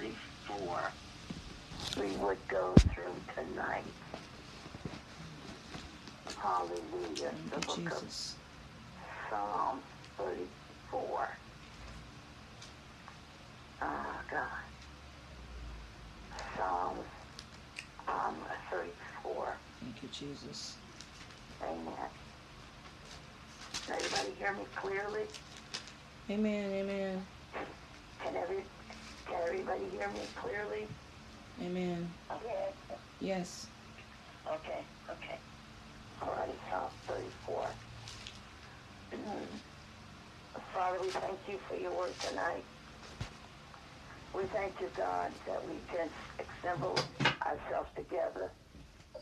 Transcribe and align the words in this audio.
34 0.00 0.96
we 1.96 2.12
would 2.12 2.48
go 2.48 2.80
through 2.94 3.24
tonight. 3.34 3.96
Hallelujah. 6.42 7.36
Thank 7.36 7.50
the 7.50 7.60
book 7.60 7.90
Jesus. 7.90 8.42
of 8.94 9.30
Psalm 9.30 9.84
34. 10.18 11.38
Oh, 13.82 14.24
God. 14.30 14.64
Psalms 16.56 17.08
um, 18.08 18.46
34. 18.70 19.62
Thank 19.80 20.02
you, 20.02 20.08
Jesus. 20.10 20.84
Amen. 21.62 22.10
Can 23.86 23.96
everybody 23.96 24.34
hear 24.36 24.56
me 24.56 24.66
clearly? 24.80 25.28
Amen. 26.30 26.72
Amen. 26.72 27.30
Can 28.20 28.36
every 28.36 28.70
can 29.30 29.42
everybody 29.42 29.90
hear 29.90 30.12
me 30.12 30.32
clearly? 30.42 30.92
Amen. 31.60 32.20
Okay. 32.32 32.76
Yes. 33.20 33.74
Okay, 34.46 34.88
okay. 35.10 35.40
All 36.22 36.32
right, 36.32 36.58
Psalm 36.70 36.92
34. 37.08 37.76
Father, 40.74 41.00
we 41.02 41.12
thank 41.12 41.40
you 41.48 41.60
for 41.68 41.76
your 41.76 41.96
word 41.96 42.16
tonight. 42.22 42.66
We 44.34 44.44
thank 44.54 44.80
you, 44.80 44.90
God, 44.96 45.32
that 45.46 45.64
we 45.64 45.84
can 45.90 46.10
assemble 46.40 47.10
ourselves 47.46 47.90
together 47.96 48.52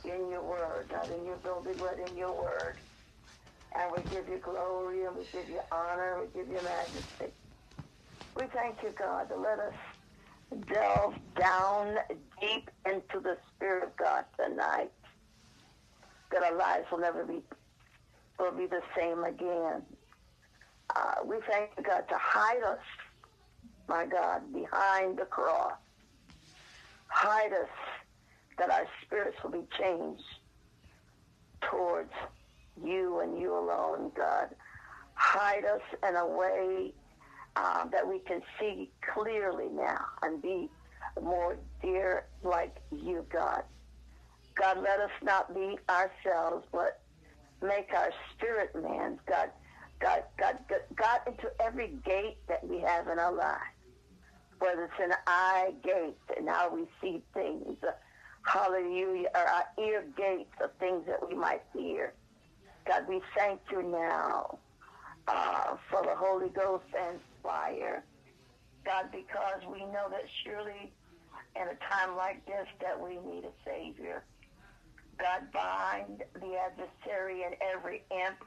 in 0.04 0.30
your 0.30 0.48
word, 0.48 0.90
not 0.92 1.10
in 1.12 1.24
your 1.26 1.38
building, 1.38 1.78
but 1.78 1.98
in 2.00 2.16
your 2.16 2.36
word. 2.36 2.80
And 3.74 3.92
we 3.92 4.02
give 4.10 4.28
you 4.28 4.40
glory 4.45 5.06
and 5.06 5.16
we 5.16 5.24
give 5.32 5.48
you 5.48 5.60
honor, 5.72 6.20
we 6.24 6.32
give 6.32 6.48
you 6.48 6.62
majesty. 6.62 7.36
We 8.36 8.45
thank 8.54 8.82
you, 8.82 8.95
God, 8.98 9.28
to 9.28 9.36
let 9.36 9.59
us 9.60 9.74
delve 10.73 11.15
down 11.38 11.96
deep 12.41 12.71
into 12.87 13.21
the 13.21 13.37
Spirit 13.54 13.85
of 13.85 13.96
God 13.96 14.24
tonight. 14.37 14.90
That 16.32 16.43
our 16.43 16.57
lives 16.57 16.87
will 16.90 16.99
never 16.99 17.24
be 17.24 17.40
will 18.38 18.52
be 18.52 18.66
the 18.66 18.82
same 18.96 19.24
again. 19.24 19.82
Uh, 20.95 21.15
we 21.24 21.37
thank 21.51 21.71
God, 21.85 22.05
to 22.09 22.16
hide 22.16 22.63
us, 22.63 22.79
my 23.88 24.07
God, 24.07 24.52
behind 24.52 25.18
the 25.18 25.24
cross. 25.24 25.73
Hide 27.09 27.52
us 27.52 27.68
that 28.59 28.71
our 28.71 28.87
spirits 29.05 29.37
will 29.43 29.51
be 29.51 29.66
changed 29.79 30.23
towards 31.60 32.12
you 32.85 33.21
and 33.21 33.40
you 33.40 33.52
alone, 33.57 34.12
God. 34.16 34.55
Hide 35.15 35.65
us 35.65 35.80
in 36.09 36.16
a 36.16 36.27
way 36.27 36.93
um, 37.59 37.90
that 37.92 38.09
we 38.09 38.20
can 38.20 38.42
see 38.60 38.92
clearly 39.14 39.68
now 39.73 40.06
and 40.23 40.42
be 40.42 40.70
more 41.23 41.59
dear 41.82 42.26
like 42.45 42.76
you, 42.92 43.26
God. 43.32 43.62
God, 44.60 44.78
let 44.78 45.00
us 45.00 45.10
not 45.23 45.54
be 45.54 45.78
ourselves, 45.90 46.66
but 46.73 47.00
make 47.62 47.88
our 47.95 48.10
spirit 48.34 48.70
man, 48.74 49.18
God, 49.28 49.50
God, 50.00 50.24
God, 50.38 50.59
God, 50.68 50.80
God 50.96 51.20
into 51.28 51.48
every 51.60 52.00
gate 52.04 52.38
that 52.48 52.66
we 52.68 52.80
have 52.80 53.09
in 53.09 53.18
our 53.18 53.34
lives, 53.34 53.62
whether 54.60 54.84
it's 54.84 54.95
an 55.02 55.12
eye 55.26 55.72
gate 55.84 56.18
and 56.37 56.48
how 56.48 56.74
we 56.74 56.87
see 57.02 57.24
things, 57.34 57.78
hallelujah, 58.46 59.28
or 59.34 59.43
our 59.43 59.65
ear 59.80 60.04
gates 60.16 60.54
of 60.62 60.70
things 60.80 61.04
that 61.09 61.26
we 61.28 61.34
might 61.37 61.62
hear. 61.74 62.15
God, 62.88 63.04
we 63.09 63.22
thank 63.37 63.60
you 63.72 63.82
now 63.82 64.60
uh, 65.28 65.76
for 65.91 66.03
the 66.04 66.16
Holy 66.16 66.50
Ghost 66.50 66.87
and 66.98 67.20
fire. 67.49 68.04
God, 68.84 69.06
because 69.10 69.62
we 69.72 69.81
know 69.81 70.09
that 70.10 70.28
surely 70.44 70.93
in 71.56 71.62
a 71.62 71.77
time 71.91 72.16
like 72.16 72.44
this 72.47 72.66
that 72.81 73.00
we 73.00 73.16
need 73.16 73.44
a 73.44 73.53
Savior. 73.65 74.25
God, 75.19 75.50
bind 75.53 76.22
the 76.34 76.55
adversary 76.56 77.43
and 77.45 77.56
every 77.75 78.05
imp, 78.11 78.45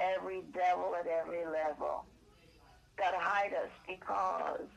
every 0.00 0.42
devil 0.54 0.94
at 0.98 1.06
every 1.06 1.44
level. 1.44 2.04
God, 2.96 3.14
hide 3.18 3.52
us 3.52 3.70
because 3.86 4.68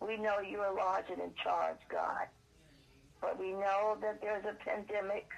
we 0.00 0.16
know 0.16 0.40
you 0.40 0.58
are 0.58 0.74
large 0.74 1.06
and 1.10 1.20
in 1.20 1.32
charge, 1.42 1.78
God. 1.90 2.26
But 3.20 3.38
we 3.38 3.52
know 3.52 3.96
that 4.02 4.20
there's 4.20 4.44
a 4.44 4.56
pandemic, 4.64 5.28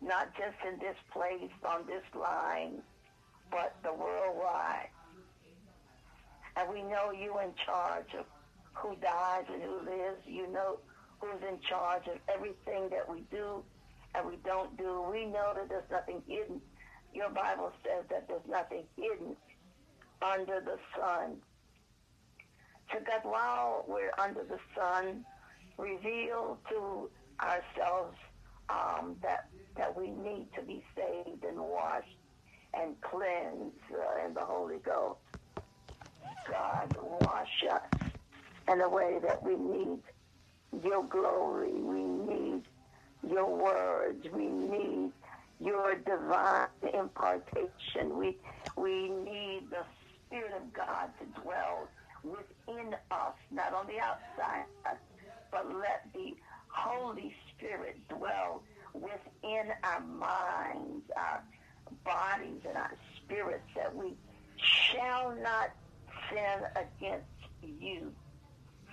not 0.00 0.34
just 0.34 0.56
in 0.66 0.78
this 0.80 0.96
place, 1.12 1.52
on 1.68 1.86
this 1.86 2.04
line, 2.18 2.82
but 3.50 3.76
the 3.82 3.92
worldwide. 3.92 4.88
And 6.56 6.68
we 6.70 6.82
know 6.82 7.10
you 7.10 7.38
in 7.40 7.52
charge 7.64 8.14
of 8.18 8.26
who 8.72 8.96
dies 8.96 9.44
and 9.52 9.62
who 9.62 9.78
lives. 9.84 10.20
You 10.26 10.50
know 10.52 10.78
who's 11.18 11.42
in 11.48 11.58
charge 11.68 12.06
of 12.06 12.18
everything 12.28 12.88
that 12.90 13.08
we 13.08 13.24
do 13.30 13.62
and 14.14 14.26
we 14.26 14.36
don't 14.44 14.76
do. 14.76 15.04
We 15.10 15.26
know 15.26 15.52
that 15.54 15.68
there's 15.68 15.90
nothing 15.90 16.22
hidden. 16.28 16.60
Your 17.12 17.30
Bible 17.30 17.72
says 17.82 18.04
that 18.10 18.28
there's 18.28 18.46
nothing 18.48 18.84
hidden 18.96 19.36
under 20.22 20.60
the 20.60 20.78
sun. 20.98 21.36
So 22.92 22.98
God, 23.04 23.20
while 23.22 23.84
we're 23.88 24.12
under 24.18 24.44
the 24.44 24.58
sun, 24.76 25.24
reveal 25.78 26.58
to 26.70 27.10
ourselves 27.40 28.16
um, 28.68 29.16
that 29.22 29.48
that 29.76 29.96
we 29.96 30.10
need 30.10 30.46
to 30.54 30.62
be 30.62 30.84
saved 30.96 31.44
and 31.44 31.58
washed 31.58 32.16
and 32.72 32.94
cleansed 33.00 33.74
uh, 33.92 34.26
in 34.26 34.34
the 34.34 34.40
Holy 34.40 34.78
Ghost. 34.78 35.18
God, 36.48 36.96
wash 37.20 37.64
us 37.70 38.10
in 38.74 38.80
a 38.80 38.88
way 38.88 39.18
that 39.22 39.42
we 39.42 39.54
need 39.54 40.00
your 40.82 41.04
glory. 41.04 41.72
We 41.72 42.02
need 42.02 42.62
your 43.28 43.48
words. 43.56 44.26
We 44.32 44.46
need 44.46 45.12
your 45.60 45.94
divine 45.94 46.66
impartation. 46.92 48.18
We 48.18 48.36
we 48.76 49.08
need 49.08 49.68
the 49.70 49.84
Spirit 50.26 50.52
of 50.56 50.72
God 50.72 51.10
to 51.20 51.40
dwell 51.40 51.88
within 52.24 52.94
us, 53.12 53.34
not 53.52 53.72
on 53.72 53.86
the 53.86 54.00
outside, 54.00 54.64
but 55.52 55.72
let 55.72 56.08
the 56.12 56.34
Holy 56.68 57.34
Spirit 57.50 57.96
dwell 58.08 58.62
within 58.92 59.72
our 59.84 60.00
minds, 60.00 61.04
our 61.16 61.42
bodies, 62.04 62.60
and 62.66 62.76
our 62.76 62.94
spirits, 63.22 63.68
that 63.76 63.94
we 63.94 64.14
shall 64.56 65.36
not 65.36 65.70
sin 66.28 66.66
against 66.74 67.26
you. 67.62 68.12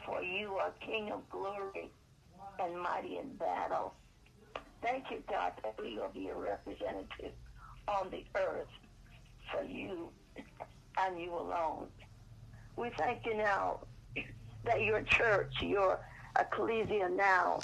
For 0.05 0.21
you 0.21 0.55
are 0.55 0.71
King 0.85 1.11
of 1.11 1.27
glory 1.29 1.91
and 2.59 2.79
mighty 2.79 3.17
in 3.17 3.35
battle. 3.35 3.93
Thank 4.81 5.05
you, 5.11 5.23
God, 5.29 5.53
that 5.63 5.75
we 5.79 5.97
will 5.97 6.09
be 6.13 6.29
a 6.29 6.35
representative 6.35 7.33
on 7.87 8.09
the 8.09 8.23
earth 8.35 8.67
for 9.51 9.63
you 9.63 10.09
and 10.99 11.19
you 11.19 11.33
alone. 11.33 11.87
We 12.75 12.89
thank 12.97 13.25
you 13.25 13.37
now 13.37 13.79
that 14.63 14.81
your 14.81 15.01
church, 15.03 15.53
your 15.61 15.99
ecclesia 16.39 17.09
now, 17.09 17.63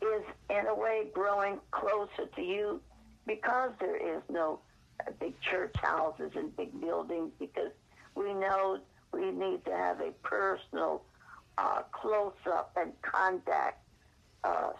is 0.00 0.22
in 0.50 0.66
a 0.66 0.74
way 0.74 1.06
growing 1.12 1.58
closer 1.70 2.26
to 2.34 2.42
you 2.42 2.80
because 3.26 3.70
there 3.80 3.96
is 3.96 4.22
no 4.28 4.60
big 5.20 5.34
church 5.40 5.74
houses 5.80 6.32
and 6.36 6.54
big 6.56 6.80
buildings 6.80 7.30
because 7.38 7.70
we 8.14 8.34
know 8.34 8.78
we 9.12 9.30
need 9.30 9.64
to 9.66 9.72
have 9.72 10.00
a 10.00 10.12
personal 10.22 11.02
uh, 11.58 11.82
close 11.92 12.34
up 12.46 12.72
and 12.76 12.92
contact. 13.02 13.78
Uh, 14.44 14.72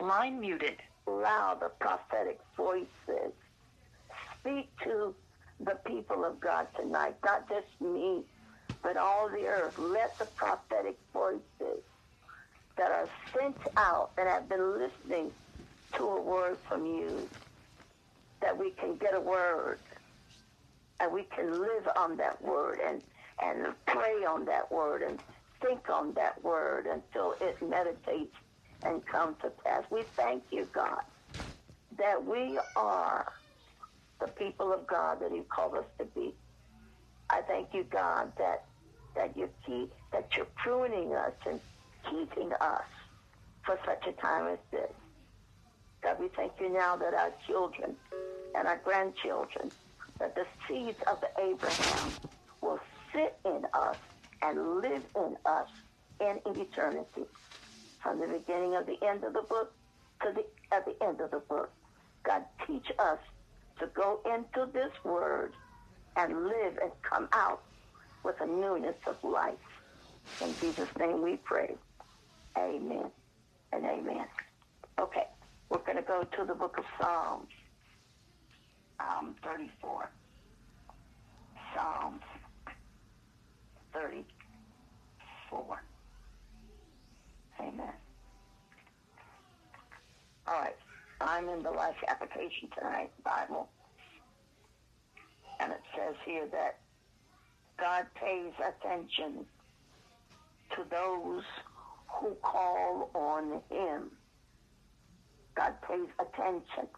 Line 0.00 0.40
muted. 0.40 0.82
allow 1.06 1.54
the 1.54 1.70
prophetic 1.80 2.40
voices. 2.56 3.32
Speak 4.40 4.70
to 4.84 5.14
the 5.60 5.78
people 5.86 6.24
of 6.24 6.40
God 6.40 6.66
tonight, 6.76 7.16
not 7.24 7.48
just 7.48 7.68
me, 7.80 8.24
but 8.82 8.96
all 8.96 9.28
the 9.28 9.46
earth. 9.46 9.78
Let 9.78 10.18
the 10.18 10.26
prophetic 10.26 10.98
voices 11.12 11.84
that 12.76 12.90
are 12.90 13.08
sent 13.38 13.56
out 13.76 14.10
and 14.18 14.28
have 14.28 14.48
been 14.48 14.78
listening 14.78 15.30
to 15.96 16.04
a 16.04 16.20
word 16.22 16.58
from 16.68 16.86
you, 16.86 17.30
that 18.40 18.58
we 18.58 18.72
can 18.72 18.96
get 18.96 19.14
a 19.14 19.20
word 19.20 19.78
and 21.00 21.12
we 21.12 21.24
can 21.24 21.60
live 21.60 21.88
on 21.96 22.16
that 22.16 22.42
word 22.42 22.80
and, 22.84 23.02
and 23.42 23.66
pray 23.86 24.24
on 24.24 24.44
that 24.46 24.70
word 24.70 25.02
and 25.02 25.18
think 25.60 25.88
on 25.90 26.12
that 26.14 26.42
word 26.42 26.86
until 26.86 27.34
it 27.40 27.56
meditates 27.62 28.34
and 28.84 29.04
comes 29.06 29.36
to 29.42 29.50
pass. 29.64 29.84
We 29.90 30.02
thank 30.16 30.44
you, 30.50 30.68
God, 30.72 31.02
that 31.98 32.24
we 32.24 32.58
are 32.76 33.32
the 34.20 34.28
people 34.28 34.72
of 34.72 34.86
God 34.86 35.20
that 35.20 35.32
you 35.32 35.44
called 35.48 35.74
us 35.74 35.84
to 35.98 36.04
be. 36.04 36.34
I 37.30 37.42
thank 37.42 37.68
you, 37.72 37.84
God, 37.84 38.32
that 38.38 38.64
that 39.14 39.36
you 39.36 39.48
keep 39.66 39.92
that 40.12 40.28
you're 40.36 40.46
pruning 40.56 41.14
us 41.14 41.32
and 41.46 41.60
keeping 42.10 42.52
us 42.60 42.84
for 43.64 43.78
such 43.84 44.06
a 44.06 44.12
time 44.12 44.46
as 44.48 44.58
this. 44.70 44.90
God, 46.02 46.18
we 46.18 46.28
thank 46.28 46.52
you 46.60 46.72
now 46.72 46.96
that 46.96 47.14
our 47.14 47.32
children 47.46 47.94
and 48.56 48.66
our 48.66 48.80
grandchildren, 48.84 49.70
that 50.18 50.34
the 50.34 50.44
seeds 50.66 50.98
of 51.06 51.22
Abraham 51.38 52.10
sit 53.14 53.34
in 53.44 53.62
us 53.74 53.96
and 54.42 54.76
live 54.82 55.04
in 55.16 55.36
us 55.46 55.68
in 56.20 56.40
in 56.46 56.60
eternity, 56.60 57.24
from 58.02 58.20
the 58.20 58.26
beginning 58.26 58.76
of 58.76 58.86
the 58.86 58.96
end 59.06 59.24
of 59.24 59.32
the 59.34 59.42
book 59.42 59.72
to 60.22 60.32
the 60.34 60.44
at 60.76 60.84
the 60.86 60.96
end 61.04 61.20
of 61.20 61.30
the 61.30 61.40
book. 61.48 61.70
God 62.24 62.42
teach 62.66 62.86
us 62.98 63.18
to 63.80 63.86
go 63.94 64.20
into 64.26 64.70
this 64.72 64.92
word 65.04 65.54
and 66.16 66.44
live 66.44 66.78
and 66.82 66.92
come 67.02 67.28
out 67.34 67.62
with 68.24 68.36
a 68.40 68.46
newness 68.46 68.96
of 69.06 69.16
life. 69.24 69.54
In 70.40 70.56
Jesus' 70.60 70.88
name 70.98 71.22
we 71.22 71.36
pray. 71.44 71.76
Amen 72.58 73.10
and 73.72 73.84
amen. 73.84 74.26
Okay, 75.00 75.24
we're 75.70 75.78
going 75.84 75.96
to 75.96 76.02
go 76.02 76.24
to 76.24 76.44
the 76.46 76.54
book 76.54 76.76
of 76.78 76.84
Psalms, 77.00 77.48
um, 79.00 79.36
34. 79.44 80.10
Psalms 81.74 82.22
34. 83.94 85.82
Amen. 87.60 87.92
All 90.46 90.54
right, 90.54 90.76
I'm 91.20 91.48
in 91.48 91.62
the 91.62 91.70
life 91.70 91.96
application 92.08 92.68
tonight, 92.76 93.10
Bible. 93.24 93.68
And 95.60 95.72
it 95.72 95.80
says 95.96 96.16
here 96.24 96.48
that 96.50 96.78
God 97.78 98.06
pays 98.14 98.52
attention 98.58 99.46
to 100.76 100.84
those 100.90 101.44
who 102.08 102.34
call 102.42 103.10
on 103.14 103.60
him. 103.70 104.10
God 105.54 105.74
pays 105.88 106.08
attention. 106.18 106.88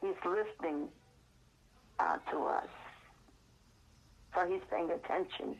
He's 0.00 0.16
listening 0.24 0.88
uh, 1.98 2.16
to 2.30 2.38
us. 2.44 2.68
So 4.34 4.46
he's 4.48 4.62
paying 4.70 4.90
attention 4.90 5.56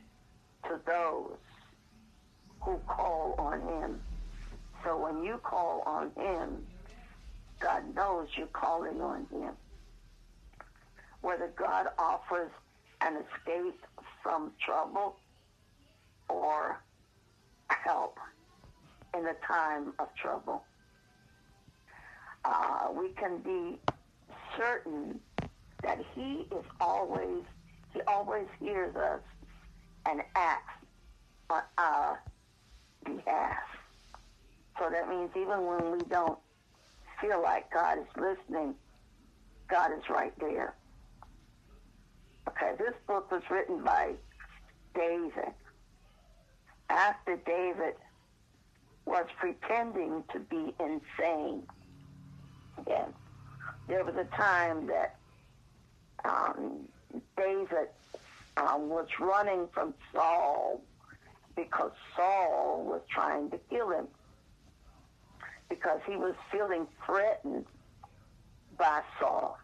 to 0.65 0.81
those 0.87 1.37
who 2.61 2.79
call 2.87 3.35
on 3.39 3.61
him. 3.61 4.01
So 4.83 4.97
when 4.97 5.23
you 5.23 5.39
call 5.43 5.83
on 5.87 6.11
him, 6.17 6.67
God 7.61 7.83
knows 7.95 8.29
you're 8.37 8.47
calling 8.49 9.01
on 9.01 9.27
him. 9.31 9.53
Whether 11.21 11.53
God 11.57 11.87
offers 11.99 12.51
an 13.01 13.17
escape 13.17 13.81
from 14.23 14.53
trouble 14.65 15.17
or 16.29 16.81
help 17.69 18.19
in 19.17 19.23
the 19.25 19.37
time 19.47 19.93
of 19.99 20.09
trouble. 20.21 20.65
Uh, 22.45 22.89
we 22.93 23.11
can 23.11 23.39
be 23.39 23.79
certain 24.57 25.21
that 25.83 25.99
he 26.15 26.47
is 26.51 26.65
always, 26.81 27.43
he 27.95 28.01
always 28.03 28.47
hears 28.61 28.95
us 28.97 29.21
and 30.07 30.21
acts 30.35 30.85
on 31.49 31.63
our 31.79 32.23
behalf. 33.05 33.63
So 34.79 34.91
that 34.91 35.09
means 35.09 35.31
even 35.37 35.65
when 35.65 35.93
we 35.93 35.99
don't 36.11 36.39
feel 37.21 37.41
like 37.41 37.73
God 37.73 37.99
is 37.99 38.07
listening, 38.17 38.75
God 39.69 39.93
is 39.97 40.03
right 40.11 40.33
there. 40.41 40.75
Okay, 42.49 42.73
this 42.79 42.95
book 43.07 43.31
was 43.31 43.43
written 43.51 43.83
by 43.83 44.13
David. 44.95 45.53
After 46.91 47.37
David 47.47 47.95
was 49.07 49.27
pretending 49.39 50.25
to 50.33 50.41
be 50.41 50.75
insane. 50.81 51.63
Again, 52.79 53.15
there 53.89 54.05
was 54.05 54.15
a 54.17 54.25
time 54.37 54.87
that 54.89 55.17
um, 56.25 56.89
David 57.37 57.89
um, 58.57 58.89
was 58.89 59.09
running 59.21 59.69
from 59.73 59.95
Saul 60.13 60.81
because 61.57 61.93
Saul 62.17 62.85
was 62.85 63.01
trying 63.11 63.51
to 63.51 63.59
kill 63.71 63.91
him 63.91 64.07
because 65.69 66.01
he 66.07 66.17
was 66.17 66.35
feeling 66.51 66.87
threatened 67.05 67.65
by 68.79 69.03
Saul. 69.19 69.59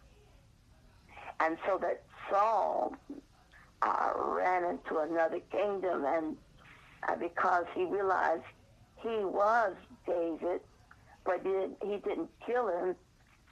And 1.39 1.57
so 1.65 1.77
that 1.79 2.03
Saul 2.29 2.95
uh, 3.81 4.09
ran 4.15 4.63
into 4.63 4.99
another 4.99 5.39
kingdom, 5.51 6.05
and 6.05 6.37
uh, 7.07 7.15
because 7.15 7.65
he 7.73 7.85
realized 7.85 8.43
he 8.97 9.09
was 9.23 9.73
David, 10.05 10.61
but 11.25 11.39
he 11.43 11.49
didn't, 11.49 11.77
he 11.81 11.97
didn't 11.97 12.29
kill 12.45 12.67
him 12.67 12.95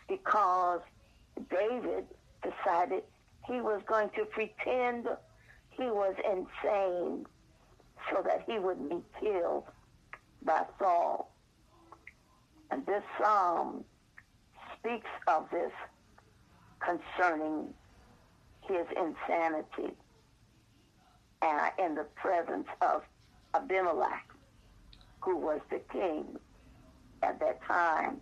because 0.08 0.82
David 1.50 2.06
decided 2.44 3.04
he 3.50 3.62
was 3.62 3.82
going 3.88 4.10
to 4.12 4.26
pretend 4.26 5.08
he 5.72 5.86
was 5.86 6.16
insane 6.24 7.26
so 8.10 8.22
that 8.24 8.44
he 8.48 8.60
would 8.60 8.90
be 8.90 8.98
killed 9.20 9.64
by 10.44 10.64
Saul. 10.78 11.34
And 12.72 12.86
this 12.86 13.04
psalm 13.20 13.84
speaks 14.78 15.10
of 15.28 15.48
this 15.52 15.72
concerning 16.80 17.74
his 18.62 18.86
insanity 18.96 19.96
uh, 21.42 21.70
in 21.84 21.96
the 21.96 22.06
presence 22.16 22.68
of 22.82 23.02
Abimelech, 23.56 24.28
who 25.22 25.38
was 25.38 25.60
the 25.72 25.82
king 25.92 26.38
at 27.24 27.40
that 27.40 27.64
time. 27.64 28.18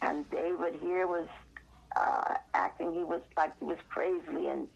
And 0.00 0.28
David 0.30 0.80
here 0.80 1.06
was 1.06 1.28
uh, 1.96 2.34
acting, 2.54 2.92
he 2.92 3.04
was 3.04 3.20
like 3.36 3.52
he 3.58 3.64
was 3.64 3.78
crazy 3.88 4.48
and 4.48 4.68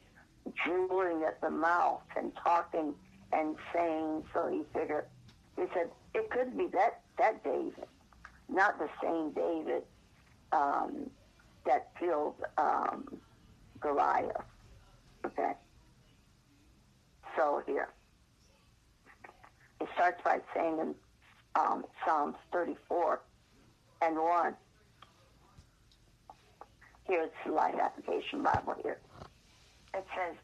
drooling 0.64 1.24
at 1.24 1.40
the 1.40 1.50
mouth 1.50 2.02
and 2.16 2.32
talking 2.42 2.94
and 3.32 3.56
saying, 3.74 4.24
so 4.34 4.48
he 4.48 4.62
figured, 4.78 5.06
he 5.56 5.64
said, 5.74 5.90
it 6.14 6.30
could 6.30 6.56
be 6.56 6.66
that, 6.72 7.00
that 7.18 7.42
David, 7.42 7.86
not 8.48 8.78
the 8.78 8.88
same 9.02 9.30
David 9.30 9.82
um, 10.52 11.10
that 11.64 11.90
killed 11.98 12.34
um, 12.58 13.20
Goliath. 13.80 14.36
Okay? 15.24 15.52
So 17.36 17.62
here, 17.66 17.88
it 19.80 19.88
starts 19.94 20.20
by 20.22 20.40
saying 20.54 20.78
in 20.78 20.94
um, 21.54 21.84
Psalms 22.04 22.36
34 22.52 23.20
and 24.02 24.16
1, 24.16 24.54
here's 27.12 27.30
the 27.44 27.52
Life 27.52 27.74
Application 27.74 28.42
Bible 28.42 28.74
here. 28.82 28.98
It 29.92 30.06
says, 30.16 30.34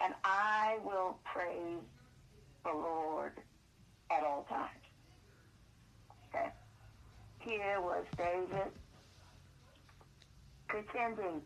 and 0.00 0.14
I 0.22 0.78
will 0.84 1.18
praise 1.24 1.82
the 2.64 2.70
Lord 2.70 3.32
at 4.12 4.22
all 4.22 4.46
times. 4.48 4.70
Okay? 6.28 6.50
Here 7.40 7.80
was 7.80 8.04
David 8.16 8.70
pretending 10.68 11.42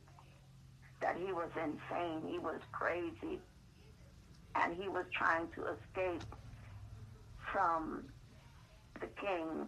that 1.00 1.16
he 1.16 1.32
was 1.32 1.48
insane, 1.56 2.20
he 2.30 2.38
was 2.38 2.60
crazy, 2.72 3.40
and 4.54 4.76
he 4.76 4.90
was 4.90 5.06
trying 5.16 5.48
to 5.54 5.62
escape 5.62 6.28
from 7.50 8.04
the 9.00 9.06
king. 9.18 9.66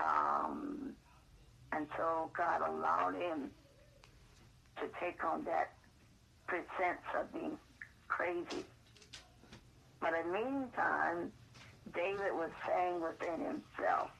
Um, 0.00 0.92
and 1.74 1.86
so 1.96 2.30
God 2.36 2.60
allowed 2.60 3.14
him 3.14 3.50
to 4.76 4.88
take 5.00 5.24
on 5.24 5.44
that 5.44 5.72
pretense 6.46 7.02
of 7.18 7.32
being 7.32 7.58
crazy. 8.08 8.64
But 10.00 10.12
in 10.14 10.32
the 10.32 10.38
meantime, 10.38 11.32
David 11.94 12.32
was 12.32 12.50
saying 12.66 13.00
within 13.00 13.40
himself 13.44 14.10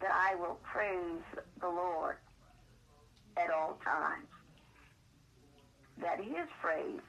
that 0.00 0.10
I 0.12 0.34
will 0.36 0.58
praise 0.64 1.22
the 1.60 1.68
Lord 1.68 2.16
at 3.36 3.50
all 3.50 3.78
times. 3.84 4.26
That 6.00 6.18
his 6.18 6.48
praise 6.62 7.00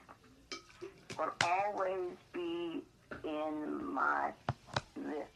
will 1.17 1.33
always 1.43 2.11
be 2.33 2.81
in 3.23 3.93
my 3.93 4.31
lips. 4.97 5.31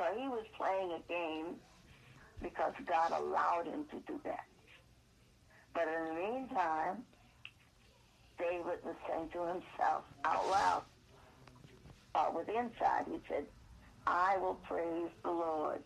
So 0.00 0.06
he 0.18 0.26
was 0.28 0.46
playing 0.56 0.92
a 0.92 1.12
game 1.12 1.56
because 2.42 2.72
God 2.88 3.12
allowed 3.12 3.66
him 3.66 3.84
to 3.90 3.96
do 4.10 4.18
that. 4.24 4.46
But 5.74 5.82
in 5.88 6.04
the 6.06 6.14
meantime, 6.14 7.04
David 8.38 8.78
was 8.82 8.94
saying 9.06 9.28
to 9.34 9.40
himself 9.40 10.04
out 10.24 10.48
loud, 10.48 10.82
uh, 12.14 12.30
with 12.34 12.48
inside, 12.48 13.04
he 13.08 13.18
said, 13.28 13.44
I 14.06 14.38
will 14.38 14.58
praise 14.66 15.10
the 15.22 15.30
Lord 15.30 15.82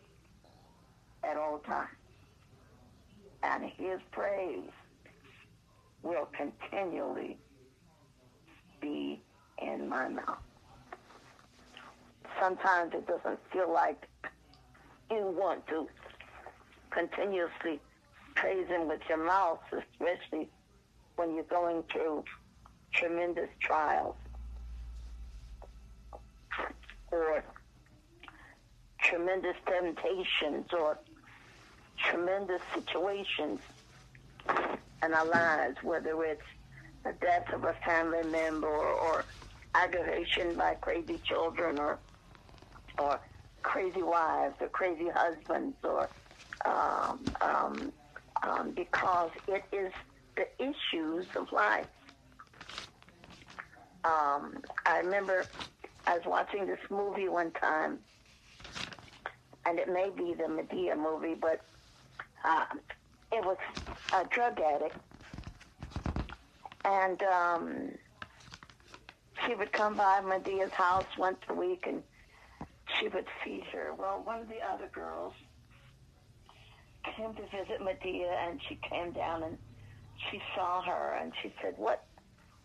at 1.25 1.37
all 1.37 1.59
times. 1.59 1.88
And 3.42 3.64
his 3.64 3.99
praise 4.12 4.71
will 6.04 6.28
continually 6.37 7.37
be 8.80 9.21
in 9.61 9.88
my 9.88 10.09
mouth. 10.09 10.38
Sometimes 12.40 12.92
it 12.94 13.06
doesn't 13.06 13.38
feel 13.52 13.72
like 13.72 14.08
you 15.10 15.34
want 15.38 15.66
to 15.68 15.88
continuously 16.90 17.80
praise 18.34 18.66
him 18.68 18.88
with 18.88 19.00
your 19.08 19.24
mouth, 19.24 19.60
especially 19.72 20.48
when 21.16 21.34
you're 21.34 21.44
going 21.44 21.82
through 21.92 22.24
tremendous 22.92 23.48
trials. 23.60 24.16
or 27.14 27.44
tremendous 29.00 29.56
temptations 29.66 30.66
or 30.72 30.98
tremendous 31.98 32.60
situations 32.74 33.60
in 35.02 35.14
our 35.14 35.26
lives, 35.26 35.76
whether 35.82 36.24
it's 36.24 36.42
the 37.04 37.12
death 37.20 37.44
of 37.52 37.64
a 37.64 37.74
family 37.84 38.24
member 38.24 38.66
or 38.66 39.24
aggravation 39.74 40.56
by 40.56 40.74
crazy 40.74 41.20
children 41.24 41.78
or 41.78 41.98
or 42.98 43.20
crazy 43.62 44.02
wives 44.02 44.54
or 44.60 44.68
crazy 44.68 45.08
husbands 45.14 45.76
or 45.82 46.10
um, 46.64 47.32
um, 47.40 47.92
um, 48.42 48.72
because 48.74 49.30
it 49.48 49.64
is 49.72 49.92
the 50.36 50.46
issues 50.58 51.26
of 51.36 51.46
life. 51.52 51.86
Um, 54.04 54.62
I 54.86 54.98
remember 54.98 55.48
I 56.06 56.14
was 56.14 56.22
watching 56.26 56.66
this 56.66 56.78
movie 56.90 57.28
one 57.28 57.50
time, 57.52 57.98
and 59.66 59.78
it 59.78 59.88
may 59.88 60.10
be 60.14 60.34
the 60.34 60.44
Madea 60.44 60.96
movie, 60.96 61.34
but 61.34 61.60
uh, 62.44 62.66
it 63.32 63.44
was 63.44 63.56
a 64.12 64.24
drug 64.26 64.60
addict, 64.60 64.96
and 66.84 67.22
um, 67.22 67.90
she 69.46 69.54
would 69.54 69.72
come 69.72 69.96
by 69.96 70.20
Madea's 70.20 70.72
house 70.72 71.06
once 71.18 71.38
a 71.48 71.54
week, 71.54 71.84
and 71.86 72.02
she 72.98 73.08
would 73.08 73.26
feed 73.42 73.64
her. 73.72 73.92
Well, 73.96 74.22
one 74.24 74.40
of 74.40 74.48
the 74.48 74.60
other 74.62 74.88
girls 74.92 75.34
came 77.16 77.34
to 77.34 77.42
visit 77.42 77.80
Madea, 77.80 78.32
and 78.48 78.60
she 78.68 78.78
came 78.88 79.12
down 79.12 79.42
and 79.42 79.58
she 80.30 80.40
saw 80.54 80.80
her, 80.82 81.18
and 81.20 81.32
she 81.42 81.52
said, 81.60 81.74
"What, 81.76 82.04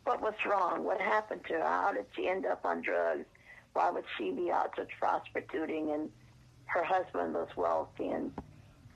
what 0.05 0.21
was 0.21 0.33
wrong? 0.45 0.83
What 0.83 1.01
happened 1.01 1.41
to 1.47 1.53
her? 1.53 1.63
How 1.63 1.91
did 1.93 2.05
she 2.15 2.27
end 2.27 2.45
up 2.45 2.63
on 2.63 2.81
drugs? 2.81 3.25
Why 3.73 3.89
would 3.89 4.05
she 4.17 4.31
be 4.31 4.51
out 4.51 4.73
such 4.77 4.89
prostituting?" 4.99 5.91
And 5.91 6.09
her 6.65 6.83
husband 6.83 7.33
was 7.33 7.49
wealthy, 7.55 8.09
and 8.09 8.31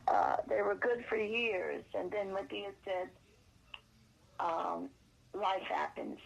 uh, 0.07 0.37
they 0.47 0.61
were 0.61 0.75
good 0.75 1.03
for 1.09 1.17
years. 1.17 1.83
And 1.93 2.11
then 2.11 2.27
Madea 2.27 2.71
said, 2.85 3.09
um, 4.39 4.89
"Life 5.33 5.67
happens." 5.67 6.19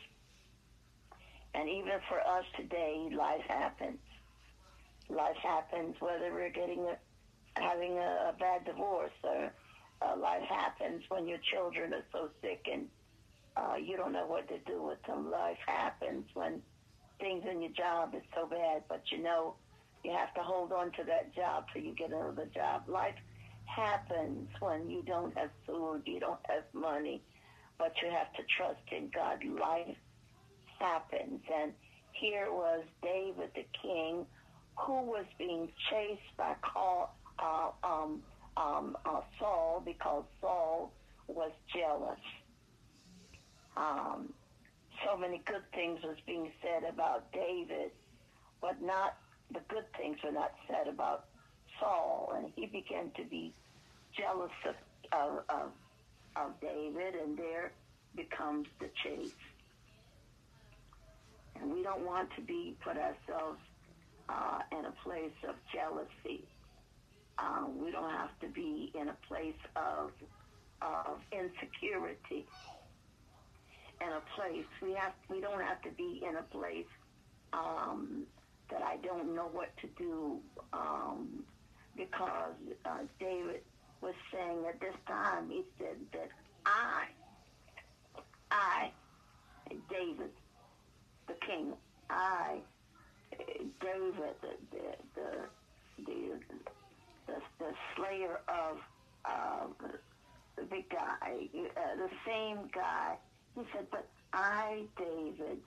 And 1.53 1.69
even 1.69 1.99
for 2.07 2.19
us 2.19 2.45
today, 2.55 3.09
life 3.11 3.45
happens. 3.47 3.97
Life 5.09 5.37
happens 5.41 5.95
whether 5.99 6.31
we're 6.33 6.49
getting 6.49 6.85
a, 6.85 6.97
having 7.59 7.97
a, 7.97 8.29
a 8.29 8.35
bad 8.39 8.65
divorce 8.65 9.11
or 9.23 9.51
uh, 10.01 10.15
life 10.19 10.43
happens 10.47 11.03
when 11.09 11.27
your 11.27 11.39
children 11.51 11.93
are 11.93 12.05
so 12.11 12.29
sick 12.41 12.67
and 12.71 12.87
uh, 13.55 13.75
you 13.75 13.97
don't 13.97 14.11
know 14.11 14.27
what 14.27 14.47
to 14.47 14.59
do 14.59 14.83
with 14.83 15.01
them. 15.07 15.31
Life 15.31 15.57
happens 15.65 16.25
when 16.33 16.61
things 17.19 17.43
in 17.49 17.61
your 17.61 17.71
job 17.71 18.13
is 18.13 18.21
so 18.35 18.45
bad, 18.45 18.83
but 18.87 19.01
you 19.11 19.23
know 19.23 19.55
you 20.03 20.11
have 20.11 20.33
to 20.35 20.41
hold 20.41 20.71
on 20.71 20.91
to 20.91 21.03
that 21.05 21.33
job 21.33 21.65
till 21.73 21.81
you 21.81 21.93
get 21.95 22.11
another 22.11 22.47
job. 22.53 22.83
Life 22.87 23.15
happens 23.65 24.47
when 24.59 24.89
you 24.89 25.01
don't 25.03 25.35
have 25.37 25.49
food, 25.65 26.03
you 26.05 26.19
don't 26.19 26.39
have 26.47 26.63
money, 26.73 27.21
but 27.79 27.93
you 28.01 28.09
have 28.09 28.31
to 28.33 28.43
trust 28.55 28.81
in 28.91 29.09
God. 29.13 29.43
Life 29.43 29.97
happens. 30.79 31.41
And 31.53 31.73
here 32.11 32.51
was 32.51 32.83
David 33.01 33.49
the 33.55 33.65
king 33.81 34.25
who 34.77 35.01
was 35.01 35.25
being 35.37 35.69
chased 35.89 36.37
by 36.37 36.55
Call, 36.61 37.15
uh, 37.39 37.69
um, 37.83 38.21
um, 38.55 38.97
uh, 39.05 39.21
Saul 39.39 39.81
because 39.83 40.23
Saul 40.39 40.91
was 41.27 41.51
jealous. 41.73 42.19
Um, 43.75 44.33
so 45.05 45.17
many 45.17 45.41
good 45.45 45.63
things 45.73 45.99
was 46.03 46.17
being 46.25 46.51
said 46.61 46.89
about 46.89 47.31
David, 47.31 47.91
but 48.61 48.81
not 48.81 49.17
the 49.51 49.59
good 49.67 49.85
things 49.97 50.17
were 50.23 50.31
not 50.31 50.53
said 50.67 50.87
about 50.87 51.25
Saul, 51.79 52.33
and 52.35 52.51
he 52.55 52.65
began 52.65 53.11
to 53.15 53.23
be 53.23 53.53
jealous 54.15 54.51
of 54.67 54.75
of, 55.13 55.43
of, 55.49 55.71
of 56.35 56.59
David, 56.59 57.15
and 57.15 57.37
there 57.37 57.71
becomes 58.15 58.67
the 58.79 58.89
chase. 59.03 59.31
And 61.55 61.71
we 61.71 61.81
don't 61.81 62.05
want 62.05 62.29
to 62.35 62.41
be 62.41 62.75
put 62.83 62.97
ourselves 62.97 63.59
uh, 64.29 64.59
in 64.71 64.85
a 64.85 64.91
place 65.03 65.37
of 65.47 65.55
jealousy. 65.73 66.43
Um, 67.39 67.83
we 67.83 67.91
don't 67.91 68.09
have 68.09 68.37
to 68.41 68.47
be 68.47 68.91
in 68.99 69.09
a 69.09 69.17
place 69.27 69.61
of 69.75 70.11
of 70.81 71.19
insecurity. 71.31 72.45
In 73.99 74.09
a 74.09 74.21
place 74.35 74.65
we 74.81 74.93
have 74.93 75.13
we 75.29 75.41
don't 75.41 75.61
have 75.61 75.81
to 75.83 75.91
be 75.91 76.21
in 76.27 76.35
a 76.35 76.43
place 76.43 76.85
um, 77.53 78.23
that 78.69 78.81
I 78.81 78.97
don't 78.97 79.33
know 79.35 79.49
what 79.51 79.75
to 79.81 79.87
do 79.97 80.39
um, 80.73 81.43
because 81.95 82.53
uh, 82.85 82.99
David 83.19 83.61
was 84.01 84.13
saying 84.31 84.65
at 84.67 84.79
this 84.79 84.95
time 85.07 85.49
he 85.49 85.63
said 85.77 85.97
that 86.13 86.29
I 86.65 87.05
I 88.51 88.91
David 89.89 90.31
the 91.27 91.33
king 91.45 91.73
I 92.09 92.59
David, 93.31 94.35
the 94.41 94.53
the 94.71 95.25
the 95.97 96.39
the, 97.27 97.33
the 97.59 97.71
slayer 97.95 98.39
of 98.47 98.77
the 100.55 100.63
big 100.63 100.89
guy, 100.89 101.15
uh, 101.23 101.95
the 101.97 102.09
same 102.25 102.69
guy. 102.73 103.17
He 103.55 103.63
said, 103.73 103.87
"But 103.91 104.07
I, 104.33 104.83
David, 104.97 105.59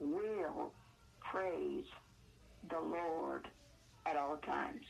will 0.00 0.72
praise 1.30 1.84
the 2.70 2.80
Lord 2.80 3.46
at 4.06 4.16
all 4.16 4.36
times. 4.38 4.82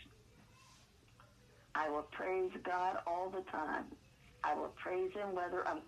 I 1.75 1.88
will 1.88 2.07
praise 2.12 2.50
God 2.64 2.97
all 3.07 3.31
the 3.31 3.42
time. 3.50 3.87
I 4.45 4.54
will 4.54 4.75
praise 4.83 5.11
Him 5.14 5.35
whether 5.35 5.66
I'm 5.66 5.81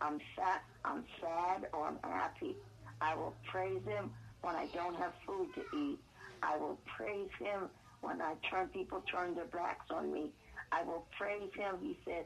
I'm 0.00 0.18
sad, 0.36 0.60
I'm 0.84 1.04
sad 1.20 1.68
or 1.72 1.86
I'm 1.86 1.98
happy. 2.02 2.56
I 3.00 3.14
will 3.14 3.34
praise 3.50 3.82
Him 3.86 4.10
when 4.42 4.54
I 4.54 4.66
don't 4.74 4.96
have 4.96 5.12
food 5.26 5.48
to 5.54 5.76
eat. 5.76 5.98
I 6.42 6.56
will 6.58 6.78
praise 6.96 7.30
him 7.38 7.68
when 8.00 8.20
I 8.20 8.34
turn 8.50 8.68
people 8.68 9.02
turn 9.10 9.34
their 9.34 9.46
backs 9.46 9.86
on 9.90 10.12
me. 10.12 10.30
I 10.72 10.82
will 10.82 11.06
praise 11.16 11.50
him, 11.54 11.76
he 11.80 11.96
said, 12.04 12.24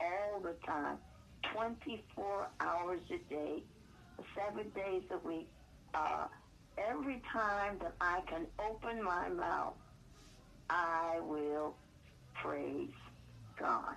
all 0.00 0.40
the 0.40 0.54
time, 0.66 0.96
24 1.54 2.48
hours 2.60 3.00
a 3.10 3.32
day, 3.32 3.62
seven 4.34 4.70
days 4.74 5.02
a 5.10 5.26
week. 5.26 5.48
Uh, 5.94 6.26
every 6.78 7.20
time 7.32 7.78
that 7.80 7.94
I 8.00 8.20
can 8.28 8.46
open 8.70 9.02
my 9.02 9.28
mouth, 9.28 9.74
I 10.70 11.18
will 11.22 11.74
praise 12.42 12.88
God. 13.58 13.94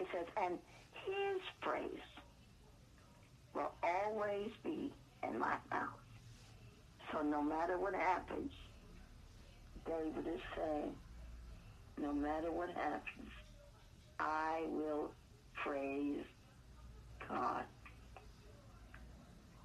It 0.00 0.06
says, 0.12 0.26
and 0.36 0.58
his 1.04 1.40
praise 1.60 1.90
will 3.54 3.72
always 3.82 4.50
be 4.64 4.92
in 5.22 5.38
my 5.38 5.54
mouth. 5.70 5.88
So 7.12 7.22
no 7.22 7.42
matter 7.42 7.78
what 7.78 7.94
happens, 7.94 8.50
David 9.86 10.26
is 10.32 10.40
saying, 10.56 10.94
no 12.00 12.12
matter 12.12 12.50
what 12.50 12.70
happens, 12.70 13.30
I 14.18 14.62
will 14.70 15.10
praise 15.62 16.24
God. 17.28 17.64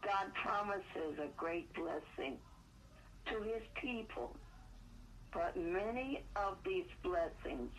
God 0.03 0.33
promises 0.43 1.19
a 1.19 1.27
great 1.37 1.71
blessing 1.73 2.37
to 3.31 3.41
his 3.43 3.61
people, 3.81 4.35
but 5.33 5.55
many 5.57 6.23
of 6.35 6.57
these 6.65 6.85
blessings 7.03 7.69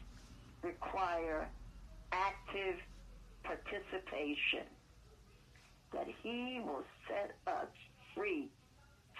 require 0.62 1.48
active 2.12 2.76
participation 3.44 4.66
that 5.92 6.06
he 6.22 6.60
will 6.64 6.84
set 7.08 7.32
us 7.46 7.68
free 8.14 8.48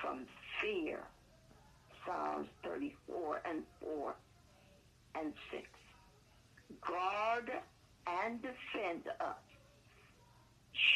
from 0.00 0.26
fear. 0.60 1.00
Psalms 2.04 2.48
34 2.64 3.42
and 3.44 3.62
4 3.82 4.14
and 5.20 5.32
6. 5.50 5.64
Guard 6.87 7.50
and 8.06 8.40
defend 8.40 9.02
us. 9.20 9.37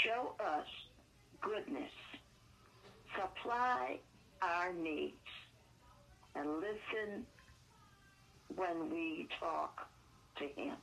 Show 0.04 0.34
us 0.40 0.66
goodness. 1.40 1.90
Supply 3.14 3.98
our 4.40 4.72
needs. 4.72 5.16
And 6.34 6.48
listen 6.60 7.26
when 8.56 8.90
we 8.90 9.28
talk 9.38 9.86
to 10.38 10.44
him. 10.44 10.76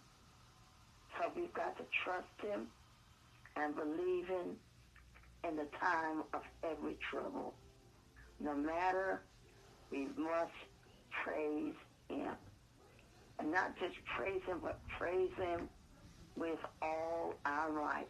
So 1.17 1.31
we've 1.36 1.53
got 1.53 1.77
to 1.77 1.84
trust 2.03 2.27
him 2.41 2.67
and 3.55 3.75
believe 3.75 4.27
him 4.27 4.55
in 5.48 5.55
the 5.55 5.67
time 5.79 6.24
of 6.34 6.41
every 6.63 6.98
trouble. 7.12 7.53
No 8.39 8.55
matter, 8.55 9.22
we 9.91 10.08
must 10.17 10.51
praise 11.24 11.74
him. 12.10 12.34
And 13.39 13.51
not 13.51 13.77
just 13.79 13.96
praise 14.17 14.41
him, 14.48 14.60
but 14.62 14.79
praise 14.98 15.31
him 15.38 15.69
with 16.36 16.60
all 16.81 17.36
our 17.46 17.72
might. 17.72 18.08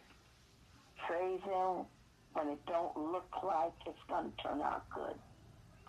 Praise 1.06 1.40
him 1.42 1.86
when 2.34 2.48
it 2.48 2.58
don't 2.66 2.96
look 2.96 3.28
like 3.44 3.72
it's 3.86 3.98
going 4.08 4.30
to 4.32 4.42
turn 4.42 4.60
out 4.62 4.84
good. 4.94 5.14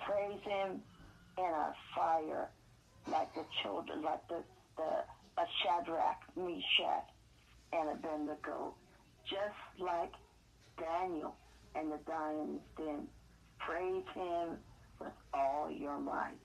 praise 0.06 0.40
him 0.44 0.82
in 1.38 1.46
a 1.46 1.74
fire 1.96 2.50
like 3.12 3.34
the 3.36 3.46
children, 3.64 4.02
like 4.02 4.28
the, 4.28 4.44
the 4.78 4.84
a 5.38 5.46
Shadrach, 5.64 6.22
Meshach, 6.36 7.08
and 7.74 7.90
Abednego, 7.90 8.74
just 9.30 9.58
like 9.80 10.12
Daniel 10.80 11.36
and 11.76 11.92
the 11.92 12.00
dying 12.08 12.60
den. 12.78 13.08
Praise 13.60 14.04
him 14.14 14.58
with 15.00 15.12
all 15.34 15.70
your 15.70 16.00
might. 16.00 16.38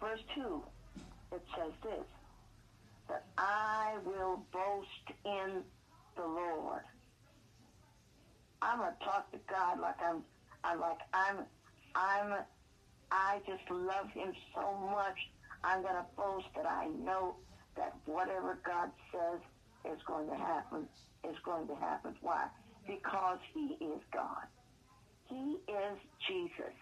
Verse 0.00 0.20
2, 0.34 0.62
it 1.32 1.42
says 1.56 1.72
this, 1.82 2.06
that 3.08 3.24
I 3.38 3.96
will 4.04 4.44
boast 4.52 5.18
in 5.24 5.62
the 6.16 6.22
Lord. 6.22 6.82
I'm 8.62 8.78
gonna 8.78 8.96
talk 9.04 9.30
to 9.32 9.38
God 9.48 9.80
like 9.80 9.96
I'm, 10.02 10.22
I'm 10.62 10.80
like 10.80 10.98
I'm, 11.12 11.38
I'm, 11.94 12.38
I 13.10 13.38
just 13.46 13.70
love 13.70 14.10
Him 14.12 14.32
so 14.54 14.74
much. 14.90 15.18
I'm 15.62 15.82
gonna 15.82 16.06
boast 16.16 16.46
that 16.56 16.66
I 16.66 16.86
know 16.88 17.36
that 17.76 17.94
whatever 18.06 18.58
God 18.64 18.90
says 19.12 19.40
is 19.84 20.00
going 20.06 20.28
to 20.28 20.36
happen 20.36 20.86
is 21.28 21.36
going 21.44 21.66
to 21.68 21.74
happen. 21.76 22.14
Why? 22.20 22.46
Because 22.86 23.38
He 23.52 23.76
is 23.80 24.00
God. 24.12 24.46
He 25.28 25.56
is 25.68 25.98
Jesus. 26.28 26.74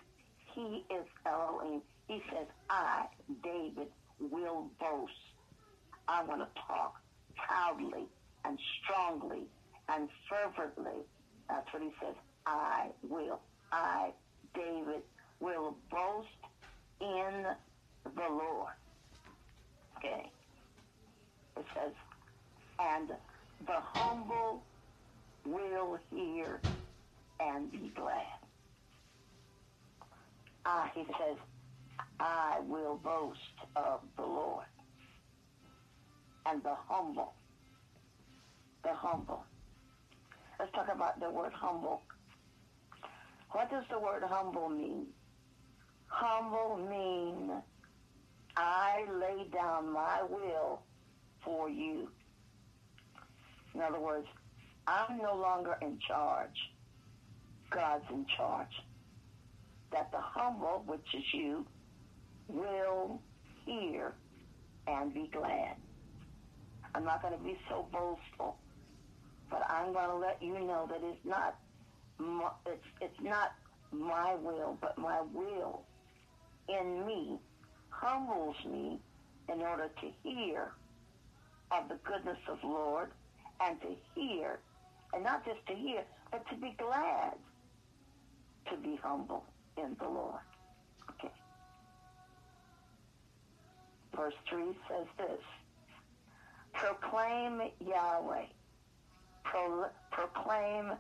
He 0.54 0.85
is 0.90 1.06
Elohim. 1.26 1.80
He 2.09 2.23
says, 2.30 2.47
I, 2.68 3.06
David, 3.42 3.88
will 4.21 4.71
boast. 4.80 5.12
I 6.09 6.25
want 6.25 6.40
to 6.40 6.61
talk 6.66 6.94
proudly 7.37 8.04
and 8.44 8.59
strongly 8.82 9.47
and 9.88 10.09
fervently. 10.28 11.00
That's 11.49 11.73
what 11.73 11.82
he 11.82 11.90
says. 12.00 12.14
I 12.47 12.88
will. 13.09 13.40
I, 13.71 14.11
David, 14.54 15.02
will 15.40 15.76
boast 15.90 16.28
in 17.00 17.47
the 18.04 18.28
Lord. 18.28 18.73
Okay. 19.99 20.30
It 21.56 21.64
says, 21.75 21.92
and 22.83 23.09
the 23.67 23.81
humble 23.81 24.65
will 25.47 25.99
hear 26.11 26.61
and 27.41 27.71
be 27.71 27.93
glad. 27.95 28.39
Ah, 30.65 30.91
he 30.95 31.03
says, 31.05 31.37
I 32.21 32.61
will 32.69 32.97
boast 32.97 33.39
of 33.77 34.01
the 34.17 34.23
Lord. 34.23 34.67
And 36.47 36.62
the 36.62 36.75
humble. 36.89 37.35
The 38.85 38.95
humble. 38.95 39.45
Let's 40.59 40.73
talk 40.73 40.89
about 40.93 41.21
the 41.21 41.31
word 41.31 41.53
humble. 41.55 42.03
What 43.51 43.71
does 43.71 43.85
the 43.91 43.99
word 43.99 44.23
humble 44.25 44.69
mean? 44.69 45.07
Humble 46.07 46.87
mean 46.89 47.51
I 48.57 49.05
lay 49.11 49.49
down 49.53 49.93
my 49.93 50.23
will 50.29 50.83
for 51.45 51.69
you. 51.69 52.09
In 53.75 53.81
other 53.81 54.00
words, 54.00 54.26
I'm 54.87 55.19
no 55.19 55.35
longer 55.35 55.76
in 55.81 55.99
charge. 56.07 56.57
God's 57.71 58.05
in 58.11 58.26
charge. 58.37 58.73
That 59.93 60.11
the 60.11 60.21
humble, 60.21 60.83
which 60.87 61.07
is 61.14 61.25
you, 61.33 61.67
will 62.49 63.21
hear 63.64 64.14
and 64.87 65.12
be 65.14 65.31
glad. 65.33 65.76
I'm 66.95 67.05
not 67.05 67.23
going 67.23 67.37
to 67.37 67.43
be 67.43 67.59
so 67.69 67.87
boastful, 67.93 68.57
but 69.50 69.62
I'm 69.69 69.93
going 69.93 70.09
to 70.09 70.17
let 70.17 70.43
you 70.43 70.59
know 70.61 70.87
that 70.91 71.00
it's 71.02 71.25
not 71.25 71.56
my, 72.19 72.50
it's 72.67 72.85
it's 73.00 73.21
not 73.23 73.52
my 73.91 74.35
will, 74.35 74.76
but 74.80 74.99
my 74.99 75.21
will 75.32 75.82
in 76.69 77.06
me 77.06 77.39
humbles 77.89 78.56
me 78.67 79.00
in 79.52 79.61
order 79.61 79.91
to 80.00 80.11
hear 80.23 80.73
of 81.71 81.89
the 81.89 81.99
goodness 82.04 82.39
of 82.49 82.58
Lord 82.63 83.11
and 83.65 83.81
to 83.81 83.89
hear, 84.15 84.59
and 85.15 85.23
not 85.25 85.45
just 85.45 85.65
to 85.69 85.75
hear, 85.75 86.03
but 86.31 86.45
to 86.51 86.57
be 86.57 86.75
glad 86.79 87.35
to 88.71 88.77
be 88.79 88.99
humble 89.03 89.45
in 89.77 89.97
the 90.01 90.09
Lord. 90.09 90.41
Okay. 91.11 91.33
Verse 94.17 94.35
3 94.49 94.65
says 94.89 95.07
this 95.19 95.41
Proclaim 96.75 97.61
Yahweh, 97.81 98.47
Pro- 99.45 99.91
proclaim 100.11 100.93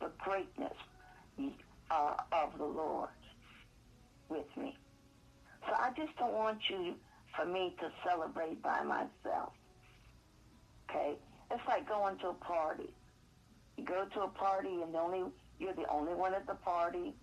the 0.00 0.10
greatness 0.18 0.76
uh, 1.90 2.14
of 2.32 2.58
the 2.58 2.64
Lord 2.64 3.08
with 4.28 4.46
me. 4.56 4.74
So 5.66 5.74
I 5.74 5.90
just 5.96 6.16
don't 6.18 6.34
want 6.34 6.58
you, 6.68 6.94
for 7.36 7.46
me, 7.46 7.74
to 7.80 7.88
celebrate 8.08 8.62
by 8.62 8.82
myself. 8.82 9.52
Okay? 10.90 11.14
It's 11.50 11.62
like 11.68 11.88
going 11.88 12.18
to 12.18 12.28
a 12.28 12.34
party. 12.34 12.92
You 13.76 13.84
go 13.84 14.06
to 14.14 14.20
a 14.22 14.28
party 14.28 14.82
and 14.82 14.92
the 14.92 14.98
only 14.98 15.22
you're 15.58 15.74
the 15.74 15.88
only 15.90 16.14
one 16.14 16.34
at 16.34 16.46
the 16.46 16.54
party. 16.54 17.14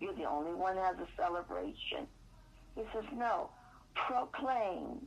You're 0.00 0.14
the 0.14 0.24
only 0.24 0.52
one 0.52 0.76
that 0.76 0.96
has 0.96 0.96
a 0.98 1.08
celebration. 1.16 2.06
He 2.76 2.82
says, 2.94 3.04
no, 3.14 3.50
proclaim, 3.94 5.06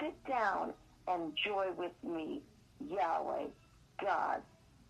sit 0.00 0.14
down 0.26 0.72
and 1.08 1.32
joy 1.44 1.66
with 1.76 1.92
me, 2.04 2.40
Yahweh, 2.88 3.46
God, 4.00 4.40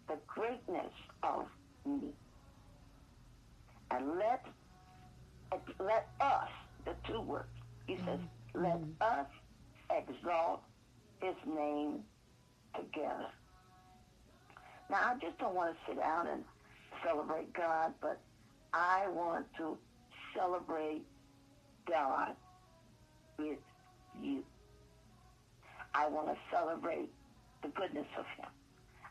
the 0.09 0.17
greatness 0.27 0.93
of 1.23 1.47
me. 1.87 2.11
And 3.91 4.19
let, 4.19 4.45
let 5.79 6.09
us, 6.21 6.49
the 6.85 6.95
two 7.09 7.21
words, 7.23 7.49
he 7.87 7.97
says, 7.97 8.21
mm-hmm. 8.55 8.63
let 8.63 8.77
mm-hmm. 8.77 9.21
us 9.21 9.27
exalt 9.91 10.63
his 11.21 11.35
name 11.47 12.01
together. 12.75 13.29
Now, 14.91 15.13
I 15.13 15.15
just 15.21 15.39
don't 15.39 15.55
want 15.55 15.75
to 15.75 15.79
sit 15.87 15.99
down 15.99 16.27
and 16.27 16.45
celebrate 17.05 17.53
God, 17.53 17.93
but 18.01 18.19
I 18.73 19.07
want 19.09 19.47
to 19.59 19.79
celebrate 20.37 21.03
God 21.89 22.35
with 23.39 23.59
you. 24.21 24.43
I 25.95 26.09
want 26.09 26.29
to 26.29 26.37
celebrate 26.53 27.11
the 27.63 27.69
goodness 27.69 28.07
of 28.19 28.25
him. 28.37 28.51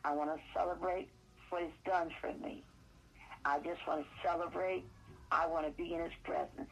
I 0.03 0.13
want 0.13 0.29
to 0.33 0.39
celebrate 0.53 1.09
what 1.49 1.63
he's 1.63 1.71
done 1.85 2.09
for 2.21 2.31
me. 2.43 2.63
I 3.45 3.59
just 3.59 3.79
want 3.87 4.01
to 4.01 4.27
celebrate. 4.27 4.83
I 5.31 5.47
want 5.47 5.65
to 5.65 5.71
be 5.71 5.93
in 5.93 6.01
his 6.01 6.13
presence. 6.23 6.69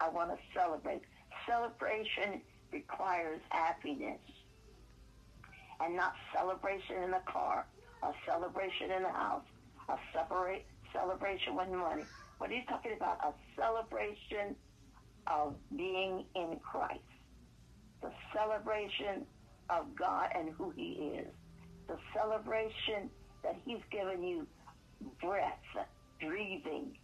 I 0.00 0.08
want 0.08 0.30
to 0.30 0.36
celebrate. 0.54 1.02
Celebration 1.46 2.40
requires 2.72 3.40
happiness 3.48 4.20
and 5.80 5.96
not 5.96 6.14
celebration 6.34 7.02
in 7.04 7.10
the 7.10 7.22
car, 7.26 7.66
a 8.02 8.12
celebration 8.26 8.90
in 8.90 9.02
the 9.02 9.10
house, 9.10 9.44
a 9.88 9.96
separate 10.12 10.64
celebration 10.92 11.56
with 11.56 11.68
money. 11.68 12.04
What 12.38 12.50
are 12.50 12.54
you 12.54 12.64
talking 12.68 12.92
about? 12.96 13.18
A 13.24 13.32
celebration 13.60 14.56
of 15.26 15.54
being 15.76 16.24
in 16.34 16.58
Christ. 16.62 17.00
The 18.02 18.10
celebration 18.34 19.26
of 19.70 19.94
God 19.96 20.30
and 20.34 20.50
who 20.50 20.70
he 20.70 21.14
is. 21.18 21.28
The 21.88 21.96
celebration 22.14 23.10
that 23.42 23.56
he's 23.64 23.80
given 23.90 24.22
you 24.22 24.46
breath, 25.20 25.58
breathing, 26.20 26.96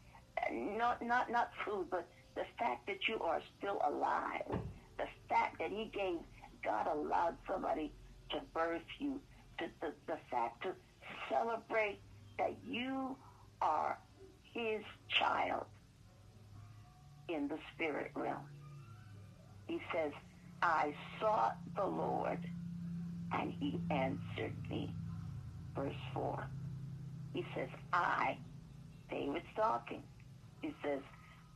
not, 0.50 1.02
not, 1.02 1.30
not 1.30 1.50
food, 1.64 1.86
but 1.90 2.06
the 2.34 2.44
fact 2.58 2.86
that 2.86 2.98
you 3.08 3.18
are 3.20 3.40
still 3.58 3.80
alive. 3.86 4.60
The 4.98 5.06
fact 5.28 5.58
that 5.58 5.70
he 5.70 5.90
gave, 5.92 6.18
God 6.64 6.86
allowed 6.86 7.36
somebody 7.50 7.92
to 8.32 8.40
birth 8.54 8.82
you. 8.98 9.20
The, 9.58 9.66
the, 9.80 9.92
the 10.06 10.18
fact 10.30 10.62
to 10.64 10.70
celebrate 11.30 12.00
that 12.38 12.56
you 12.66 13.16
are 13.60 13.98
his 14.54 14.82
child 15.18 15.66
in 17.28 17.48
the 17.48 17.58
spirit 17.74 18.10
realm. 18.14 18.46
He 19.68 19.80
says, 19.94 20.12
I 20.62 20.94
sought 21.20 21.56
the 21.76 21.86
Lord 21.86 22.38
and 23.32 23.52
he 23.58 23.80
answered 23.90 24.56
me. 24.70 24.94
Verse 25.76 25.94
4. 26.14 26.46
He 27.34 27.44
says, 27.54 27.68
I, 27.92 28.36
David's 29.10 29.46
talking. 29.56 30.02
He 30.60 30.74
says, 30.84 31.00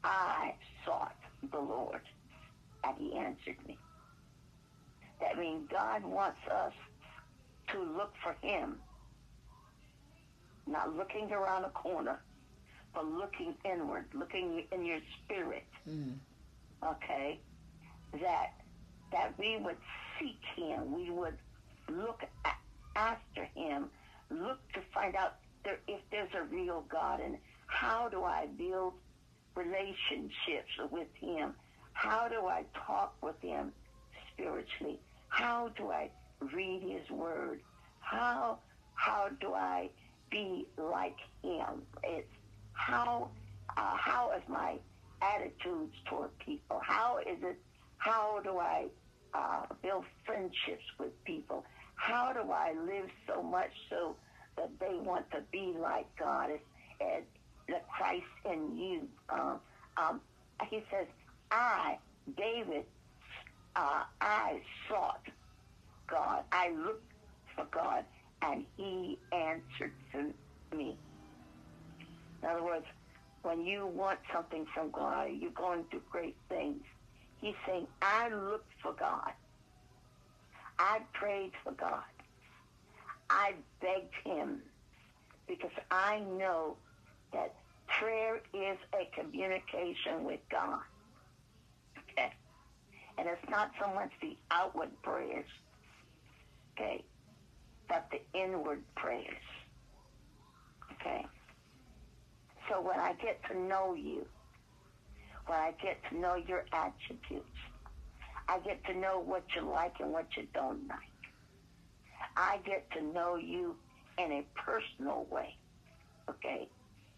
I 0.04 0.54
sought 0.84 1.16
the 1.50 1.58
Lord 1.60 2.00
and 2.84 2.96
he 2.98 3.16
answered 3.16 3.56
me. 3.66 3.78
That 5.20 5.38
means 5.38 5.68
God 5.70 6.04
wants 6.04 6.38
us 6.50 6.72
to 7.72 7.82
look 7.82 8.12
for 8.22 8.36
him, 8.46 8.76
not 10.66 10.94
looking 10.96 11.32
around 11.32 11.64
a 11.64 11.70
corner, 11.70 12.20
but 12.94 13.06
looking 13.06 13.54
inward, 13.64 14.06
looking 14.14 14.64
in 14.72 14.84
your 14.84 15.00
spirit. 15.24 15.64
Mm. 15.88 16.14
Okay? 16.84 17.40
That 18.20 18.52
that 19.12 19.38
we 19.38 19.56
would 19.58 19.76
seek 20.18 20.40
him, 20.56 20.92
we 20.92 21.10
would 21.10 21.38
look 21.88 22.22
a- 22.44 22.98
after 22.98 23.44
him, 23.54 23.90
look 24.30 24.58
to 24.72 24.80
find 24.92 25.14
out 25.14 25.36
there, 25.64 25.78
if 25.86 26.00
there's 26.10 26.34
a 26.34 26.42
real 26.44 26.84
God 26.88 27.20
and 27.20 27.36
how 27.66 28.08
do 28.08 28.24
I 28.24 28.46
build 28.58 28.94
relationships 29.54 30.72
with 30.90 31.08
him? 31.14 31.54
How 31.92 32.28
do 32.28 32.46
I 32.46 32.64
talk 32.86 33.14
with 33.22 33.40
him 33.40 33.72
spiritually? 34.32 35.00
How 35.28 35.70
do 35.76 35.90
I 35.90 36.10
read 36.52 36.82
his 36.82 37.08
word? 37.10 37.60
How 38.00 38.58
how 38.94 39.28
do 39.40 39.52
I 39.52 39.90
be 40.30 40.66
like 40.78 41.16
him? 41.42 41.82
It's 42.02 42.28
how 42.72 43.30
uh, 43.76 43.96
how 43.96 44.32
is 44.36 44.42
my 44.48 44.78
attitudes 45.22 45.94
toward 46.08 46.36
people? 46.38 46.80
How 46.82 47.18
is 47.18 47.42
it? 47.42 47.58
How 47.98 48.40
do 48.44 48.58
I 48.58 48.86
uh, 49.34 49.66
build 49.82 50.04
friendships 50.24 50.84
with 50.98 51.12
people? 51.24 51.64
How 51.96 52.32
do 52.32 52.50
I 52.52 52.74
live 52.86 53.08
so 53.26 53.42
much 53.42 53.70
so 53.90 54.16
that 54.56 54.70
they 54.78 54.94
want 54.94 55.30
to 55.32 55.42
be 55.50 55.74
like 55.78 56.06
God? 56.18 56.50
It's, 56.50 56.62
it's 57.00 57.26
the 57.68 57.80
Christ 57.96 58.24
in 58.44 58.76
you. 58.76 59.08
Um, 59.28 59.60
um, 59.96 60.20
he 60.70 60.82
says, 60.90 61.06
I, 61.50 61.98
David, 62.36 62.84
uh, 63.76 64.02
I 64.20 64.60
sought 64.88 65.26
God. 66.10 66.42
I 66.52 66.70
looked 66.70 67.12
for 67.54 67.66
God, 67.72 68.04
and 68.42 68.64
He 68.76 69.18
answered 69.32 69.92
to 70.12 70.32
me. 70.76 70.96
In 72.42 72.48
other 72.48 72.64
words, 72.64 72.86
when 73.42 73.64
you 73.64 73.86
want 73.86 74.18
something 74.32 74.66
from 74.74 74.90
God, 74.90 75.28
you're 75.38 75.50
going 75.52 75.84
through 75.90 76.02
great 76.10 76.36
things. 76.48 76.82
He's 77.40 77.54
saying, 77.66 77.86
I 78.02 78.28
looked 78.28 78.72
for 78.82 78.92
God. 78.98 79.30
I 80.78 81.00
prayed 81.12 81.52
for 81.62 81.72
God. 81.72 82.02
I 83.30 83.54
begged 83.80 84.14
him 84.24 84.60
because 85.48 85.70
I 85.90 86.20
know 86.20 86.76
that 87.32 87.54
prayer 87.88 88.36
is 88.54 88.78
a 88.94 89.08
communication 89.20 90.24
with 90.24 90.40
God. 90.50 90.80
And 93.18 93.28
it's 93.28 93.50
not 93.50 93.70
so 93.80 93.92
much 93.94 94.10
the 94.20 94.36
outward 94.50 94.90
prayers, 95.02 95.46
okay, 96.72 97.02
but 97.88 98.10
the 98.10 98.38
inward 98.38 98.82
prayers. 98.94 99.46
Okay? 100.92 101.24
So 102.68 102.80
when 102.80 102.98
I 102.98 103.14
get 103.14 103.40
to 103.50 103.58
know 103.58 103.94
you, 103.94 104.26
when 105.46 105.58
I 105.58 105.72
get 105.82 105.98
to 106.10 106.18
know 106.18 106.34
your 106.34 106.64
attributes, 106.72 107.46
I 108.48 108.58
get 108.60 108.84
to 108.86 108.94
know 108.94 109.20
what 109.20 109.44
you 109.54 109.68
like 109.68 109.94
and 110.00 110.12
what 110.12 110.26
you 110.36 110.46
don't 110.52 110.86
like. 110.88 110.98
I 112.36 112.58
get 112.64 112.90
to 112.92 113.02
know 113.02 113.36
you 113.36 113.76
in 114.18 114.32
a 114.32 114.44
personal 114.54 115.26
way. 115.30 115.56
Okay? 116.28 116.68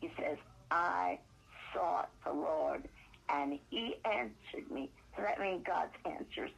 He 0.01 0.11
says, 0.19 0.39
I 0.71 1.19
sought 1.75 2.11
the 2.25 2.33
Lord 2.33 2.89
and 3.29 3.59
he 3.71 3.95
answered 4.05 4.71
me. 4.71 4.91
So 5.19 5.25
that 5.25 5.41
means 5.41 5.65
God 5.67 5.89
answers. 6.07 6.51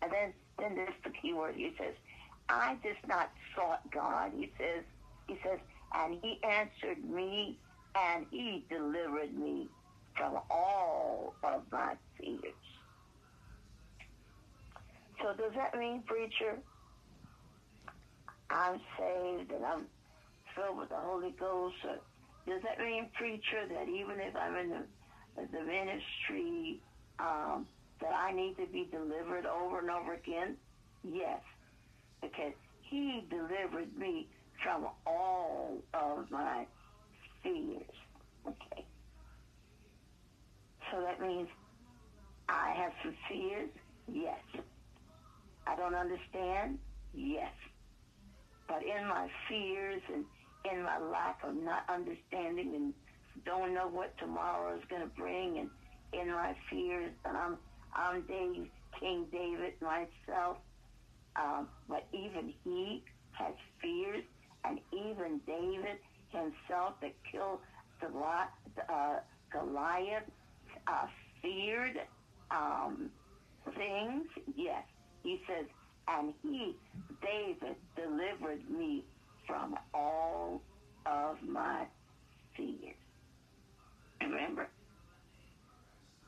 And 0.00 0.12
then, 0.12 0.32
then 0.58 0.76
there's 0.76 0.94
the 1.02 1.10
key 1.10 1.32
word. 1.32 1.56
He 1.56 1.72
says, 1.76 1.94
I 2.48 2.76
just 2.84 3.04
not 3.08 3.30
sought 3.56 3.80
God. 3.90 4.30
He 4.36 4.52
says, 4.56 4.84
he 5.26 5.36
says, 5.42 5.58
and 5.92 6.18
he 6.22 6.38
answered 6.44 7.02
me 7.04 7.58
and 7.96 8.24
he 8.30 8.64
delivered 8.70 9.36
me 9.36 9.66
from 10.16 10.38
all 10.48 11.34
of 11.42 11.62
my 11.72 11.94
fears. 12.18 12.40
So 15.20 15.34
does 15.34 15.52
that 15.56 15.76
mean, 15.76 16.04
preacher, 16.06 16.58
I'm 18.50 18.78
saved 18.96 19.50
and 19.50 19.64
I'm 19.64 19.86
filled 20.54 20.78
with 20.78 20.90
the 20.90 20.96
Holy 20.96 21.32
Ghost? 21.32 21.74
Or 21.84 21.96
does 22.46 22.62
that 22.62 22.78
mean, 22.78 23.08
preacher, 23.18 23.66
that 23.68 23.88
even 23.88 24.20
if 24.20 24.36
I'm 24.36 24.56
in 24.56 24.70
the, 24.70 25.48
the 25.50 25.64
ministry, 25.64 26.80
um, 27.18 27.66
that 28.00 28.12
I 28.12 28.32
need 28.32 28.56
to 28.56 28.66
be 28.66 28.88
delivered 28.90 29.46
over 29.46 29.80
and 29.80 29.90
over 29.90 30.14
again? 30.14 30.56
Yes, 31.02 31.40
because 32.20 32.52
he 32.80 33.24
delivered 33.30 33.96
me 33.96 34.28
from 34.62 34.86
all 35.06 35.78
of 35.94 36.30
my 36.30 36.66
fears. 37.42 37.82
Okay. 38.46 38.84
So 40.90 41.00
that 41.00 41.20
means 41.20 41.48
I 42.48 42.72
have 42.76 42.92
some 43.02 43.14
fears? 43.28 43.70
Yes. 44.12 44.38
I 45.66 45.76
don't 45.76 45.94
understand? 45.94 46.78
Yes. 47.12 47.52
But 48.68 48.82
in 48.82 49.06
my 49.08 49.28
fears 49.48 50.02
and 50.12 50.24
in 50.70 50.82
my 50.82 50.98
lack 50.98 51.38
of 51.44 51.54
not 51.54 51.84
understanding 51.88 52.74
and 52.74 52.94
don't 53.44 53.74
know 53.74 53.88
what 53.88 54.16
tomorrow 54.18 54.76
is 54.76 54.82
going 54.88 55.02
to 55.02 55.08
bring 55.08 55.58
and 55.58 55.70
in 56.12 56.30
my 56.30 56.54
fears, 56.70 57.12
and 57.24 57.36
I'm, 57.36 57.56
I'm 57.94 58.22
Dave, 58.22 58.68
King 58.98 59.26
David 59.30 59.74
myself, 59.80 60.58
um, 61.36 61.68
but 61.88 62.06
even 62.12 62.52
he 62.64 63.02
has 63.32 63.54
fears, 63.80 64.24
and 64.64 64.80
even 64.92 65.40
David 65.46 65.98
himself 66.30 66.94
that 67.02 67.14
killed 67.30 67.60
Goliath, 68.00 68.48
uh, 68.88 69.16
Goliath 69.52 70.24
uh, 70.86 71.06
feared 71.42 71.98
um, 72.50 73.10
things. 73.76 74.26
Yes, 74.56 74.84
he 75.22 75.40
says, 75.46 75.66
and 76.08 76.32
he, 76.42 76.76
David, 77.20 77.76
delivered 77.96 78.68
me 78.70 79.04
from 79.46 79.76
all 79.92 80.62
of 81.04 81.36
my 81.46 81.84
fears. 82.56 82.96
Remember, 84.20 84.68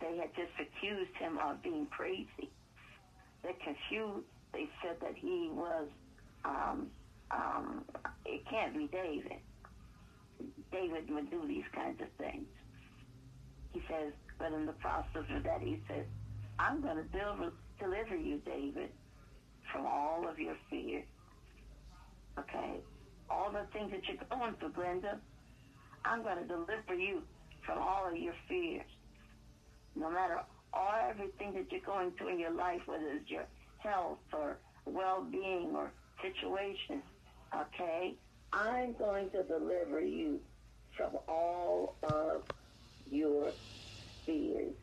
they 0.00 0.16
had 0.16 0.30
just 0.34 0.52
accused 0.60 1.14
him 1.18 1.38
of 1.38 1.62
being 1.62 1.86
crazy. 1.86 2.50
They 3.42 3.54
confused. 3.64 4.26
They 4.52 4.68
said 4.82 4.96
that 5.00 5.14
he 5.16 5.50
was. 5.52 5.88
Um, 6.44 6.86
um, 7.30 7.84
it 8.24 8.42
can't 8.48 8.74
be 8.74 8.88
David. 8.90 9.40
David 10.72 11.10
would 11.10 11.30
do 11.30 11.46
these 11.46 11.66
kinds 11.74 12.00
of 12.00 12.08
things. 12.16 12.46
He 13.72 13.82
says, 13.88 14.12
but 14.38 14.52
in 14.52 14.66
the 14.66 14.72
process 14.72 15.26
of 15.34 15.42
that, 15.42 15.60
he 15.60 15.82
says, 15.88 16.06
I'm 16.58 16.80
going 16.80 16.96
to 16.96 17.08
deliver, 17.10 17.52
deliver 17.78 18.16
you, 18.16 18.40
David, 18.46 18.90
from 19.72 19.86
all 19.86 20.26
of 20.28 20.38
your 20.38 20.56
fears. 20.70 21.04
Okay? 22.38 22.80
All 23.28 23.50
the 23.52 23.66
things 23.72 23.90
that 23.90 24.00
you're 24.08 24.24
going 24.30 24.54
through, 24.54 24.72
Glenda, 24.72 25.18
I'm 26.04 26.22
going 26.22 26.38
to 26.38 26.46
deliver 26.46 26.94
you 26.94 27.22
from 27.66 27.78
all 27.78 28.08
of 28.08 28.16
your 28.16 28.34
fears. 28.48 28.86
No 29.98 30.10
matter 30.10 30.38
all 30.74 31.10
everything 31.10 31.54
that 31.54 31.66
you're 31.72 31.86
going 31.86 32.12
through 32.18 32.34
in 32.34 32.40
your 32.40 32.56
life, 32.56 32.80
whether 32.86 33.08
it's 33.16 33.30
your 33.30 33.48
health 33.78 34.20
or 34.32 34.62
well-being 34.86 35.72
or 35.76 35.92
situation, 36.22 37.02
okay? 37.54 38.20
I'm 38.52 38.96
going 38.98 39.30
to 39.32 39.44
deliver 39.44 40.00
you 40.00 40.40
from 40.96 41.16
all 41.28 41.98
of 42.04 42.42
your 43.06 43.52
fears. 44.26 44.76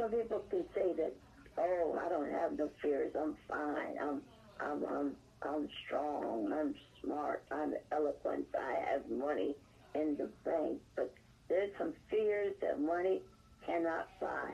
Some 0.00 0.10
people 0.12 0.42
can 0.50 0.64
say 0.74 0.94
that, 0.96 1.14
oh, 1.58 1.98
I 2.04 2.08
don't 2.10 2.30
have 2.32 2.52
no 2.58 2.70
fears. 2.82 3.14
I'm 3.18 3.36
fine. 3.48 3.96
I'm, 4.02 4.22
I'm, 4.60 4.84
I'm, 4.86 5.16
I'm 5.42 5.68
strong. 5.86 6.52
I'm 6.52 6.74
smart. 7.02 7.46
I'm 7.52 7.74
eloquent. 7.92 8.48
I 8.58 8.92
have 8.92 9.10
money 9.10 9.56
in 9.94 10.16
the 10.18 10.34
bank. 10.44 10.82
But 10.96 11.14
there's 11.48 11.72
some 11.78 11.94
fears 12.10 12.54
that 12.62 12.80
money 12.80 13.22
cannot 13.68 14.08
buy. 14.20 14.50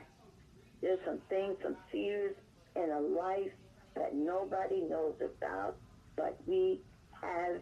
There's 0.81 0.99
some 1.05 1.19
things, 1.29 1.55
some 1.63 1.77
fears 1.91 2.35
in 2.75 2.91
a 2.91 2.99
life 2.99 3.51
that 3.95 4.13
nobody 4.13 4.81
knows 4.81 5.15
about, 5.21 5.75
but 6.15 6.37
we 6.45 6.81
have 7.21 7.61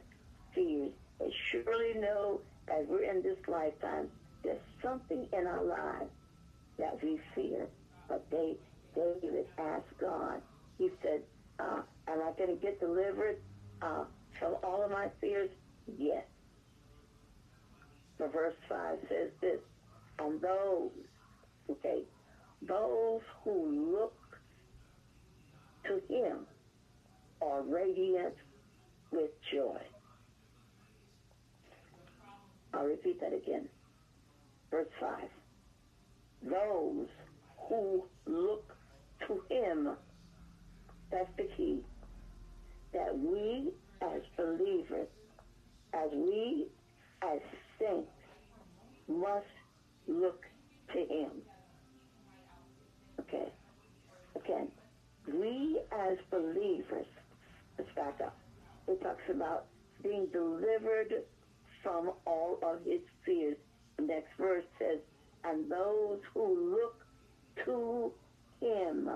fears. 0.56 0.92
And 1.20 1.32
surely 1.52 1.94
know 2.00 2.42
as 2.68 2.86
we're 2.88 3.10
in 3.10 3.22
this 3.22 3.38
lifetime, 3.48 4.08
there's 4.44 4.60
something 4.82 5.28
in 5.32 5.48
our 5.48 5.64
lives 5.64 6.12
that 6.80 7.02
we 7.04 7.20
fear. 7.36 7.68
But 8.08 8.26
they, 8.32 8.56
David 8.96 9.46
asked 9.58 9.98
God, 10.02 10.42
he 10.78 10.90
said, 11.02 11.22
uh, 11.60 11.82
am 12.08 12.22
I 12.22 12.32
going 12.38 12.50
to 12.50 12.62
get 12.62 12.80
delivered 12.80 13.38
uh, 13.82 14.06
from 14.40 14.56
all 14.64 14.84
of 14.84 14.92
my 14.92 15.08
fears? 15.22 15.50
Yes. 15.98 16.24
But 18.18 18.34
verse 18.34 18.56
5 18.68 18.98
says 19.08 19.30
this, 19.40 19.60
and 20.20 20.42
those, 20.42 20.92
okay, 21.74 22.04
those 22.68 23.22
who 23.44 23.92
look 23.92 24.14
to 25.86 26.14
him 26.14 26.40
are 27.42 27.62
radiant 27.62 28.36
with 29.12 29.30
joy. 29.52 29.80
I'll 32.74 32.86
repeat 32.86 33.20
that 33.22 33.34
again. 33.34 33.68
Verse 34.72 34.88
5. 35.00 35.20
Those 36.50 37.08
who 37.70 38.04
look 38.26 38.76
to 39.28 39.42
him, 39.50 39.90
that's 41.12 41.30
the 41.38 41.48
key, 41.56 41.80
that 42.94 43.18
we 43.18 43.72
as 44.02 44.22
believers, 44.36 45.08
as 45.94 46.10
we 46.12 46.68
as 47.22 47.40
saints, 47.80 48.10
must 49.08 49.46
Okay. 53.20 53.52
Again, 54.36 54.68
We 55.28 55.80
as 55.92 56.18
believers, 56.30 57.06
let's 57.78 57.90
back 57.96 58.20
up. 58.22 58.36
It 58.88 59.02
talks 59.02 59.24
about 59.30 59.66
being 60.02 60.28
delivered 60.34 61.24
from 61.82 62.12
all 62.26 62.60
of 62.62 62.84
his 62.86 63.02
fears. 63.26 63.58
The 63.98 64.04
next 64.04 64.30
verse 64.38 64.66
says, 64.80 65.00
and 65.46 65.72
those 65.72 66.20
who 66.34 66.72
look 66.72 67.06
to 67.66 68.12
him, 68.60 69.10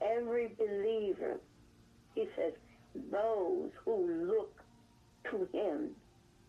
every 0.00 0.54
believer, 0.58 1.40
he 2.14 2.26
says, 2.36 2.52
those 3.10 3.70
who 3.84 4.26
look 4.26 4.58
to 5.30 5.48
him, 5.56 5.90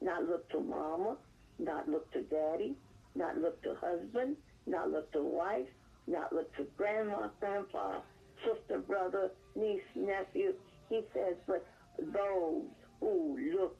not 0.02 0.28
look 0.28 0.50
to 0.50 0.60
mama, 0.60 1.17
not 1.60 1.89
look 1.89 2.12
to 2.13 2.22
daddy, 2.24 2.76
not 3.15 3.38
look 3.38 3.62
to 3.63 3.76
husband, 3.82 4.38
not 4.65 4.91
look 4.91 5.12
to 5.13 5.21
wife, 5.21 5.67
not 6.08 6.34
look 6.34 6.56
to 6.58 6.65
grandma, 6.78 7.28
grandpa, 7.39 8.00
sister, 8.45 8.80
brother, 8.80 9.32
niece, 9.56 9.82
nephew. 9.95 10.54
He 10.89 11.02
says, 11.13 11.36
but 11.47 11.65
those 12.00 12.63
who 13.00 13.38
look 13.54 13.78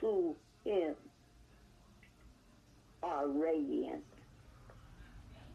to 0.00 0.34
him 0.64 0.94
are 3.02 3.28
radiant. 3.28 4.04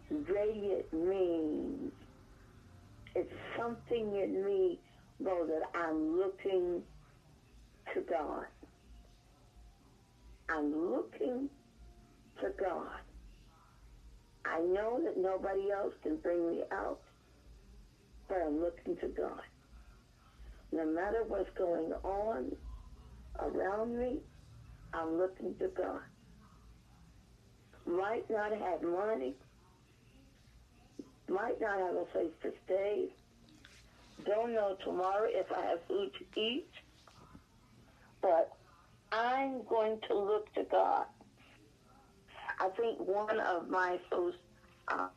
Radiant 0.10 0.94
means 0.94 1.92
it's 3.16 3.34
something 3.58 4.16
in 4.16 4.46
me, 4.46 4.80
though, 5.20 5.48
that 5.48 5.78
I'm 5.78 6.18
looking 6.18 6.82
to 7.94 8.02
God. 8.02 8.46
I'm 10.50 10.92
looking 10.92 11.50
to 12.42 12.50
God. 12.60 13.02
I 14.46 14.60
know 14.60 15.00
that 15.04 15.18
nobody 15.18 15.72
else 15.72 15.94
can 16.04 16.18
bring 16.18 16.50
me 16.50 16.64
out, 16.72 17.00
but 18.28 18.38
I'm 18.46 18.60
looking 18.60 18.98
to 18.98 19.08
God. 19.08 19.42
No 20.72 20.86
matter 20.86 21.24
what's 21.28 21.50
going 21.58 21.94
on 22.04 22.52
around 23.40 23.98
me, 23.98 24.18
I'm 24.94 25.18
looking 25.18 25.56
to 25.60 25.68
God. 25.70 26.02
Might 27.86 28.30
not 28.30 28.52
have 28.52 28.82
money, 28.82 29.34
might 31.30 31.60
not 31.60 31.80
have 31.80 31.96
a 31.96 32.06
place 32.06 32.32
to 32.42 32.52
stay, 32.66 33.10
don't 34.26 34.54
know 34.54 34.78
tomorrow 34.84 35.28
if 35.30 35.52
I 35.52 35.62
have 35.66 35.80
food 35.88 36.12
to 36.14 36.40
eat, 36.40 36.70
but 38.22 38.56
I'm 39.12 39.64
going 39.68 40.00
to 40.08 40.18
look 40.18 40.54
to 40.54 40.64
God. 40.64 41.06
I 42.64 42.70
think 42.70 42.98
one 43.00 43.42
of 43.42 43.70
my 43.70 44.00
most 44.10 44.38
uh, 44.88 45.08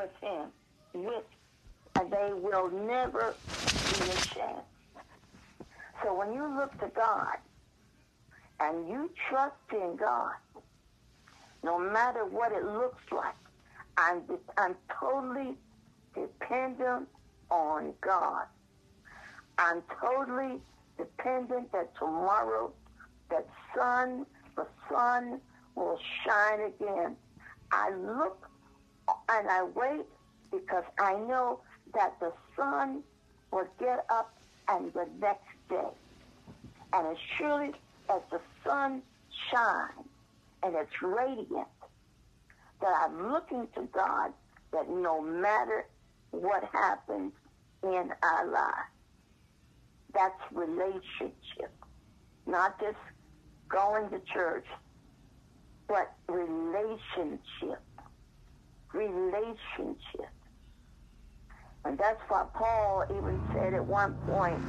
with 0.00 0.10
him, 0.20 0.50
and 1.96 2.10
they 2.10 2.32
will 2.32 2.70
never 2.70 3.34
be 3.46 4.10
ashamed. 4.10 4.62
So 6.02 6.14
when 6.14 6.32
you 6.32 6.46
look 6.56 6.72
to 6.80 6.88
God 6.94 7.36
and 8.60 8.88
you 8.88 9.10
trust 9.28 9.54
in 9.72 9.96
God, 9.96 10.32
no 11.62 11.78
matter 11.78 12.24
what 12.24 12.52
it 12.52 12.64
looks 12.64 13.02
like, 13.12 13.34
I'm, 13.98 14.22
I'm 14.56 14.74
totally 14.98 15.56
dependent 16.14 17.08
on 17.50 17.92
God. 18.00 18.44
I'm 19.58 19.82
totally 20.00 20.60
dependent 20.96 21.70
that 21.72 21.94
tomorrow 21.98 22.72
that 23.30 23.46
sun, 23.76 24.24
the 24.56 24.66
sun 24.90 25.40
will 25.74 25.98
shine 26.24 26.60
again. 26.62 27.16
I 27.72 27.90
look 27.94 28.49
and 29.28 29.48
I 29.48 29.64
wait 29.64 30.06
because 30.50 30.84
I 30.98 31.14
know 31.14 31.60
that 31.94 32.18
the 32.20 32.32
sun 32.56 33.02
will 33.52 33.66
get 33.78 34.04
up 34.10 34.34
and 34.68 34.92
the 34.92 35.06
next 35.20 35.46
day. 35.68 35.90
And 36.92 37.06
as 37.06 37.16
surely 37.38 37.72
as 38.08 38.20
the 38.30 38.40
sun 38.64 39.02
shines 39.50 40.08
and 40.62 40.74
it's 40.74 41.02
radiant, 41.02 41.68
that 42.80 42.94
I'm 43.02 43.32
looking 43.32 43.68
to 43.74 43.82
God 43.92 44.32
that 44.72 44.88
no 44.88 45.20
matter 45.20 45.86
what 46.30 46.64
happens 46.72 47.32
in 47.82 48.10
our 48.22 48.46
lives, 48.46 48.90
that's 50.12 50.40
relationship. 50.52 51.72
Not 52.46 52.80
just 52.80 52.96
going 53.68 54.10
to 54.10 54.20
church, 54.32 54.66
but 55.88 56.12
relationship 56.28 57.80
relationship. 58.94 60.30
And 61.84 61.98
that's 61.98 62.20
why 62.28 62.44
Paul 62.54 63.04
even 63.16 63.40
said 63.54 63.74
at 63.74 63.86
one 63.86 64.14
point, 64.26 64.62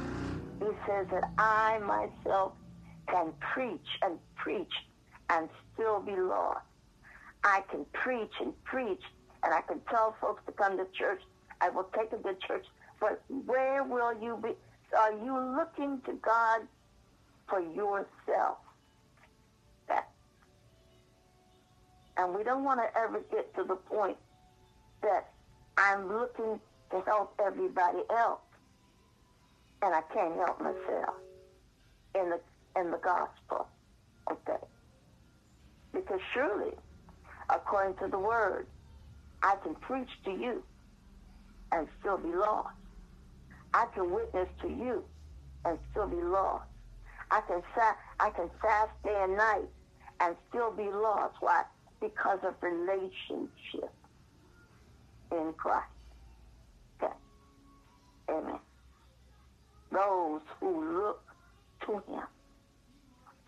he 0.60 0.66
says 0.88 1.08
that 1.12 1.24
I 1.38 1.78
myself 1.80 2.54
can 3.10 3.34
preach 3.54 3.86
and 4.02 4.18
preach 4.36 4.72
and 5.30 5.48
still 5.74 6.00
be 6.00 6.16
lost. 6.16 6.60
I 7.44 7.62
can 7.70 7.86
preach 7.94 8.32
and 8.40 8.54
preach 8.64 9.02
and 9.44 9.54
I 9.54 9.62
can 9.62 9.80
tell 9.90 10.16
folks 10.20 10.42
to 10.46 10.52
come 10.52 10.78
to 10.78 10.86
church. 10.98 11.20
I 11.60 11.70
will 11.70 11.90
take 11.96 12.10
them 12.10 12.22
to 12.24 12.34
church. 12.46 12.66
But 13.00 13.22
where 13.28 13.84
will 13.84 14.14
you 14.22 14.38
be? 14.42 14.50
Are 14.98 15.12
you 15.12 15.56
looking 15.58 16.00
to 16.06 16.14
God 16.24 16.62
for 17.48 17.60
yourself? 17.60 18.58
And 22.16 22.34
we 22.34 22.44
don't 22.44 22.64
want 22.64 22.80
to 22.80 22.98
ever 22.98 23.20
get 23.30 23.54
to 23.56 23.64
the 23.64 23.76
point 23.76 24.16
that 25.02 25.30
I'm 25.76 26.12
looking 26.12 26.60
to 26.90 27.00
help 27.06 27.34
everybody 27.44 28.00
else 28.10 28.40
and 29.82 29.94
I 29.94 30.02
can't 30.14 30.34
help 30.36 30.60
myself 30.60 31.16
in 32.14 32.30
the 32.30 32.40
in 32.80 32.90
the 32.90 32.98
gospel. 32.98 33.66
Okay. 34.30 34.58
Because 35.92 36.20
surely, 36.32 36.72
according 37.50 37.96
to 37.96 38.08
the 38.08 38.18
word, 38.18 38.66
I 39.42 39.56
can 39.62 39.74
preach 39.74 40.08
to 40.24 40.30
you 40.30 40.62
and 41.72 41.88
still 42.00 42.18
be 42.18 42.32
lost. 42.34 42.74
I 43.74 43.86
can 43.94 44.10
witness 44.10 44.48
to 44.62 44.68
you 44.68 45.04
and 45.64 45.78
still 45.90 46.06
be 46.06 46.22
lost. 46.22 46.64
I 47.30 47.40
can 47.42 47.62
I 48.20 48.30
can 48.30 48.50
fast 48.60 48.90
day 49.04 49.18
and 49.22 49.36
night 49.36 49.68
and 50.20 50.36
still 50.48 50.70
be 50.70 50.84
lost. 50.84 51.34
Why? 51.40 51.64
Because 52.02 52.40
of 52.42 52.54
relationship 52.60 53.94
in 55.30 55.54
Christ. 55.56 55.86
Okay. 57.02 57.12
Amen. 58.28 58.58
Those 59.92 60.40
who 60.60 60.98
look 60.98 61.22
to 61.86 61.92
him. 62.12 62.26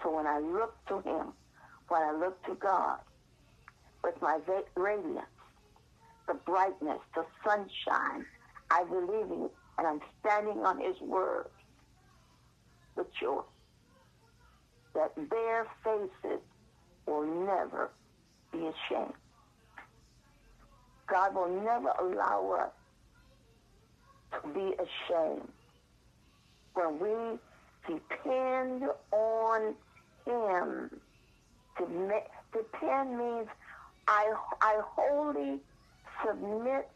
So 0.03 0.15
when 0.15 0.27
I 0.27 0.39
look 0.39 0.75
to 0.89 1.01
him, 1.01 1.33
when 1.89 2.03
I 2.03 2.13
look 2.13 2.43
to 2.45 2.55
God 2.55 2.99
with 4.05 4.15
my 4.23 4.39
radiance, 4.77 5.27
the 6.29 6.35
brightness, 6.47 7.01
the 7.15 7.27
sunshine, 7.45 8.25
I 8.71 8.85
believe 8.85 9.31
in 9.31 9.51
and 9.77 9.87
I'm 9.87 10.01
standing 10.21 10.65
on 10.65 10.81
his 10.81 11.01
word 11.01 11.49
with 12.97 13.09
joy. 13.21 13.43
That 14.95 15.13
their 15.29 15.67
faces 15.83 16.41
will 17.07 17.27
never 17.45 17.91
be 18.55 18.61
ashamed. 18.61 19.13
God 21.09 21.35
will 21.35 21.63
never 21.63 21.91
allow 22.01 22.63
us 22.63 22.71
to 24.43 24.49
be 24.49 24.75
ashamed 24.75 25.49
when 26.75 26.99
we 26.99 27.39
depend 27.87 28.85
on 29.13 29.75
him. 30.27 30.91
Depend 32.53 33.19
means 33.19 33.49
I, 34.09 34.33
I 34.61 34.81
wholly 34.97 35.59
submit 36.25 36.89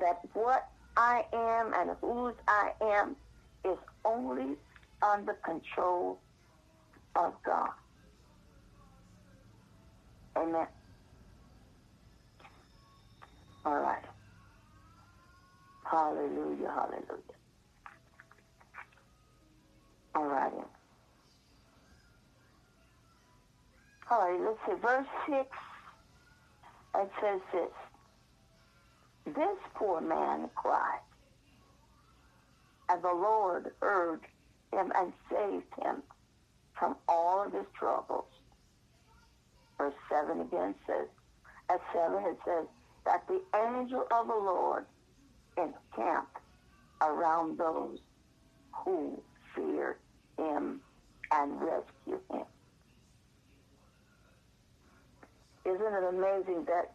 that 0.00 0.20
what 0.34 0.68
I 0.96 1.22
am 1.32 1.72
and 1.74 1.96
whose 2.00 2.34
I 2.46 2.70
am 2.82 3.16
is 3.64 3.78
only 4.04 4.56
under 5.02 5.34
control 5.44 6.20
of 7.16 7.32
God. 7.44 7.70
Amen. 10.36 10.66
All 13.68 13.80
right. 13.80 14.02
Hallelujah, 15.84 16.72
hallelujah. 16.74 17.36
All 20.14 20.24
right. 20.24 20.52
All 24.10 24.20
right, 24.22 24.40
let's 24.40 24.58
see. 24.66 24.80
Verse 24.80 25.06
6, 25.28 25.46
it 26.94 27.10
says 27.20 27.40
this. 27.52 29.34
This 29.36 29.58
poor 29.74 30.00
man 30.00 30.48
cried, 30.54 31.00
and 32.88 33.02
the 33.02 33.12
Lord 33.12 33.70
heard 33.82 34.20
him 34.72 34.90
and 34.96 35.12
saved 35.30 35.74
him 35.84 36.02
from 36.72 36.96
all 37.06 37.44
of 37.44 37.52
his 37.52 37.66
troubles. 37.78 38.24
Verse 39.76 39.92
7 40.08 40.40
again 40.40 40.74
says, 40.86 41.08
at 41.68 41.82
7 41.92 42.24
it 42.24 42.38
says, 42.46 42.64
that 43.08 43.26
the 43.26 43.40
angel 43.56 44.04
of 44.10 44.26
the 44.26 44.34
Lord 44.34 44.84
encamped 45.56 46.36
around 47.00 47.56
those 47.56 47.98
who 48.84 49.18
fear 49.54 49.96
him 50.36 50.82
and 51.32 51.52
rescue 51.58 52.20
him. 52.30 52.44
Isn't 55.64 55.94
it 55.94 56.04
amazing 56.10 56.66
that 56.66 56.92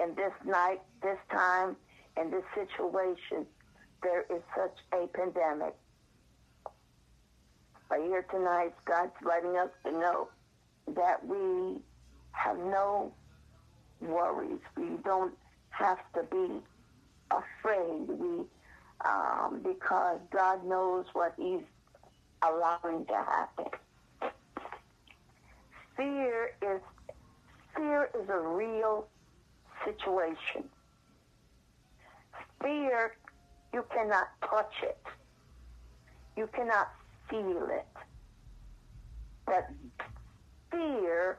in 0.00 0.14
this 0.14 0.32
night, 0.44 0.82
this 1.02 1.18
time, 1.32 1.74
in 2.16 2.30
this 2.30 2.44
situation, 2.54 3.44
there 4.04 4.24
is 4.30 4.42
such 4.56 4.78
a 4.92 5.08
pandemic. 5.08 5.74
But 7.88 7.98
here 8.02 8.24
tonight, 8.30 8.72
God's 8.84 9.12
letting 9.24 9.56
us 9.56 9.70
to 9.84 9.90
know 9.90 10.28
that 10.94 11.26
we 11.26 11.80
have 12.30 12.56
no 12.56 13.12
worries. 14.00 14.60
We 14.76 14.90
don't 15.04 15.34
have 15.78 15.98
to 16.14 16.22
be 16.30 16.60
afraid. 17.30 18.08
We, 18.08 18.44
um, 19.04 19.60
because 19.62 20.18
God 20.32 20.64
knows 20.64 21.06
what 21.12 21.34
He's 21.36 21.60
allowing 22.42 23.06
to 23.06 23.14
happen. 23.14 23.66
Fear 25.96 26.50
is 26.62 26.80
fear 27.74 28.10
is 28.18 28.28
a 28.28 28.38
real 28.38 29.06
situation. 29.84 30.64
Fear, 32.62 33.16
you 33.72 33.84
cannot 33.92 34.28
touch 34.48 34.72
it. 34.82 34.98
You 36.36 36.48
cannot 36.54 36.90
feel 37.28 37.68
it. 37.70 37.86
But 39.46 39.68
fear 40.70 41.38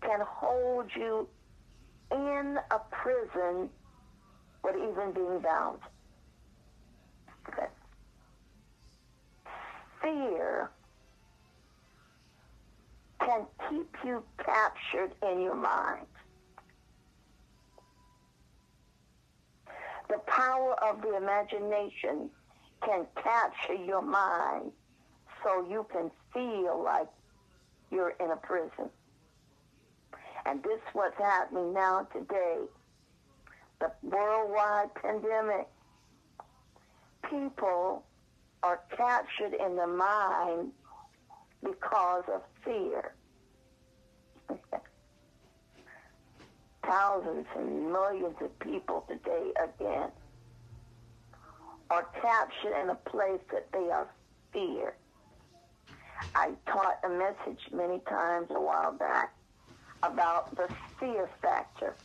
can 0.00 0.20
hold 0.22 0.86
you 0.94 1.28
in 2.12 2.58
a 2.70 2.78
prison 2.90 3.68
with 4.62 4.76
even 4.76 5.12
being 5.12 5.40
bound. 5.40 5.78
Fear 10.00 10.70
can 13.20 13.46
keep 13.68 13.96
you 14.04 14.22
captured 14.44 15.12
in 15.22 15.40
your 15.40 15.54
mind. 15.54 16.06
The 20.08 20.18
power 20.26 20.74
of 20.82 21.00
the 21.02 21.16
imagination 21.16 22.28
can 22.84 23.06
capture 23.22 23.74
your 23.74 24.02
mind 24.02 24.72
so 25.42 25.64
you 25.70 25.86
can 25.92 26.10
feel 26.34 26.82
like 26.84 27.08
you're 27.90 28.14
in 28.20 28.30
a 28.32 28.36
prison. 28.36 28.90
And 30.46 30.62
this 30.62 30.74
is 30.74 30.80
what's 30.92 31.16
happening 31.18 31.72
now 31.72 32.06
today. 32.12 32.58
The 33.80 33.90
worldwide 34.02 34.94
pandemic. 34.94 35.68
People 37.28 38.04
are 38.62 38.80
captured 38.96 39.54
in 39.54 39.76
the 39.76 39.86
mind 39.86 40.72
because 41.62 42.24
of 42.32 42.42
fear. 42.64 43.14
Thousands 46.86 47.46
and 47.56 47.92
millions 47.92 48.36
of 48.40 48.58
people 48.58 49.04
today, 49.08 49.52
again, 49.62 50.10
are 51.90 52.06
captured 52.20 52.82
in 52.82 52.90
a 52.90 52.94
place 52.94 53.40
that 53.52 53.70
they 53.72 53.90
are 53.90 54.08
fear. 54.52 54.96
I 56.34 56.50
taught 56.66 56.98
a 57.04 57.08
message 57.08 57.60
many 57.72 58.00
times 58.00 58.48
a 58.50 58.60
while 58.60 58.92
back 58.92 59.34
about 60.02 60.54
the 60.56 60.68
fear 60.98 61.28
factor. 61.42 61.96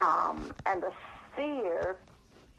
Um, 0.00 0.54
and 0.66 0.82
the 0.82 0.92
fear 1.36 1.96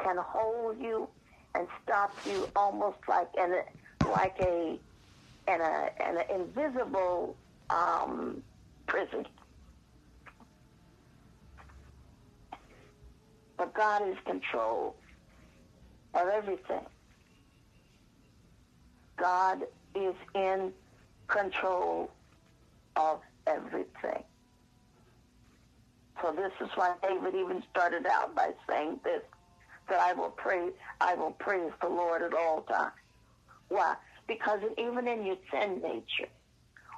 can 0.01 0.17
hold 0.19 0.79
you 0.79 1.09
and 1.55 1.67
stop 1.83 2.19
you 2.25 2.49
almost 2.55 2.97
like 3.07 3.29
in 3.37 3.53
a, 3.53 4.07
like 4.09 4.35
a 4.39 4.79
in 5.47 5.61
a 5.61 5.89
an 5.99 6.17
invisible 6.33 7.37
um, 7.69 8.43
prison. 8.87 9.25
But 13.57 13.73
God 13.73 14.07
is 14.09 14.17
control 14.25 14.97
of 16.13 16.27
everything. 16.27 16.85
God 19.17 19.63
is 19.95 20.15
in 20.35 20.73
control 21.27 22.14
of 22.95 23.19
everything. 23.47 24.23
So 26.21 26.31
this 26.31 26.51
is 26.61 26.69
why 26.75 26.93
David 27.01 27.35
even 27.35 27.61
started 27.69 28.05
out 28.07 28.35
by 28.35 28.51
saying 28.69 28.99
this, 29.03 29.21
that 29.89 29.99
I 29.99 30.13
will 30.13 30.29
pray, 30.29 30.69
I 31.01 31.13
will 31.15 31.31
praise 31.31 31.71
the 31.81 31.89
Lord 31.89 32.21
at 32.21 32.33
all 32.33 32.61
times. 32.61 32.93
Why? 33.67 33.95
Because 34.27 34.59
even 34.77 35.07
in 35.07 35.25
your 35.25 35.37
sin 35.51 35.81
nature, 35.83 36.31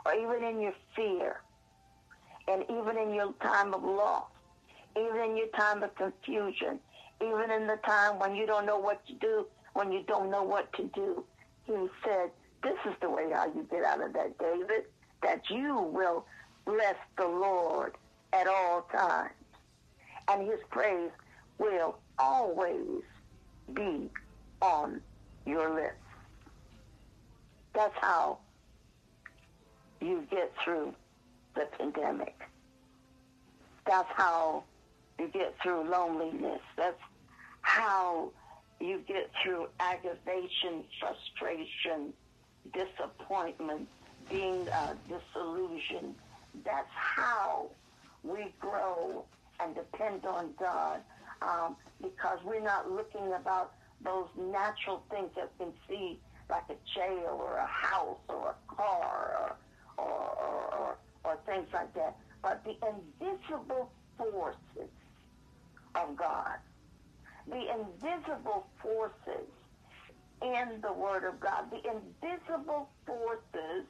or 0.05 0.13
even 0.13 0.43
in 0.43 0.61
your 0.61 0.73
fear, 0.95 1.41
and 2.47 2.63
even 2.69 2.97
in 2.97 3.13
your 3.13 3.33
time 3.41 3.73
of 3.73 3.83
loss, 3.83 4.27
even 4.95 5.17
in 5.17 5.37
your 5.37 5.47
time 5.47 5.83
of 5.83 5.93
confusion, 5.95 6.79
even 7.21 7.51
in 7.51 7.67
the 7.67 7.79
time 7.85 8.19
when 8.19 8.35
you 8.35 8.45
don't 8.45 8.65
know 8.65 8.77
what 8.77 9.05
to 9.07 9.13
do, 9.15 9.45
when 9.73 9.91
you 9.91 10.03
don't 10.07 10.29
know 10.29 10.43
what 10.43 10.71
to 10.73 10.83
do, 10.93 11.23
he 11.65 11.73
said, 12.05 12.29
this 12.63 12.77
is 12.85 12.93
the 13.01 13.09
way 13.09 13.29
how 13.33 13.45
you 13.47 13.67
get 13.69 13.83
out 13.83 14.01
of 14.01 14.13
that, 14.13 14.37
David 14.37 14.85
that 15.23 15.49
you 15.49 15.89
will 15.93 16.25
bless 16.65 16.95
the 17.17 17.27
Lord 17.27 17.95
at 18.33 18.47
all 18.47 18.87
times. 18.91 19.33
And 20.27 20.47
his 20.47 20.59
praise 20.69 21.11
will 21.57 21.97
always 22.19 23.01
be 23.73 24.09
on 24.61 25.01
your 25.45 25.73
lips. 25.73 25.95
That's 27.73 27.95
how 28.01 28.39
you 30.01 30.25
get 30.29 30.51
through 30.63 30.93
the 31.55 31.67
pandemic. 31.77 32.35
That's 33.85 34.09
how 34.15 34.63
you 35.19 35.27
get 35.29 35.55
through 35.61 35.89
loneliness. 35.89 36.61
That's 36.75 36.99
how 37.61 38.31
you 38.79 39.01
get 39.07 39.31
through 39.43 39.67
aggravation, 39.79 40.83
frustration, 40.99 42.13
disappointment, 42.73 43.87
being 44.29 44.67
uh, 44.69 44.93
disillusioned. 45.07 46.15
That's 46.63 46.89
how 46.91 47.69
we 48.23 48.53
grow 48.59 49.25
and 49.59 49.75
depend 49.75 50.25
on 50.25 50.49
God 50.59 51.01
um, 51.41 51.75
because 52.01 52.39
we're 52.43 52.61
not 52.63 52.91
looking 52.91 53.33
about 53.33 53.73
those 54.03 54.27
natural 54.37 55.03
things 55.09 55.29
that 55.35 55.49
we 55.59 55.65
can 55.65 55.73
see 55.87 56.19
like 56.49 56.63
a 56.69 56.75
jail 56.95 57.39
or 57.39 57.57
a 57.57 57.65
house 57.65 58.19
or 58.29 58.55
a 58.55 58.73
car 58.75 59.57
or, 59.97 60.03
or, 60.03 60.97
or, 61.23 61.37
things 61.45 61.67
like 61.73 61.93
that. 61.93 62.15
But 62.41 62.63
the 62.63 62.75
invisible 62.87 63.91
forces 64.17 64.91
of 65.95 66.15
God, 66.15 66.57
the 67.49 67.63
invisible 67.73 68.67
forces 68.81 69.47
in 70.41 70.81
the 70.81 70.93
Word 70.93 71.23
of 71.23 71.39
God, 71.39 71.65
the 71.71 71.77
invisible 71.77 72.89
forces 73.05 73.85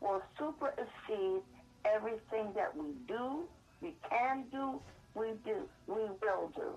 will 0.00 0.22
supersede 0.38 1.42
everything 1.84 2.52
that 2.54 2.76
we 2.76 2.86
do, 3.08 3.44
we 3.80 3.94
can 4.08 4.44
do, 4.50 4.80
we 5.14 5.32
do, 5.44 5.68
we 5.86 6.02
will 6.22 6.50
do. 6.54 6.72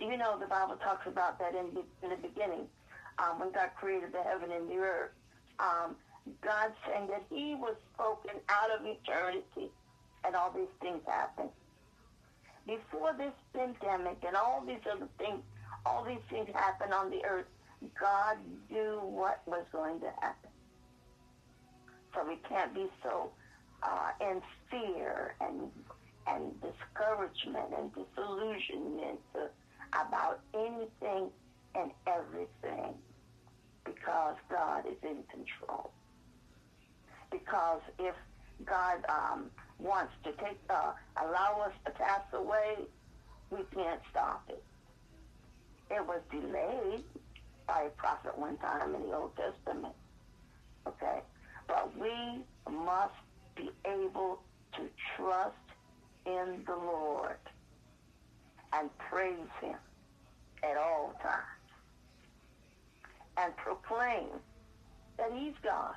You 0.00 0.16
know, 0.16 0.38
the 0.38 0.46
Bible 0.46 0.76
talks 0.82 1.06
about 1.06 1.38
that 1.38 1.54
in 1.54 1.74
the, 1.74 1.82
in 2.02 2.10
the 2.10 2.28
beginning, 2.28 2.66
um, 3.18 3.38
when 3.38 3.52
God 3.52 3.70
created 3.78 4.12
the 4.12 4.22
heaven 4.22 4.50
and 4.50 4.68
the 4.68 4.76
earth. 4.76 5.10
Um, 5.60 5.96
God 6.40 6.72
saying 6.86 7.08
that 7.08 7.22
He 7.30 7.54
was 7.54 7.76
spoken 7.94 8.40
out 8.48 8.70
of 8.70 8.86
eternity, 8.86 9.70
and 10.24 10.34
all 10.34 10.50
these 10.50 10.72
things 10.80 11.00
happened. 11.06 11.50
Before 12.66 13.12
this 13.16 13.34
pandemic 13.54 14.18
and 14.26 14.36
all 14.36 14.62
these 14.66 14.82
other 14.90 15.08
things, 15.18 15.42
all 15.84 16.04
these 16.04 16.22
things 16.30 16.48
happened 16.54 16.94
on 16.94 17.10
the 17.10 17.24
earth, 17.24 17.46
God 18.00 18.36
knew 18.70 19.00
what 19.02 19.42
was 19.46 19.64
going 19.72 19.98
to 20.00 20.10
happen. 20.20 20.51
So 22.14 22.26
we 22.26 22.36
can't 22.48 22.74
be 22.74 22.86
so 23.02 23.30
uh, 23.82 24.10
in 24.20 24.42
fear 24.70 25.34
and 25.40 25.70
and 26.26 26.52
discouragement 26.60 27.66
and 27.76 27.90
disillusionment 27.94 29.18
about 29.92 30.40
anything 30.54 31.30
and 31.74 31.90
everything 32.06 32.94
because 33.84 34.36
God 34.48 34.84
is 34.86 34.96
in 35.02 35.24
control. 35.30 35.90
Because 37.30 37.80
if 37.98 38.14
God 38.64 39.04
um, 39.08 39.50
wants 39.78 40.12
to 40.24 40.32
take 40.32 40.58
uh, 40.70 40.92
allow 41.20 41.62
us 41.66 41.72
to 41.86 41.90
pass 41.92 42.22
away, 42.32 42.76
we 43.50 43.58
can't 43.74 44.00
stop 44.10 44.44
it. 44.48 44.62
It 45.90 46.06
was 46.06 46.20
delayed 46.30 47.04
by 47.66 47.82
a 47.82 47.90
prophet 47.90 48.38
one 48.38 48.56
time 48.58 48.94
in 48.94 49.02
the 49.02 49.16
Old 49.16 49.32
Testament. 49.36 49.94
Okay? 50.86 51.20
But 51.66 51.96
we 51.98 52.44
must 52.70 53.14
be 53.56 53.70
able 53.84 54.40
to 54.76 54.88
trust 55.16 55.56
in 56.26 56.62
the 56.66 56.76
Lord 56.76 57.36
and 58.72 58.88
praise 58.98 59.36
him 59.60 59.76
at 60.62 60.76
all 60.76 61.14
times 61.22 61.44
and 63.36 63.56
proclaim 63.56 64.28
that 65.18 65.32
he's 65.32 65.54
God 65.62 65.94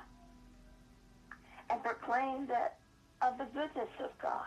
and 1.70 1.82
proclaim 1.82 2.46
that 2.46 2.78
of 3.22 3.38
the 3.38 3.44
goodness 3.44 3.88
of 4.02 4.10
God 4.20 4.46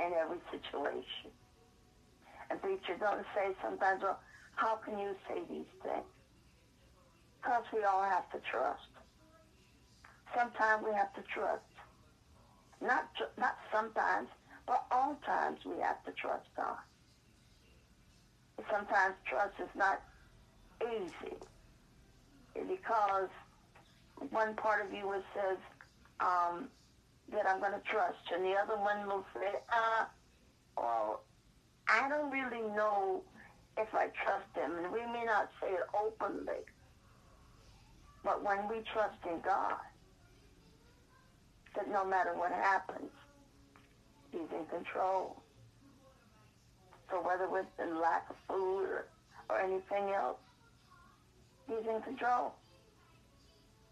in 0.00 0.12
every 0.12 0.38
situation. 0.50 1.30
And 2.50 2.60
preacher 2.60 2.96
don't 2.98 3.24
say 3.34 3.54
sometimes, 3.62 4.02
well, 4.02 4.18
how 4.54 4.76
can 4.76 4.98
you 4.98 5.14
say 5.28 5.40
these 5.48 5.70
things? 5.82 6.04
Because 7.40 7.64
we 7.72 7.84
all 7.84 8.02
have 8.02 8.30
to 8.32 8.38
trust. 8.50 8.88
Sometimes 10.36 10.84
we 10.84 10.94
have 10.94 11.12
to 11.14 11.22
trust. 11.22 11.62
Not 12.80 13.08
not 13.38 13.56
sometimes, 13.72 14.28
but 14.66 14.84
all 14.90 15.16
times 15.26 15.58
we 15.64 15.80
have 15.82 16.04
to 16.04 16.12
trust 16.12 16.46
God. 16.56 16.78
Sometimes 18.70 19.14
trust 19.26 19.54
is 19.60 19.68
not 19.74 20.02
easy 20.82 21.36
because 22.54 23.28
one 24.30 24.54
part 24.56 24.84
of 24.84 24.92
you 24.92 25.12
says 25.34 25.58
um, 26.20 26.68
that 27.32 27.46
I'm 27.46 27.60
going 27.60 27.72
to 27.72 27.82
trust, 27.90 28.18
and 28.34 28.44
the 28.44 28.54
other 28.54 28.76
one 28.76 29.06
will 29.06 29.24
say, 29.34 29.58
uh, 29.72 30.04
well, 30.76 31.22
I 31.88 32.08
don't 32.08 32.30
really 32.30 32.62
know 32.74 33.22
if 33.76 33.88
I 33.94 34.08
trust 34.24 34.50
him, 34.54 34.72
and 34.82 34.92
we 34.92 35.00
may 35.00 35.24
not 35.24 35.50
say 35.60 35.68
it 35.68 35.86
openly, 35.94 36.64
but 38.24 38.42
when 38.42 38.68
we 38.68 38.82
trust 38.92 39.18
in 39.24 39.40
God, 39.40 39.76
that 41.78 41.88
no 41.92 42.04
matter 42.04 42.34
what 42.34 42.50
happens, 42.50 43.10
he's 44.32 44.50
in 44.50 44.66
control. 44.66 45.36
So 47.08 47.22
whether 47.22 47.46
it's 47.56 47.68
in 47.80 48.00
lack 48.00 48.28
of 48.28 48.36
food 48.48 48.84
or, 48.84 49.06
or 49.48 49.60
anything 49.60 50.12
else, 50.12 50.38
he's 51.68 51.86
in 51.88 52.02
control. 52.02 52.52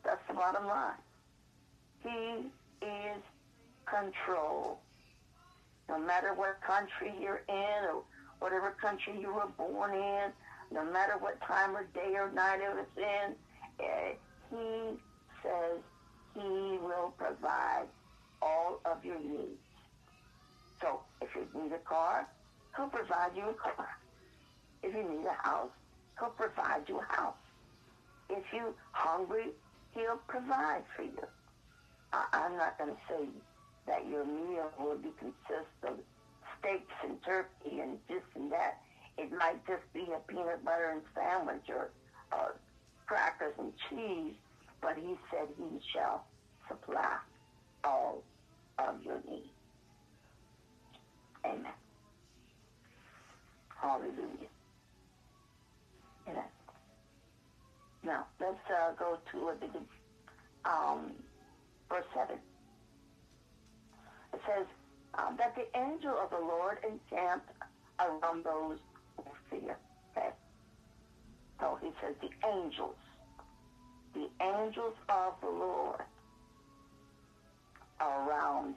That's 0.04 0.20
the 0.28 0.34
bottom 0.34 0.66
line. 0.66 0.98
He 2.02 2.48
is 2.84 3.22
control. 3.86 4.80
No 5.88 5.98
matter 5.98 6.34
what 6.34 6.60
country 6.60 7.14
you're 7.20 7.42
in 7.48 7.84
or 7.88 8.02
whatever 8.40 8.74
country 8.82 9.14
you 9.20 9.32
were 9.32 9.48
born 9.56 9.94
in, 9.94 10.32
no 10.72 10.84
matter 10.84 11.14
what 11.20 11.40
time 11.40 11.76
or 11.76 11.84
day 11.94 12.14
or 12.16 12.32
night 12.32 12.58
it 12.60 12.74
was 12.74 12.86
in, 12.96 13.34
uh, 13.78 14.12
he 14.50 14.96
says 15.42 15.80
he 16.36 16.78
will 16.78 17.14
provide 17.16 17.86
all 18.42 18.80
of 18.84 19.04
your 19.04 19.18
needs. 19.18 19.60
So 20.80 21.00
if 21.22 21.28
you 21.34 21.46
need 21.60 21.72
a 21.72 21.78
car, 21.78 22.28
he'll 22.76 22.88
provide 22.88 23.30
you 23.34 23.50
a 23.50 23.54
car. 23.54 23.88
If 24.82 24.94
you 24.94 25.02
need 25.02 25.26
a 25.26 25.48
house, 25.48 25.70
he'll 26.18 26.30
provide 26.30 26.88
you 26.88 27.00
a 27.00 27.14
house. 27.14 27.34
If 28.28 28.44
you're 28.52 28.74
hungry, 28.92 29.52
he'll 29.94 30.20
provide 30.28 30.82
for 30.94 31.02
you. 31.02 31.24
I, 32.12 32.24
I'm 32.32 32.56
not 32.56 32.76
going 32.78 32.90
to 32.90 33.00
say 33.08 33.28
that 33.86 34.06
your 34.10 34.24
meal 34.24 34.70
will 34.78 34.98
be 34.98 35.10
consist 35.18 35.72
of 35.84 35.94
steaks 36.58 36.92
and 37.02 37.16
turkey 37.24 37.80
and 37.80 37.98
this 38.08 38.22
and 38.34 38.52
that. 38.52 38.78
It 39.16 39.32
might 39.32 39.66
just 39.66 39.90
be 39.94 40.06
a 40.14 40.20
peanut 40.30 40.64
butter 40.64 40.90
and 40.92 41.02
sandwich 41.14 41.64
or 41.70 41.90
uh, 42.32 42.48
crackers 43.06 43.54
and 43.58 43.72
cheese, 43.88 44.34
but 44.80 44.96
he 44.96 45.14
said 45.30 45.48
he 45.56 45.80
shall 45.92 46.24
supply 46.68 47.18
all 47.84 48.22
of 48.78 49.02
your 49.02 49.20
needs. 49.28 49.48
Amen. 51.44 51.72
Hallelujah. 53.80 54.50
Amen. 56.28 56.44
Now, 58.04 58.26
let's 58.40 58.58
uh, 58.70 58.92
go 58.98 59.18
to 59.32 59.48
um, 60.64 61.12
verse 61.88 62.04
7. 62.14 62.36
It 64.32 64.40
says, 64.46 64.66
um, 65.18 65.36
that 65.38 65.54
the 65.54 65.66
angel 65.78 66.14
of 66.22 66.30
the 66.30 66.38
Lord 66.38 66.78
encamped 66.84 67.50
around 68.00 68.44
those 68.44 68.78
who 69.16 69.24
fear. 69.50 69.76
Okay? 70.16 70.28
So 71.60 71.78
he 71.80 71.90
says 72.02 72.14
the 72.20 72.30
angels, 72.48 72.96
the 74.16 74.28
angels 74.42 74.94
of 75.10 75.34
the 75.42 75.48
Lord 75.48 76.00
around 78.00 78.76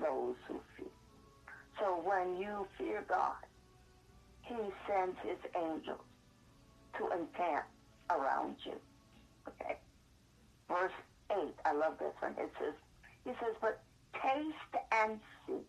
those 0.00 0.36
who 0.46 0.60
fear. 0.76 0.86
So 1.78 2.00
when 2.04 2.36
you 2.36 2.66
fear 2.78 3.04
God, 3.08 3.34
he 4.42 4.54
sends 4.86 5.16
his 5.24 5.38
angels 5.56 6.00
to 6.98 7.04
encamp 7.06 7.66
around 8.10 8.56
you. 8.64 8.74
Okay? 9.48 9.76
Verse 10.68 10.92
8, 11.32 11.38
I 11.64 11.72
love 11.72 11.94
this 11.98 12.14
one. 12.20 12.34
It 12.38 12.50
says, 12.60 12.74
he 13.24 13.30
says, 13.40 13.56
but 13.60 13.80
taste 14.14 14.84
and 14.92 15.18
see. 15.46 15.62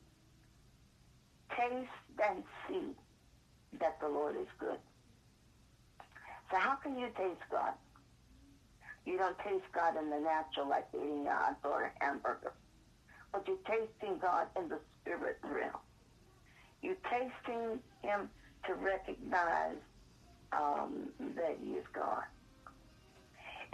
Taste 1.50 2.30
and 2.30 2.44
see 2.68 2.94
that 3.80 4.00
the 4.00 4.08
Lord 4.08 4.36
is 4.36 4.48
good. 4.60 4.78
So 6.52 6.58
how 6.58 6.76
can 6.76 7.00
you 7.00 7.08
taste 7.18 7.42
God? 7.50 7.74
You 9.06 9.18
don't 9.18 9.38
taste 9.40 9.66
God 9.74 9.98
in 9.98 10.10
the 10.10 10.20
natural 10.20 10.70
like 10.70 10.88
eating 10.94 11.26
a 11.28 11.34
hot 11.34 11.62
dog 11.64 11.72
or 11.72 11.94
hamburger. 12.00 12.54
But 13.32 13.48
you're 13.48 13.58
tasting 13.66 14.18
God 14.20 14.48
in 14.58 14.70
the 14.70 14.80
spirit 15.02 15.38
realm. 15.44 15.80
You're 16.82 17.02
tasting 17.10 17.80
him 18.02 18.30
to 18.66 18.74
recognize 18.76 19.78
um, 20.52 21.10
that 21.36 21.58
he 21.64 21.72
is 21.72 21.86
God. 21.94 22.24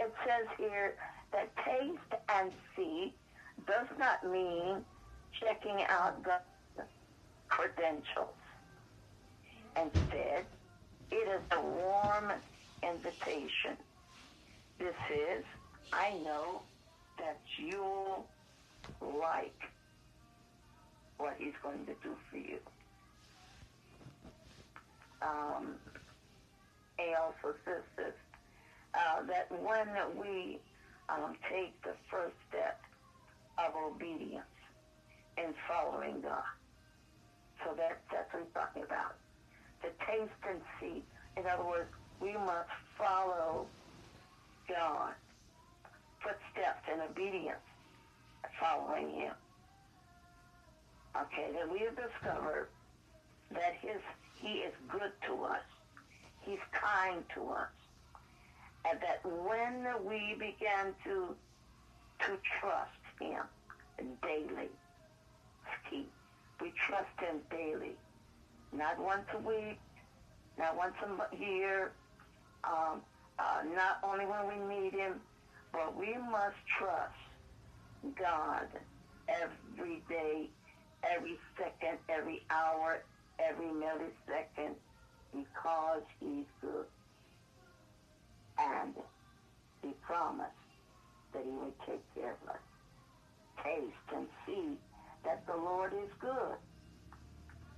It 0.00 0.12
says 0.24 0.46
here 0.56 0.94
that 1.32 1.50
taste 1.56 2.22
and 2.28 2.52
see 2.76 3.12
does 3.66 3.88
not 3.98 4.24
mean 4.24 4.84
checking 5.40 5.84
out 5.88 6.22
the 6.22 6.38
credentials. 7.48 8.28
Instead, 9.76 10.44
it 11.10 11.28
is 11.28 11.40
a 11.52 11.60
warm 11.60 12.32
invitation. 12.82 13.76
This 14.78 14.94
is, 15.12 15.44
I 15.92 16.12
know 16.24 16.62
that 17.18 17.40
you'll 17.56 18.26
like 19.00 19.60
what 21.16 21.34
he's 21.38 21.54
going 21.62 21.84
to 21.86 21.94
do 22.02 22.14
for 22.30 22.36
you. 22.36 22.58
Um, 25.20 25.74
he 26.96 27.12
also 27.14 27.56
says 27.64 27.82
this, 27.96 28.14
uh, 28.94 29.22
that 29.26 29.50
when 29.50 29.88
we 30.16 30.60
um, 31.08 31.34
take 31.50 31.80
the 31.82 31.94
first 32.10 32.34
step 32.48 32.80
of 33.58 33.74
obedience 33.74 34.44
and 35.36 35.54
following 35.66 36.20
God. 36.20 36.42
So 37.64 37.74
that, 37.76 38.00
that's 38.12 38.32
what 38.32 38.44
he's 38.44 38.54
talking 38.54 38.82
about. 38.84 39.16
To 39.82 39.88
taste 40.06 40.30
and 40.48 40.60
see. 40.80 41.02
In 41.36 41.46
other 41.46 41.64
words, 41.64 41.90
we 42.20 42.32
must 42.32 42.70
follow 42.96 43.66
God. 44.68 45.14
Footsteps 46.22 46.82
and 46.90 47.00
obedience, 47.10 47.64
following 48.60 49.10
him. 49.10 49.32
Okay, 51.16 51.48
then 51.52 51.72
we 51.72 51.80
have 51.80 51.96
discovered 51.96 52.68
that 53.52 53.74
his 53.80 54.00
he 54.34 54.58
is 54.58 54.72
good 54.88 55.12
to 55.26 55.44
us. 55.44 55.62
He's 56.42 56.58
kind 56.72 57.24
to 57.34 57.48
us. 57.48 57.68
And 58.88 58.98
that 59.00 59.24
when 59.24 59.86
we 60.06 60.34
begin 60.38 60.94
to 61.04 61.34
to 62.20 62.38
trust 62.60 62.90
him 63.20 63.42
daily, 64.22 64.68
he, 65.90 66.06
we 66.60 66.72
trust 66.86 67.18
him 67.20 67.40
daily. 67.50 67.96
Not 68.72 68.98
once 68.98 69.24
a 69.34 69.38
week, 69.38 69.78
not 70.58 70.76
once 70.76 70.94
a 71.02 71.36
year, 71.36 71.92
um, 72.64 73.00
uh, 73.38 73.62
not 73.74 73.98
only 74.02 74.24
when 74.26 74.48
we 74.48 74.74
need 74.74 74.92
him, 74.92 75.20
but 75.72 75.96
we 75.96 76.14
must 76.30 76.56
trust 76.78 77.14
God 78.18 78.66
every 79.28 80.02
day, 80.08 80.48
every 81.04 81.38
second, 81.56 81.98
every 82.08 82.42
hour, 82.50 83.02
every 83.38 83.66
millisecond, 83.66 84.74
because 85.32 86.02
he's 86.20 86.46
good. 86.60 86.86
And 88.58 88.94
he 89.82 89.90
promised 90.02 90.50
that 91.32 91.44
he 91.44 91.50
would 91.50 91.78
take 91.86 92.02
care 92.14 92.36
of 92.42 92.48
us. 92.48 92.56
Taste 93.62 94.16
and 94.16 94.26
see 94.46 94.76
that 95.24 95.46
the 95.46 95.56
Lord 95.56 95.92
is 95.92 96.10
good. 96.20 96.56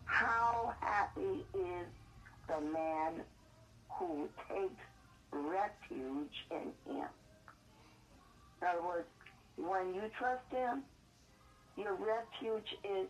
How 0.04 0.74
happy 0.80 1.44
is 1.54 1.86
the 2.48 2.60
man 2.60 3.22
who 3.90 4.28
takes 4.48 4.82
refuge 5.32 6.46
in 6.50 6.72
him. 6.92 7.08
In 8.60 8.68
other 8.68 8.82
words, 8.82 9.08
when 9.56 9.94
you 9.94 10.02
trust 10.18 10.44
him, 10.50 10.82
your 11.76 11.94
refuge 11.94 12.76
is 12.84 13.06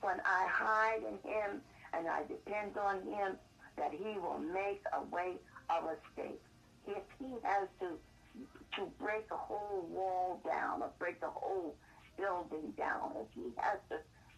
when 0.00 0.20
I 0.24 0.46
hide 0.48 1.00
in 1.06 1.30
him 1.30 1.60
and 1.92 2.08
I 2.08 2.22
depend 2.22 2.76
on 2.76 3.02
him 3.02 3.36
that 3.76 3.92
he 3.92 4.18
will 4.18 4.38
make 4.38 4.82
a 4.92 5.02
way 5.14 5.34
of 5.68 5.84
escape. 5.90 6.40
If 6.86 7.02
he 7.18 7.34
has 7.42 7.68
to 7.80 7.98
to 8.76 8.86
break 9.00 9.26
a 9.32 9.36
whole 9.36 9.84
wall 9.90 10.40
down 10.46 10.82
or 10.82 10.90
break 10.98 11.16
a 11.22 11.30
whole 11.30 11.74
building 12.16 12.72
down, 12.78 13.12
if 13.20 13.26
he 13.34 13.50
has 13.56 13.78
to 13.90 13.96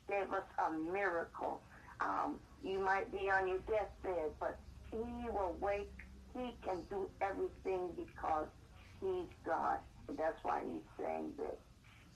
give 0.08 0.32
us 0.32 0.44
a 0.66 0.72
miracle, 0.92 1.60
um, 2.00 2.36
you 2.64 2.78
might 2.78 3.12
be 3.12 3.30
on 3.30 3.48
your 3.48 3.58
deathbed, 3.68 4.30
but 4.40 4.58
he 4.90 5.28
will 5.30 5.54
wake. 5.60 5.90
He 6.34 6.54
can 6.64 6.82
do 6.88 7.08
everything 7.20 7.90
because 7.96 8.46
he's 9.00 9.28
God. 9.44 9.78
And 10.08 10.16
that's 10.16 10.38
why 10.42 10.62
he's 10.64 10.86
saying 10.98 11.32
this. 11.36 11.58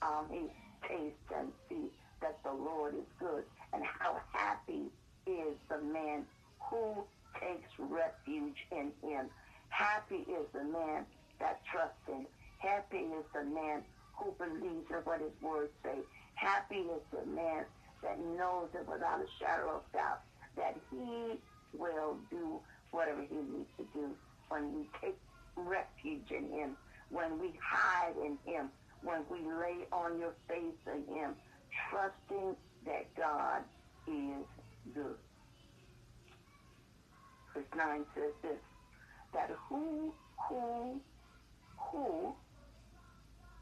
Um, 0.01 0.25
he 0.31 0.47
tastes 0.87 1.29
and 1.35 1.51
see 1.69 1.91
that 2.21 2.37
the 2.43 2.51
Lord 2.53 2.95
is 2.95 3.07
good. 3.19 3.43
And 3.73 3.83
how 3.83 4.19
happy 4.31 4.89
is 5.25 5.55
the 5.69 5.81
man 5.81 6.25
who 6.69 7.03
takes 7.39 7.69
refuge 7.77 8.57
in 8.71 8.91
him. 9.01 9.29
Happy 9.69 10.25
is 10.27 10.47
the 10.53 10.63
man 10.63 11.05
that 11.39 11.61
trusts 11.71 12.01
him. 12.07 12.25
Happy 12.59 12.97
is 12.97 13.25
the 13.33 13.43
man 13.43 13.83
who 14.15 14.33
believes 14.37 14.89
in 14.89 14.97
what 15.03 15.21
his 15.21 15.31
words 15.41 15.71
say. 15.83 15.99
Happy 16.35 16.77
is 16.77 17.01
the 17.11 17.25
man 17.29 17.65
that 18.01 18.19
knows 18.19 18.69
it 18.73 18.87
without 18.87 19.19
a 19.19 19.27
shadow 19.39 19.77
of 19.77 19.91
doubt 19.93 20.21
that 20.55 20.75
he 20.89 21.37
will 21.77 22.17
do 22.31 22.59
whatever 22.97 23.21
he 23.21 23.35
needs 23.35 23.69
to 23.77 23.85
do 23.93 24.09
when 24.49 24.73
we 24.73 24.89
take 24.99 25.15
refuge 25.55 26.31
in 26.31 26.49
him, 26.49 26.75
when 27.11 27.37
we 27.39 27.53
hide 27.61 28.15
in 28.25 28.39
him, 28.43 28.69
when 29.03 29.21
we 29.29 29.37
lay 29.37 29.85
on 29.91 30.19
your 30.19 30.33
face 30.47 30.81
in 30.87 31.15
him, 31.15 31.35
trusting 31.91 32.55
that 32.85 33.05
God 33.15 33.61
is 34.07 34.43
good. 34.95 35.15
Verse 37.53 37.65
9 37.75 38.03
says 38.15 38.33
this, 38.41 38.57
that 39.31 39.51
who, 39.69 40.11
who, 40.49 40.99
who, 41.77 42.33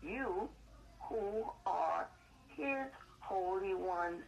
you 0.02 0.48
who 1.10 1.46
are 1.66 2.08
his 2.56 2.88
holy 3.20 3.74
ones 3.74 4.22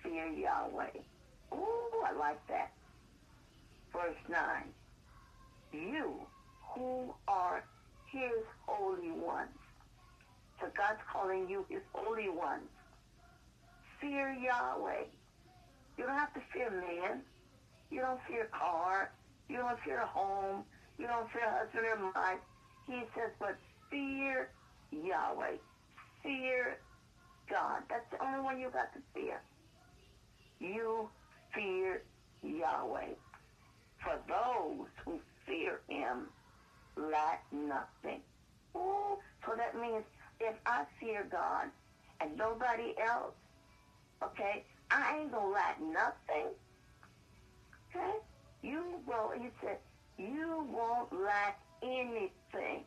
fear 0.00 0.28
Yahweh. 0.28 1.00
Ooh, 1.52 2.04
I 2.06 2.12
like 2.12 2.46
that. 2.48 2.70
Verse 3.94 4.16
9. 4.28 4.38
You 5.72 6.14
who 6.74 7.14
are 7.28 7.64
his 8.10 8.44
holy 8.66 9.12
ones. 9.12 9.48
So 10.60 10.66
God's 10.76 11.00
calling 11.12 11.48
you 11.48 11.64
his 11.68 11.82
holy 11.92 12.28
ones. 12.28 12.68
Fear 14.00 14.36
Yahweh. 14.42 15.04
You 15.96 16.06
don't 16.06 16.18
have 16.18 16.34
to 16.34 16.40
fear 16.52 16.70
man. 16.70 17.20
You 17.90 18.00
don't 18.00 18.20
fear 18.28 18.48
car. 18.52 19.12
You 19.48 19.58
don't 19.58 19.78
fear 19.84 20.00
home. 20.00 20.64
You 20.98 21.06
don't 21.06 21.30
fear 21.30 21.42
husband 21.46 21.86
or 21.86 22.12
wife. 22.14 22.40
He 22.88 23.00
says, 23.14 23.30
but 23.38 23.56
fear 23.90 24.50
Yahweh. 24.90 25.56
Fear 26.22 26.78
God. 27.48 27.82
That's 27.88 28.10
the 28.10 28.24
only 28.24 28.40
one 28.40 28.58
you 28.58 28.70
got 28.70 28.92
to 28.94 29.00
fear. 29.14 29.40
You 30.58 31.08
fear 31.54 32.02
Yahweh. 32.42 33.14
For 34.04 34.18
those 34.28 34.86
who 35.04 35.18
fear 35.46 35.80
him 35.88 36.28
lack 36.96 37.44
nothing. 37.52 38.20
Ooh, 38.76 39.18
so 39.46 39.54
that 39.56 39.80
means 39.80 40.04
if 40.40 40.54
I 40.66 40.84
fear 41.00 41.26
God 41.30 41.70
and 42.20 42.36
nobody 42.36 42.94
else, 43.02 43.34
okay, 44.22 44.64
I 44.90 45.18
ain't 45.18 45.32
gonna 45.32 45.48
lack 45.50 45.80
nothing. 45.80 46.48
Okay? 47.90 48.18
You 48.62 48.84
will, 49.06 49.32
he 49.36 49.48
said, 49.62 49.78
you 50.18 50.66
won't 50.70 51.12
lack 51.12 51.60
anything. 51.82 52.84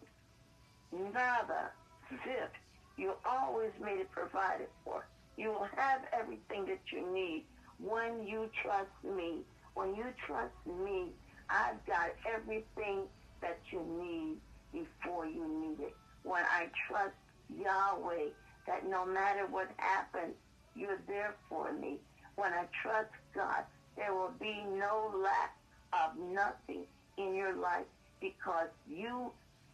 Nada. 0.91 1.71
Zip. 2.09 2.53
You're 2.97 3.17
always 3.29 3.71
made 3.83 3.99
it 3.99 4.11
provided 4.11 4.67
for. 4.83 5.07
You 5.37 5.49
will 5.49 5.67
have 5.75 6.01
everything 6.17 6.65
that 6.65 6.79
you 6.91 7.05
need 7.13 7.45
when 7.79 8.25
you 8.25 8.49
trust 8.63 8.89
me. 9.03 9.43
When 9.77 9.95
you 9.95 10.05
trust 10.25 10.55
me, 10.65 11.09
I've 11.51 11.85
got 11.85 12.09
everything 12.25 13.03
that 13.41 13.59
you 13.71 13.85
need 14.01 14.37
before 14.73 15.27
you 15.27 15.47
need 15.47 15.85
it. 15.85 15.95
When 16.23 16.41
I 16.43 16.65
trust 16.87 17.13
Yahweh, 17.55 18.29
that 18.65 18.89
no 18.89 19.05
matter 19.05 19.45
what 19.45 19.69
happens, 19.77 20.33
you're 20.75 20.99
there 21.07 21.35
for 21.47 21.71
me. 21.73 21.97
When 22.37 22.53
I 22.53 22.65
trust 22.81 23.11
God, 23.35 23.65
there 23.95 24.15
will 24.15 24.33
be 24.39 24.63
no 24.65 25.13
lack 25.23 25.55
of 25.93 26.17
nothing 26.17 26.85
in 27.19 27.35
your 27.35 27.55
life 27.55 27.85
because 28.19 28.69
you 28.89 29.31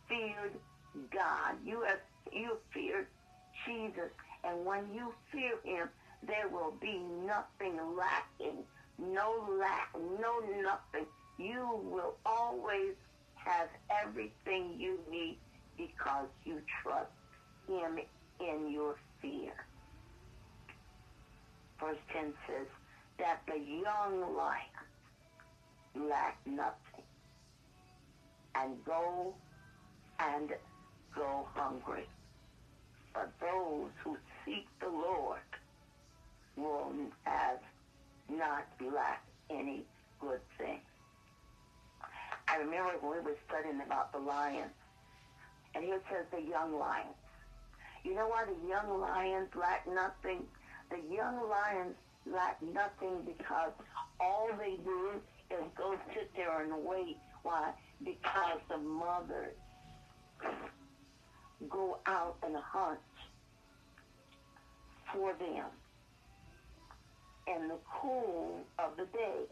feared 0.09 0.51
God. 1.13 1.55
You 1.65 1.81
have 1.87 1.99
you 2.29 2.57
feared 2.73 3.07
Jesus. 3.65 4.11
And 4.43 4.65
when 4.65 4.83
you 4.93 5.13
fear 5.31 5.55
him, 5.63 5.87
there 6.27 6.49
will 6.49 6.73
be 6.81 6.99
nothing 7.25 7.79
lacking, 7.97 8.63
no 8.97 9.45
lack, 9.59 9.89
no 10.19 10.39
nothing. 10.61 11.07
You 11.37 11.79
will 11.83 12.15
always 12.25 12.93
have 13.35 13.67
everything 14.03 14.75
you 14.77 14.99
need 15.09 15.37
because 15.77 16.27
you 16.45 16.61
trust 16.81 17.11
him 17.67 17.99
in 18.39 18.71
your 18.71 18.95
fear. 19.21 19.53
Verse 21.79 21.97
10 22.13 22.33
says 22.47 22.67
that 23.19 23.41
the 23.47 23.59
young 23.59 24.35
lion 24.35 26.09
lack 26.09 26.37
nothing 26.45 27.03
and 28.55 28.83
go 28.85 29.33
and 30.19 30.51
go 31.15 31.47
hungry. 31.53 32.07
But 33.13 33.31
those 33.39 33.89
who 34.03 34.17
seek 34.45 34.67
the 34.79 34.89
Lord 34.89 35.39
will 36.55 36.91
have 37.23 37.59
not 38.37 38.65
lack 38.93 39.23
any 39.49 39.83
good 40.19 40.39
thing. 40.57 40.79
I 42.47 42.57
remember 42.57 42.93
when 43.01 43.23
we 43.23 43.31
were 43.31 43.37
studying 43.47 43.81
about 43.85 44.11
the 44.11 44.19
lions, 44.19 44.73
and 45.75 45.83
here 45.83 45.95
it 45.95 46.03
says 46.09 46.25
the 46.31 46.47
young 46.47 46.77
lions. 46.77 47.15
You 48.03 48.15
know 48.15 48.27
why 48.27 48.45
the 48.45 48.67
young 48.67 48.99
lions 48.99 49.49
lack 49.55 49.87
nothing? 49.87 50.43
The 50.89 50.99
young 51.13 51.49
lions 51.49 51.95
lack 52.31 52.61
nothing 52.61 53.23
because 53.25 53.71
all 54.19 54.49
they 54.59 54.77
do 54.83 55.21
is 55.49 55.63
go 55.77 55.95
sit 56.13 56.29
there 56.35 56.61
and 56.63 56.85
wait. 56.85 57.17
Why? 57.43 57.71
Because 58.03 58.59
the 58.69 58.77
mothers 58.77 59.55
go 61.69 61.99
out 62.05 62.37
and 62.43 62.55
hunt 62.57 62.99
for 65.13 65.33
them 65.33 65.65
in 67.47 67.67
the 67.67 67.77
cool 68.01 68.59
of 68.79 68.97
the 68.97 69.05
day. 69.05 69.45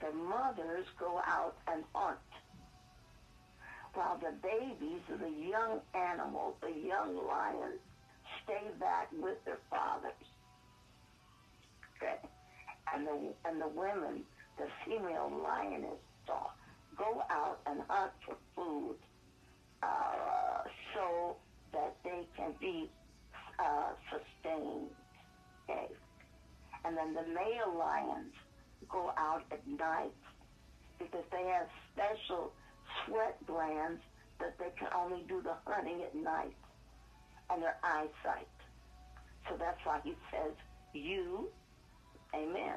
The 0.00 0.12
mothers 0.12 0.86
go 0.98 1.20
out 1.26 1.56
and 1.66 1.82
hunt 1.92 2.18
while 3.94 4.18
the 4.18 4.32
babies, 4.42 5.00
the 5.08 5.48
young 5.48 5.80
animals, 5.94 6.54
the 6.60 6.70
young 6.70 7.16
lions, 7.26 7.80
stay 8.44 8.68
back 8.78 9.08
with 9.12 9.44
their 9.44 9.58
fathers. 9.70 10.12
Okay? 11.96 12.18
And 12.94 13.06
the, 13.06 13.34
and 13.44 13.60
the 13.60 13.68
women, 13.68 14.22
the 14.56 14.66
female 14.84 15.32
lioness, 15.42 15.98
go 16.98 17.22
out 17.30 17.60
and 17.66 17.80
hunt 17.88 18.12
for 18.26 18.36
food 18.56 18.96
uh, 19.82 20.64
so 20.94 21.36
that 21.72 21.94
they 22.04 22.26
can 22.36 22.52
be 22.60 22.90
uh, 23.58 23.90
sustained. 24.10 24.90
Okay? 25.68 25.88
And 26.84 26.96
then 26.96 27.14
the 27.14 27.22
male 27.34 27.76
lions 27.78 28.32
go 28.88 29.12
out 29.16 29.42
at 29.50 29.66
night 29.66 30.14
because 30.98 31.24
they 31.30 31.44
have 31.44 31.68
special 31.92 32.52
sweat 33.04 33.36
glands 33.46 34.00
that 34.40 34.58
they 34.58 34.70
can 34.78 34.88
only 34.96 35.24
do 35.28 35.42
the 35.42 35.54
hunting 35.66 36.02
at 36.02 36.14
night 36.14 36.54
and 37.50 37.62
their 37.62 37.76
eyesight. 37.82 38.48
So 39.48 39.56
that's 39.58 39.78
why 39.84 40.00
he 40.04 40.14
says, 40.30 40.52
you, 40.92 41.48
amen, 42.34 42.76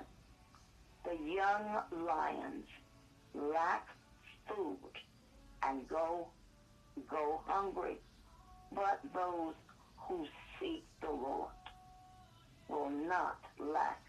the 1.03 1.15
young 1.23 2.05
lions 2.05 2.65
lack 3.33 3.87
food 4.47 4.77
and 5.63 5.87
go, 5.87 6.27
go 7.09 7.41
hungry. 7.45 7.97
But 8.73 8.99
those 9.13 9.53
who 9.97 10.25
seek 10.59 10.83
the 11.01 11.11
Lord 11.11 11.49
will 12.71 12.89
not 12.89 13.39
lack 13.59 14.01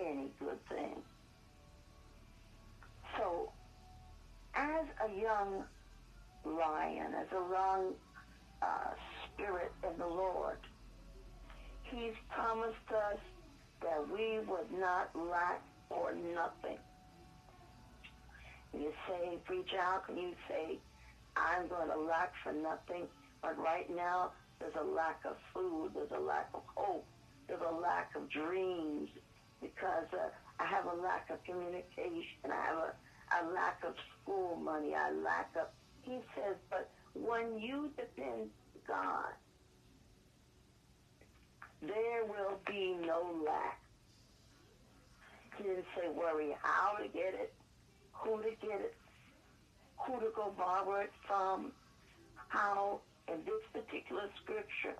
any 0.00 0.30
good 0.40 0.58
thing. 0.68 0.96
So 3.16 3.50
as 4.54 4.84
a 5.06 5.20
young 5.20 5.64
lion, 6.44 7.14
as 7.14 7.26
a 7.32 7.52
young 7.52 7.92
uh, 8.62 8.90
spirit 9.24 9.72
in 9.84 9.98
the 9.98 10.06
Lord, 10.06 10.58
he's 11.84 12.14
promised 12.28 12.76
us 12.90 13.18
that 13.82 14.08
we 14.12 14.38
would 14.46 14.70
not 14.78 15.10
lack 15.14 15.62
for 15.88 16.12
nothing. 16.34 16.78
You 18.72 18.92
say, 19.08 19.38
reach 19.48 19.74
out, 19.80 20.08
and 20.08 20.18
you 20.18 20.34
say, 20.48 20.78
I'm 21.36 21.66
going 21.68 21.88
to 21.88 22.00
lack 22.00 22.32
for 22.42 22.52
nothing. 22.52 23.06
But 23.42 23.58
right 23.58 23.88
now, 23.94 24.30
there's 24.60 24.74
a 24.78 24.84
lack 24.84 25.20
of 25.24 25.36
food. 25.52 25.90
There's 25.94 26.10
a 26.16 26.20
lack 26.20 26.50
of 26.54 26.62
hope. 26.76 27.06
There's 27.50 27.62
a 27.68 27.74
lack 27.74 28.14
of 28.14 28.30
dreams 28.30 29.08
because 29.60 30.06
uh, 30.12 30.28
I 30.60 30.66
have 30.66 30.86
a 30.86 31.02
lack 31.02 31.30
of 31.30 31.42
communication. 31.42 32.46
I 32.46 32.64
have 32.64 32.78
a, 32.78 32.94
a 33.34 33.40
lack 33.52 33.82
of 33.84 33.94
school 34.22 34.54
money. 34.54 34.94
I 34.94 35.10
lack 35.10 35.50
of, 35.60 35.66
he 36.02 36.20
says, 36.36 36.54
but 36.70 36.88
when 37.14 37.58
you 37.58 37.90
depend 37.96 38.50
God, 38.86 39.32
there 41.82 42.24
will 42.24 42.60
be 42.68 42.94
no 43.04 43.42
lack. 43.44 43.80
He 45.56 45.64
didn't 45.64 45.86
say 45.96 46.08
worry 46.08 46.54
how 46.62 46.98
to 47.02 47.08
get 47.08 47.34
it, 47.34 47.52
who 48.12 48.36
to 48.42 48.50
get 48.62 48.80
it, 48.80 48.94
who 49.96 50.20
to 50.20 50.30
go 50.36 50.54
borrow 50.56 51.00
it 51.00 51.10
from, 51.26 51.72
how 52.46 53.00
in 53.26 53.40
this 53.44 53.82
particular 53.82 54.30
scripture, 54.40 54.96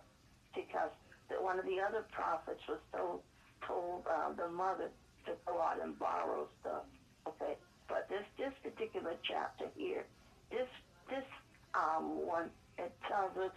because 0.52 0.90
one 1.38 1.58
of 1.58 1.64
the 1.64 1.80
other 1.80 2.04
prophets 2.10 2.62
was 2.68 2.80
told 2.94 3.20
told 3.66 4.06
uh, 4.08 4.32
the 4.32 4.48
mother 4.48 4.88
to 5.26 5.32
go 5.46 5.60
out 5.60 5.78
and 5.82 5.98
borrow 5.98 6.48
stuff. 6.60 6.82
Okay, 7.28 7.56
but 7.88 8.08
this 8.08 8.24
this 8.38 8.52
particular 8.62 9.14
chapter 9.22 9.66
here, 9.76 10.04
this 10.50 10.68
this 11.08 11.24
um, 11.74 12.26
one, 12.26 12.50
it 12.78 12.92
tells 13.06 13.36
us 13.36 13.52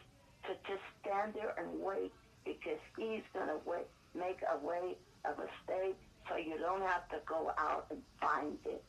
to 0.45 0.53
just 0.67 0.84
stand 1.01 1.34
there 1.34 1.55
and 1.57 1.82
wait 1.82 2.11
because 2.43 2.80
he's 2.97 3.24
to 3.34 3.57
wait, 3.65 3.88
make 4.13 4.39
a 4.51 4.57
way 4.65 4.97
of 5.26 5.39
a 5.39 5.47
escape 5.47 5.97
so 6.30 6.38
you 6.38 6.57
don't 6.57 6.82
have 6.82 7.07
to 7.09 7.17
go 7.26 7.51
out 7.57 7.86
and 7.89 8.01
find 8.19 8.57
it. 8.65 8.84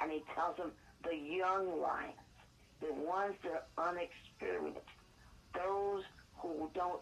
And 0.00 0.10
he 0.10 0.22
tells 0.34 0.56
them 0.56 0.72
the 1.04 1.16
young 1.16 1.80
lions, 1.80 2.14
the 2.80 2.92
ones 2.92 3.34
that 3.42 3.68
are 3.78 3.88
unexperienced, 3.90 4.80
those 5.54 6.02
who 6.38 6.70
don't 6.74 7.00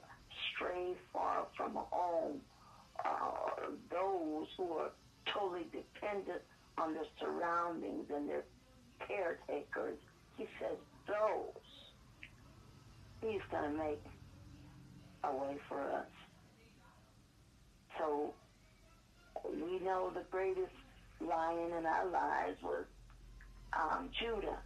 stray 0.55 0.95
far 1.13 1.47
from 1.57 1.73
home, 1.75 2.41
uh, 3.05 3.71
those 3.91 4.47
who 4.57 4.73
are 4.75 4.91
totally 5.33 5.67
dependent 5.73 6.43
on 6.79 6.95
their 6.95 7.07
surroundings 7.21 8.07
and 8.15 8.29
their 8.29 8.45
caretakers. 9.07 9.99
He 10.37 10.47
says 10.61 10.77
those 11.07 11.65
he's 13.21 13.41
going 13.51 13.71
to 13.73 13.79
make 13.79 14.03
a 15.25 15.37
way 15.37 15.57
for 15.69 15.81
us. 15.81 16.07
So 17.99 18.35
we 19.51 19.79
know 19.81 20.11
the 20.15 20.25
greatest 20.31 20.73
lion 21.21 21.73
in 21.79 21.87
our 21.87 22.07
lives 22.11 22.59
was 22.63 22.85
um, 23.73 24.11
Judah, 24.21 24.59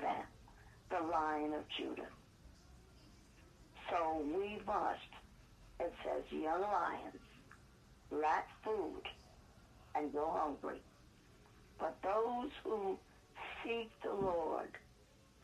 that, 0.00 0.26
the 0.90 1.06
lion 1.06 1.52
of 1.54 1.62
Judah. 1.78 2.08
So 3.90 4.22
we 4.24 4.60
must, 4.66 5.00
it 5.80 5.92
says, 6.04 6.22
young 6.30 6.62
lions 6.62 7.20
lack 8.12 8.48
food 8.64 9.02
and 9.94 10.12
go 10.12 10.30
hungry. 10.32 10.80
But 11.78 11.96
those 12.02 12.50
who 12.64 12.98
seek 13.64 13.90
the 14.02 14.12
Lord 14.12 14.70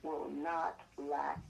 will 0.03 0.29
not 0.31 0.79
lack 0.99 1.41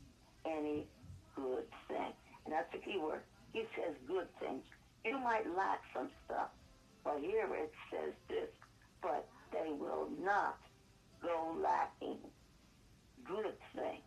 any 0.46 0.86
good 1.34 1.64
thing. 1.88 2.12
And 2.44 2.54
that's 2.54 2.72
the 2.72 2.78
key 2.78 2.98
word. 2.98 3.20
He 3.52 3.64
says 3.76 3.94
good 4.06 4.28
things. 4.40 4.62
You 5.04 5.18
might 5.18 5.46
lack 5.56 5.80
some 5.94 6.08
stuff, 6.24 6.48
but 7.04 7.18
here 7.20 7.46
it 7.52 7.72
says 7.90 8.12
this, 8.28 8.48
but 9.02 9.26
they 9.52 9.70
will 9.72 10.08
not 10.22 10.58
go 11.22 11.56
lacking 11.62 12.18
good 13.24 13.54
things. 13.74 14.02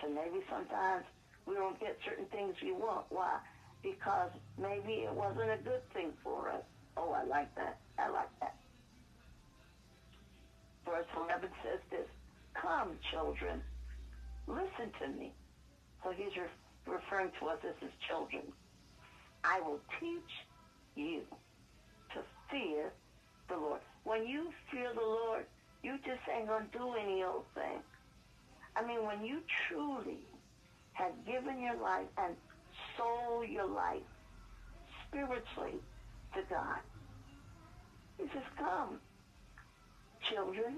So 0.00 0.08
maybe 0.08 0.44
sometimes 0.50 1.04
we 1.46 1.54
don't 1.54 1.78
get 1.80 1.98
certain 2.04 2.26
things 2.26 2.54
we 2.62 2.72
want. 2.72 3.06
Why? 3.10 3.38
Because 3.82 4.30
maybe 4.60 5.04
it 5.04 5.12
wasn't 5.12 5.50
a 5.50 5.58
good 5.62 5.82
thing 5.92 6.12
for 6.22 6.48
us. 6.48 6.62
Oh, 6.96 7.12
I 7.12 7.24
like 7.24 7.54
that. 7.56 7.78
I 7.98 8.08
like 8.10 8.30
that. 8.40 8.56
Verse 10.84 11.06
11 11.16 11.48
says 11.62 11.80
this, 11.90 12.06
Come, 12.54 12.90
children, 13.10 13.62
listen 14.46 14.92
to 15.00 15.08
me. 15.18 15.32
So 16.04 16.10
he's 16.10 16.36
re- 16.36 16.94
referring 16.94 17.30
to 17.40 17.46
us 17.48 17.58
as 17.66 17.74
his 17.80 17.92
children. 18.08 18.42
I 19.44 19.60
will 19.60 19.80
teach 19.98 20.32
you 20.94 21.22
to 22.14 22.20
fear 22.50 22.92
the 23.48 23.56
Lord. 23.56 23.80
When 24.04 24.26
you 24.26 24.50
fear 24.70 24.90
the 24.94 25.00
Lord, 25.00 25.46
you 25.82 25.96
just 26.04 26.20
ain't 26.34 26.48
going 26.48 26.66
to 26.70 26.78
do 26.78 26.94
any 27.00 27.22
old 27.24 27.44
thing. 27.54 27.80
I 28.76 28.86
mean, 28.86 29.04
when 29.04 29.24
you 29.24 29.40
truly 29.68 30.24
have 30.92 31.12
given 31.26 31.60
your 31.60 31.76
life 31.76 32.06
and 32.18 32.34
sold 32.96 33.48
your 33.48 33.66
life 33.66 34.02
spiritually 35.08 35.80
to 36.34 36.40
God, 36.48 36.80
he 38.18 38.24
says, 38.32 38.42
come, 38.58 38.98
children, 40.30 40.76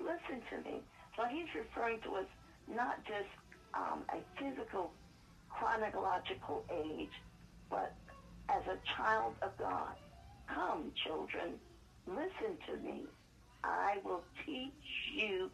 listen 0.00 0.42
to 0.50 0.68
me. 0.68 0.80
So 1.16 1.24
he's 1.30 1.48
referring 1.54 2.00
to 2.02 2.16
us 2.16 2.26
not 2.72 3.04
just 3.04 3.30
um, 3.74 4.02
a 4.10 4.20
physical, 4.38 4.92
chronological 5.50 6.64
age, 6.70 7.10
but 7.70 7.94
as 8.48 8.62
a 8.66 8.78
child 8.96 9.34
of 9.42 9.56
God. 9.58 9.94
Come, 10.46 10.92
children, 11.04 11.54
listen 12.06 12.56
to 12.68 12.76
me. 12.82 13.04
I 13.64 13.96
will 14.04 14.22
teach 14.46 14.72
you 15.14 15.50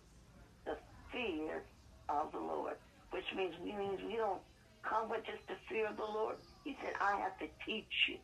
the 0.65 0.77
fear 1.11 1.63
of 2.09 2.33
the 2.33 2.39
Lord, 2.39 2.77
which 3.15 3.31
means 3.37 3.55
we 3.63 3.71
means 3.71 4.01
we 4.09 4.17
don't 4.17 4.43
come 4.83 5.09
with 5.09 5.25
just 5.25 5.47
the 5.47 5.55
fear 5.69 5.87
of 5.87 5.97
the 5.97 6.03
Lord. 6.03 6.35
He 6.65 6.77
said, 6.83 6.95
I 7.01 7.17
have 7.21 7.39
to 7.39 7.47
teach 7.65 7.95
you 8.09 8.17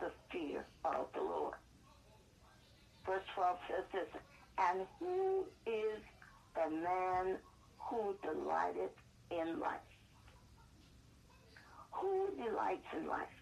the 0.00 0.10
fear 0.30 0.66
of 0.84 1.06
the 1.14 1.22
Lord. 1.22 1.54
Verse 3.06 3.24
12 3.34 3.56
says 3.68 3.84
this, 3.90 4.22
and 4.58 4.82
who 4.98 5.46
is 5.64 5.98
the 6.54 6.70
man 6.70 7.38
who 7.78 8.14
delighted 8.22 8.90
in 9.30 9.58
life? 9.58 9.80
Who 11.92 12.28
delights 12.36 12.86
in 12.94 13.08
life? 13.08 13.32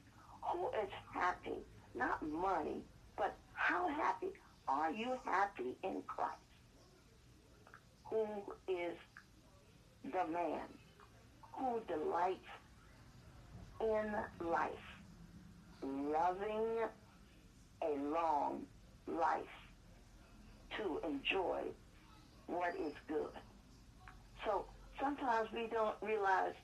Who 0.53 0.69
is 0.69 0.91
happy? 1.13 1.59
Not 1.97 2.23
money, 2.23 2.83
but 3.17 3.35
how 3.55 3.89
happy? 3.89 4.29
Are 4.69 4.93
you 4.93 5.19
happy 5.25 5.75
in 5.83 6.01
Christ? 6.07 6.39
Who 8.05 8.25
is 8.69 8.95
the 10.13 10.33
man 10.33 10.61
who 11.53 11.81
delights 11.87 12.39
in 13.81 14.49
life, 14.49 14.71
loving 15.83 16.79
a 17.83 18.11
long 18.11 18.63
life 19.07 19.43
to 20.77 21.01
enjoy 21.07 21.61
what 22.47 22.75
is 22.75 22.93
good. 23.07 23.29
So 24.45 24.65
sometimes 25.01 25.49
we 25.53 25.67
don't 25.71 25.97
realize 26.01 26.55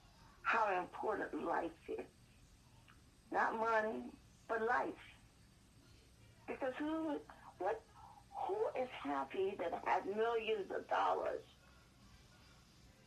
how 0.43 0.79
important 0.79 1.45
life 1.47 1.71
is. 1.89 2.05
Not 3.33 3.59
money, 3.59 4.05
but 4.49 4.61
life. 4.63 5.05
Because 6.47 6.75
who, 6.79 7.17
what, 7.59 7.81
who 8.47 8.57
is 8.81 8.89
happy 9.03 9.57
that 9.59 9.73
has 9.85 10.05
millions 10.05 10.71
of 10.77 10.89
dollars 10.89 11.41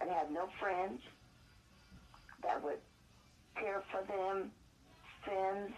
and 0.02 0.10
have 0.10 0.32
no 0.32 0.48
friends 0.60 1.02
that 2.44 2.64
would 2.64 2.80
care 3.56 3.84
for 3.92 4.02
them, 4.08 4.52
friends 5.24 5.74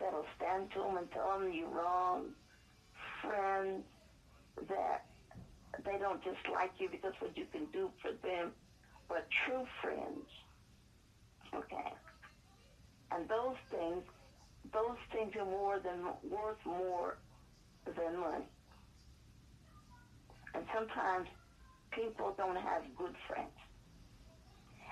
that'll 0.00 0.26
stand 0.36 0.70
to 0.72 0.80
them 0.80 0.96
and 0.96 1.10
tell 1.12 1.38
them 1.38 1.52
you're 1.52 1.68
wrong, 1.68 2.26
friends 3.22 3.84
that 4.68 5.06
they 5.84 5.98
don't 5.98 6.22
just 6.22 6.42
like 6.52 6.72
you 6.78 6.88
because 6.90 7.12
what 7.20 7.36
you 7.36 7.46
can 7.52 7.66
do 7.72 7.90
for 8.00 8.12
them, 8.26 8.50
but 9.08 9.26
true 9.46 9.64
friends. 9.80 10.26
Okay. 11.54 11.92
And 13.10 13.28
those 13.28 13.56
things, 13.70 14.02
those 14.72 14.96
things 15.12 15.34
are 15.36 15.44
more 15.44 15.78
than 15.78 16.04
worth 16.30 16.64
more 16.64 17.16
than 17.84 18.18
money. 18.18 18.44
And 20.54 20.64
sometimes 20.74 21.28
people 21.94 22.34
don't 22.36 22.56
have 22.56 22.82
good 22.96 23.14
friends. 23.28 23.50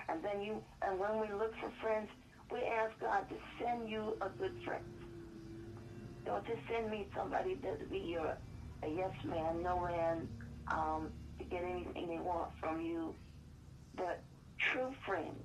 And 0.09 0.23
then 0.23 0.41
you, 0.41 0.61
and 0.81 0.99
when 0.99 1.19
we 1.19 1.27
look 1.33 1.53
for 1.59 1.71
friends, 1.81 2.09
we 2.51 2.59
ask 2.59 2.99
God 2.99 3.29
to 3.29 3.35
send 3.59 3.89
you 3.89 4.17
a 4.21 4.29
good 4.29 4.53
friend. 4.65 4.83
Don't 6.25 6.45
just 6.45 6.59
send 6.69 6.91
me 6.91 7.07
somebody 7.15 7.55
that'll 7.55 7.87
be 7.89 7.99
your 7.99 8.37
a 8.83 8.87
yes 8.87 9.13
man, 9.25 9.61
no 9.61 9.79
man, 9.79 10.27
um, 10.67 11.09
to 11.37 11.45
get 11.45 11.63
anything 11.63 12.07
they 12.07 12.17
want 12.17 12.49
from 12.59 12.81
you. 12.81 13.13
But 13.95 14.21
true 14.57 14.93
friends, 15.05 15.43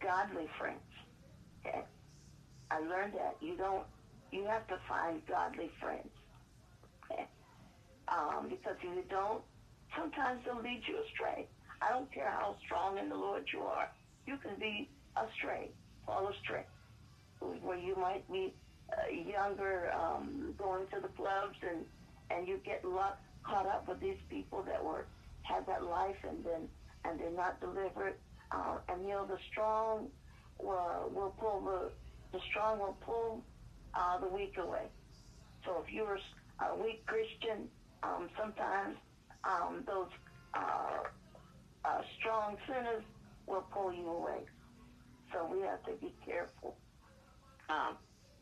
godly 0.00 0.48
friends. 0.58 0.80
Okay? 1.66 1.82
I 2.70 2.80
learned 2.80 3.14
that 3.14 3.36
you 3.40 3.56
don't, 3.56 3.84
you 4.32 4.44
have 4.46 4.66
to 4.68 4.78
find 4.88 5.20
godly 5.26 5.70
friends. 5.80 6.08
Um, 8.08 8.48
because 8.48 8.76
if 8.78 8.84
you 8.84 9.02
don't, 9.10 9.42
sometimes 9.94 10.40
they'll 10.44 10.62
lead 10.62 10.82
you 10.86 10.98
astray. 11.04 11.46
I 11.82 11.90
don't 11.90 12.10
care 12.12 12.30
how 12.30 12.56
strong 12.64 12.98
in 12.98 13.08
the 13.08 13.16
Lord 13.16 13.44
you 13.52 13.60
are, 13.60 13.90
you 14.26 14.36
can 14.38 14.58
be 14.58 14.88
astray, 15.16 15.70
fall 16.06 16.28
astray, 16.28 16.64
where 17.40 17.78
you 17.78 17.94
might 17.96 18.30
be 18.30 18.54
uh, 18.92 19.10
younger, 19.10 19.92
um, 19.92 20.54
going 20.58 20.86
to 20.94 21.00
the 21.00 21.08
clubs 21.08 21.56
and 21.62 21.84
and 22.30 22.48
you 22.48 22.58
get 22.64 22.84
lot, 22.84 23.20
caught 23.44 23.66
up 23.66 23.86
with 23.88 24.00
these 24.00 24.18
people 24.28 24.62
that 24.62 24.82
were 24.82 25.06
had 25.42 25.64
that 25.66 25.84
life 25.84 26.16
and 26.28 26.44
then 26.44 26.68
and 27.04 27.20
they're 27.20 27.30
not 27.30 27.60
delivered. 27.60 28.14
Uh, 28.50 28.78
and 28.88 29.02
you 29.02 29.10
know 29.10 29.26
the 29.26 29.38
strong 29.50 30.08
will, 30.58 31.10
will 31.14 31.34
pull 31.38 31.60
the 31.60 31.90
the 32.36 32.42
strong 32.50 32.78
will 32.78 32.96
pull 33.04 33.42
uh, 33.94 34.18
the 34.18 34.28
weak 34.28 34.56
away. 34.58 34.86
So 35.64 35.82
if 35.84 35.92
you're 35.92 36.18
a 36.60 36.76
weak 36.76 37.04
Christian, 37.06 37.68
um, 38.02 38.28
sometimes 38.38 38.96
um, 39.46 39.84
those 39.86 40.10
uh, 40.54 41.06
uh, 41.84 42.02
strong 42.18 42.56
sinners 42.66 43.04
will 43.46 43.64
pull 43.72 43.92
you 43.92 44.08
away. 44.08 44.42
So 45.32 45.48
we 45.50 45.60
have 45.62 45.82
to 45.84 45.92
be 46.00 46.12
careful 46.24 46.76
um, 47.68 47.96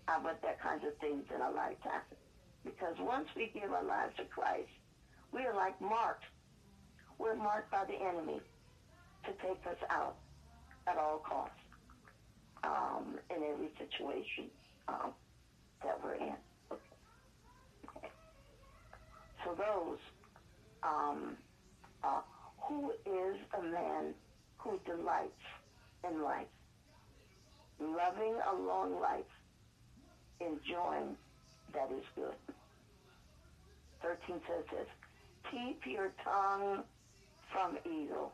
about 0.08 0.40
that 0.42 0.60
kind 0.60 0.82
of 0.84 0.96
things 0.98 1.24
in 1.34 1.40
our 1.40 1.52
lifetime. 1.52 2.02
Because 2.64 2.96
once 2.98 3.28
we 3.36 3.50
give 3.52 3.70
our 3.72 3.84
lives 3.84 4.16
to 4.16 4.24
Christ, 4.24 4.72
we 5.32 5.44
are 5.44 5.54
like 5.54 5.78
marked. 5.80 6.24
We're 7.18 7.36
marked 7.36 7.70
by 7.70 7.84
the 7.84 7.94
enemy 7.94 8.40
to 9.24 9.32
take 9.42 9.60
us 9.66 9.78
out 9.90 10.16
at 10.86 10.96
all 10.96 11.18
costs 11.18 11.54
um, 12.62 13.18
in 13.30 13.42
every 13.42 13.68
situation 13.78 14.50
um, 14.88 15.12
that 15.82 15.98
we're 16.02 16.14
in. 16.14 16.34
Okay. 16.72 18.08
So 19.44 19.54
those, 19.54 19.98
um, 20.84 21.36
uh, 22.02 22.20
who 22.60 22.90
is 23.06 23.36
a 23.58 23.62
man 23.62 24.14
who 24.58 24.78
delights 24.86 25.32
in 26.08 26.22
life, 26.22 26.46
loving 27.80 28.34
a 28.52 28.62
long 28.62 29.00
life, 29.00 29.24
enjoying 30.40 31.16
that 31.72 31.90
is 31.90 32.04
good. 32.14 32.34
13 34.02 34.40
says 34.46 34.64
this, 34.70 34.86
keep 35.50 35.80
your 35.86 36.12
tongue 36.22 36.82
from 37.52 37.78
evil 37.86 38.32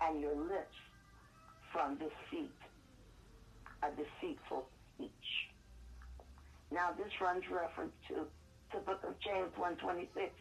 and 0.00 0.20
your 0.20 0.36
lips 0.36 0.76
from 1.72 1.96
deceit, 1.96 2.50
a 3.82 3.88
deceitful 3.90 4.66
speech. 4.94 5.10
Now 6.70 6.90
this 6.96 7.12
runs 7.20 7.44
reference 7.50 7.92
to 8.08 8.26
the 8.72 8.80
book 8.80 9.00
of 9.06 9.18
James 9.20 9.52
126. 9.56 10.32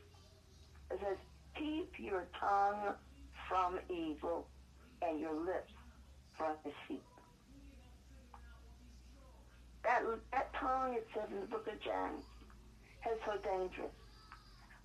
It 0.94 1.00
says, 1.00 1.18
keep 1.56 1.94
your 1.98 2.28
tongue 2.39 2.96
from 3.48 3.80
evil 3.89 4.48
and 5.02 5.20
your 5.20 5.34
lips 5.34 5.72
from 6.38 6.56
deceit. 6.64 7.04
That, 9.84 10.04
that 10.32 10.54
tongue, 10.54 10.94
it 10.94 11.08
says 11.14 11.30
in 11.32 11.42
the 11.42 11.48
book 11.48 11.68
of 11.68 11.80
James, 11.82 12.24
is 13.10 13.20
so 13.26 13.34
dangerous. 13.44 13.92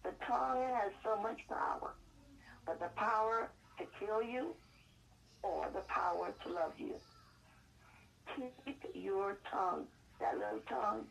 The 0.05 0.13
tongue 0.27 0.63
has 0.75 0.93
so 1.05 1.21
much 1.21 1.41
power, 1.49 1.95
but 2.65 2.79
the 2.81 2.89
power 2.97 3.51
to 3.79 3.85
kill 3.99 4.23
you 4.23 4.55
or 5.43 5.69
the 5.75 5.81
power 5.81 6.33
to 6.45 6.53
love 6.53 6.73
you. 6.79 6.95
Keep 8.35 8.85
your 8.95 9.39
tongue. 9.51 9.87
That 10.21 10.35
little 10.39 10.61
tongue 10.69 11.05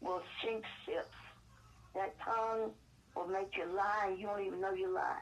will 0.00 0.22
sink 0.42 0.64
ships. 0.84 1.08
That 1.94 2.14
tongue 2.20 2.72
will 3.14 3.26
make 3.26 3.56
you 3.56 3.66
lie 3.74 4.08
and 4.08 4.18
you 4.18 4.26
don't 4.26 4.44
even 4.44 4.60
know 4.60 4.72
you 4.72 4.92
lie. 4.92 5.20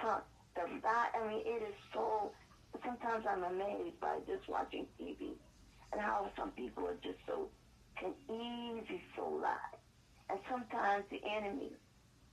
Tongue, 0.00 0.22
the 0.54 0.62
lie, 0.84 1.08
I 1.14 1.28
mean, 1.28 1.42
it 1.44 1.62
is 1.62 1.74
so, 1.92 2.30
sometimes 2.84 3.24
I'm 3.28 3.44
amazed 3.44 4.00
by 4.00 4.18
just 4.26 4.48
watching 4.48 4.86
TV 5.00 5.32
and 5.92 6.00
how 6.00 6.30
some 6.36 6.50
people 6.50 6.86
are 6.86 6.98
just 7.02 7.18
so, 7.26 7.48
can 7.98 8.12
easy 8.28 9.02
so 9.16 9.28
lie. 9.42 9.56
And 10.30 10.38
sometimes 10.50 11.04
the 11.10 11.20
enemy, 11.24 11.72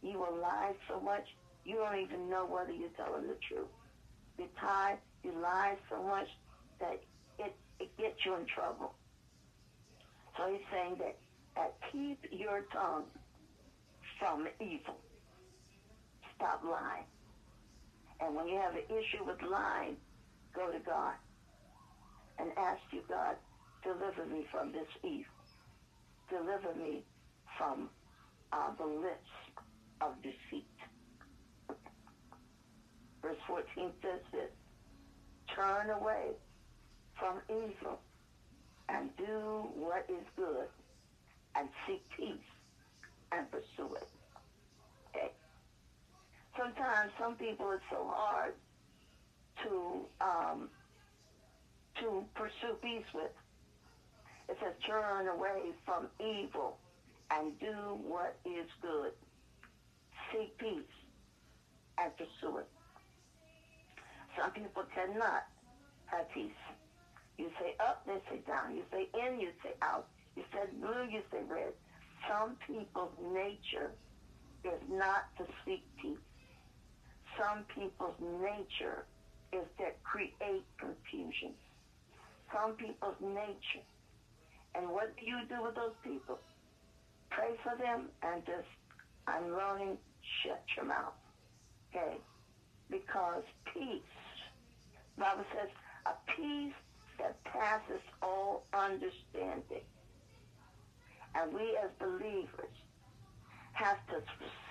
you 0.01 0.19
will 0.19 0.37
lie 0.41 0.73
so 0.89 0.99
much, 0.99 1.25
you 1.63 1.75
don't 1.75 1.99
even 1.99 2.29
know 2.29 2.45
whether 2.45 2.71
you're 2.71 2.89
telling 2.97 3.27
the 3.27 3.37
truth. 3.47 3.67
You 4.37 4.45
tie, 4.59 4.97
you 5.23 5.31
lie 5.41 5.77
so 5.89 6.03
much 6.03 6.27
that 6.79 7.01
it, 7.39 7.55
it 7.79 7.97
gets 7.97 8.25
you 8.25 8.35
in 8.35 8.45
trouble. 8.45 8.93
So 10.37 10.51
he's 10.51 10.61
saying 10.71 10.97
that, 10.99 11.15
that 11.55 11.73
keep 11.91 12.19
your 12.31 12.65
tongue 12.73 13.05
from 14.19 14.47
evil. 14.59 14.97
Stop 16.35 16.61
lying. 16.63 17.05
And 18.19 18.35
when 18.35 18.47
you 18.47 18.57
have 18.57 18.73
an 18.73 18.83
issue 18.89 19.23
with 19.25 19.41
lying, 19.41 19.97
go 20.53 20.71
to 20.71 20.79
God 20.79 21.13
and 22.39 22.49
ask 22.57 22.81
you, 22.91 23.01
God, 23.07 23.35
deliver 23.83 24.25
me 24.25 24.45
from 24.51 24.71
this 24.71 24.87
evil. 25.03 25.25
Deliver 26.29 26.73
me 26.75 27.03
from 27.57 27.89
uh, 28.51 28.71
the 28.77 28.85
lips 28.85 29.29
of 30.01 30.15
deceit. 30.21 30.65
Verse 33.21 33.37
14 33.47 33.91
says 34.01 34.21
this, 34.31 34.51
turn 35.55 35.89
away 35.89 36.31
from 37.19 37.39
evil 37.49 37.99
and 38.89 39.09
do 39.17 39.67
what 39.75 40.05
is 40.09 40.25
good 40.35 40.67
and 41.55 41.67
seek 41.87 42.03
peace 42.15 42.54
and 43.37 43.49
pursue 43.51 43.93
it. 43.95 44.07
Okay? 45.15 45.31
Sometimes 46.57 47.11
some 47.19 47.35
people 47.35 47.71
it's 47.71 47.83
so 47.89 48.07
hard 48.07 48.53
to 49.63 50.05
um, 50.21 50.69
to 51.99 52.23
pursue 52.35 52.75
peace 52.81 53.07
with. 53.13 53.31
It 54.47 54.57
says 54.61 54.73
turn 54.87 55.27
away 55.27 55.73
from 55.85 56.07
evil 56.19 56.77
and 57.31 57.57
do 57.59 57.97
what 58.05 58.37
is 58.45 58.69
good. 58.81 59.11
Seek 60.31 60.57
peace 60.57 60.95
and 61.97 62.11
pursue 62.15 62.57
it. 62.57 62.67
Some 64.39 64.51
people 64.51 64.83
cannot 64.93 65.47
have 66.07 66.29
peace. 66.31 66.51
You 67.37 67.49
say 67.59 67.75
up, 67.79 68.05
they 68.05 68.19
say 68.29 68.39
down. 68.47 68.75
You 68.75 68.83
say 68.91 69.07
in, 69.13 69.39
you 69.39 69.49
say 69.63 69.71
out. 69.81 70.07
You 70.35 70.43
say 70.53 70.67
blue, 70.79 71.07
you 71.09 71.21
say 71.31 71.39
red. 71.49 71.73
Some 72.29 72.57
people's 72.65 73.13
nature 73.33 73.91
is 74.63 74.81
not 74.89 75.25
to 75.37 75.45
seek 75.65 75.83
peace. 76.01 76.17
Some 77.37 77.65
people's 77.73 78.15
nature 78.19 79.05
is 79.51 79.65
that 79.79 80.01
create 80.03 80.65
confusion. 80.79 81.53
Some 82.53 82.73
people's 82.73 83.19
nature. 83.21 83.83
And 84.75 84.89
what 84.89 85.15
do 85.17 85.25
you 85.25 85.39
do 85.47 85.63
with 85.63 85.75
those 85.75 85.95
people? 86.03 86.39
Pray 87.29 87.51
for 87.63 87.77
them 87.77 88.09
and 88.23 88.45
just, 88.45 88.67
I'm 89.27 89.51
learning, 89.51 89.97
shut 90.43 90.63
your 90.75 90.85
mouth. 90.85 91.13
Okay? 91.93 92.17
Because 92.89 93.43
peace, 93.73 94.01
Bible 95.17 95.45
says, 95.57 95.69
a 96.05 96.13
peace 96.35 96.73
that 97.19 97.41
passes 97.43 98.01
all 98.21 98.63
understanding. 98.73 99.83
And 101.35 101.53
we 101.53 101.77
as 101.83 101.91
believers 101.99 102.75
have 103.73 103.97
to 104.07 104.21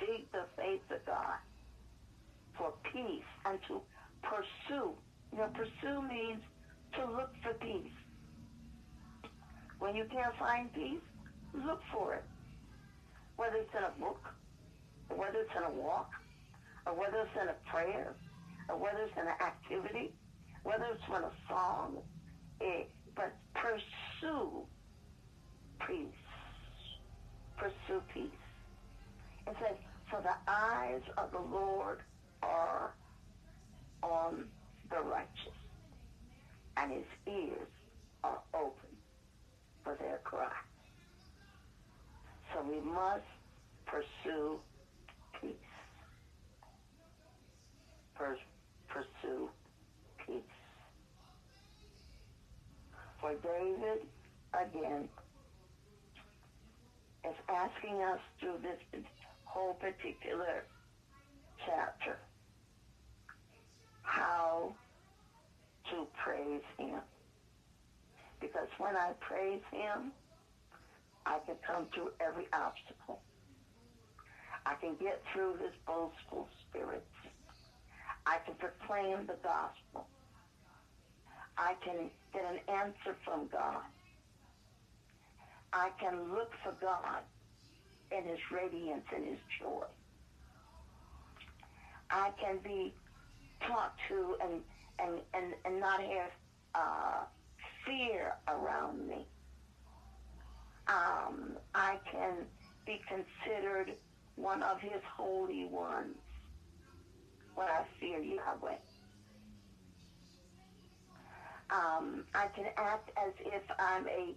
seek 0.01 0.31
the 0.33 0.45
faith 0.57 0.81
of 0.91 1.05
God 1.05 1.39
for 2.57 2.73
peace 2.93 3.29
and 3.45 3.59
to 3.69 3.81
pursue. 4.23 4.93
You 5.33 5.39
know, 5.39 5.51
pursue 5.55 6.03
means 6.03 6.41
to 6.95 7.05
look 7.05 7.31
for 7.43 7.55
peace. 7.55 7.93
When 9.79 9.95
you 9.95 10.05
can't 10.11 10.35
find 10.39 10.73
peace, 10.73 11.03
look 11.53 11.81
for 11.93 12.15
it. 12.15 12.25
Whether 13.37 13.57
it's 13.57 13.75
in 13.77 13.85
a 13.85 14.01
book, 14.01 14.23
or 15.11 15.19
whether 15.19 15.41
it's 15.41 15.51
in 15.57 15.65
a 15.65 15.71
walk, 15.71 16.11
or 16.87 16.95
whether 16.95 17.19
it's 17.19 17.37
in 17.43 17.49
a 17.49 17.71
prayer, 17.71 18.15
or 18.69 18.79
whether 18.79 19.01
it's 19.03 19.17
in 19.17 19.27
an 19.27 19.37
activity, 19.45 20.13
whether 20.63 20.85
it's 20.95 21.03
in 21.09 21.25
a 21.25 21.33
song, 21.49 21.99
it, 22.61 22.89
but 23.15 23.35
pursue 23.55 24.65
peace. 25.87 26.24
Pursue 27.57 28.03
peace. 28.13 28.31
It 29.47 29.57
says, 29.61 29.77
for 30.11 30.21
the 30.23 30.35
eyes 30.51 31.03
of 31.17 31.31
the 31.33 31.39
Lord 31.39 31.99
are 32.43 32.95
on 34.03 34.45
the 34.91 35.01
righteous, 35.01 35.59
and 36.77 36.93
his 36.93 37.05
ears 37.27 37.69
are 38.23 38.41
open 38.55 38.91
for 39.83 39.97
their 39.99 40.21
cry. 40.25 40.51
So 42.53 42.63
we 42.63 42.81
must 42.81 43.25
pursue 43.87 44.59
peace. 45.41 45.51
Pers- 48.15 48.39
pursue 48.89 49.49
peace. 50.27 50.43
For 53.21 53.33
David, 53.43 54.07
again, 54.53 55.09
is 57.29 57.37
asking 57.49 58.03
us 58.03 58.21
through 58.39 58.59
this 58.63 59.03
whole 59.45 59.75
particular 59.75 60.65
chapter 61.65 62.19
how 64.03 64.75
to 65.91 66.07
praise 66.23 66.63
him. 66.79 67.01
Because 68.41 68.69
when 68.79 68.97
I 68.97 69.13
praise 69.21 69.63
him, 69.73 70.13
I 71.27 71.39
can 71.47 71.57
come 71.67 71.87
through 71.95 72.11
every 72.21 72.47
obstacle. 72.53 73.21
I 74.67 74.75
can 74.75 74.95
get 75.01 75.23
through 75.33 75.57
his 75.57 75.73
boastful 75.87 76.49
spirits. 76.69 77.05
I 78.27 78.39
can 78.45 78.55
proclaim 78.55 79.27
the 79.27 79.37
gospel. 79.43 80.07
I 81.57 81.75
can 81.85 82.11
get 82.33 82.45
an 82.45 82.59
answer 82.69 83.17
from 83.25 83.49
God. 83.49 83.85
I 85.75 85.91
can 86.01 86.33
look 86.33 86.53
for 86.63 86.73
God 86.81 87.23
in 88.13 88.25
his 88.25 88.39
radiance 88.53 89.05
and 89.15 89.25
his 89.27 89.39
joy. 89.61 89.85
I 92.11 92.31
can 92.41 92.59
be 92.63 92.95
talked 93.67 93.99
to 94.09 94.37
and, 94.41 94.61
and, 95.01 95.21
and, 95.35 95.53
and 95.65 95.81
not 95.81 96.01
have 96.01 96.31
uh, 96.77 97.25
fear 97.85 98.35
around 98.47 99.09
me. 99.09 99.27
Um, 100.87 101.57
I 101.75 101.99
can 102.13 102.45
be 102.87 103.01
considered 103.09 103.95
one 104.37 104.63
of 104.63 104.81
his 104.81 105.01
holy 105.17 105.65
ones 105.65 106.15
when 107.57 107.67
I 107.67 107.83
fear 107.99 108.21
Yahweh. 108.21 108.77
Um, 111.71 112.25
I 112.33 112.47
can 112.55 112.67
act 112.77 113.11
as 113.17 113.33
if 113.41 113.63
I'm 113.81 114.07
a 114.07 114.35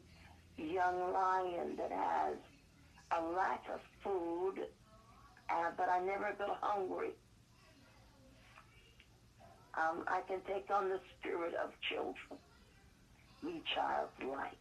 young 0.57 1.13
lion 1.13 1.75
that 1.77 1.91
has 1.91 2.35
a 3.17 3.21
lack 3.33 3.63
of 3.73 3.79
food, 4.03 4.65
uh, 5.49 5.71
but 5.77 5.89
I 5.89 5.99
never 5.99 6.33
go 6.37 6.55
hungry. 6.61 7.11
Um, 9.77 10.03
I 10.07 10.21
can 10.27 10.39
take 10.47 10.69
on 10.71 10.89
the 10.89 10.99
spirit 11.19 11.53
of 11.53 11.69
children, 11.87 12.39
be 13.43 13.61
childlike. 13.75 14.57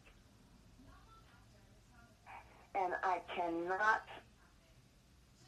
And 2.74 2.92
I 3.03 3.20
cannot 3.34 4.05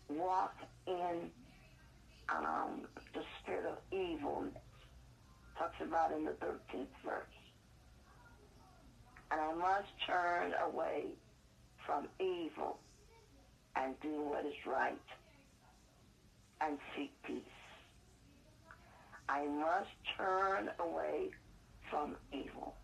walk 0.09 0.55
in 0.87 1.31
um, 2.31 2.83
the 3.13 3.21
spirit 3.43 3.67
of 3.67 3.79
evilness. 3.93 4.55
Talks 5.59 5.77
about 5.83 6.13
in 6.13 6.25
the 6.25 6.33
13th 6.33 6.87
verse. 7.05 7.38
And 9.31 9.41
I 9.41 9.55
must 9.55 9.89
turn 10.07 10.53
away 10.65 11.05
from 11.87 12.09
evil 12.21 12.79
and 13.77 13.95
do 14.01 14.23
what 14.23 14.45
is 14.45 14.55
right 14.67 14.99
and 16.61 16.79
seek 16.97 17.13
peace. 17.27 17.43
I 19.29 19.45
must 19.47 19.91
turn 20.17 20.71
away 20.81 21.31
from 21.91 22.17
evil. 22.33 22.75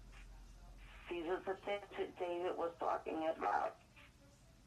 These 1.11 1.25
are 1.27 1.41
the 1.47 1.59
things 1.65 1.89
that 1.99 2.19
David 2.19 2.57
was 2.57 2.71
talking 2.79 3.29
about 3.37 3.77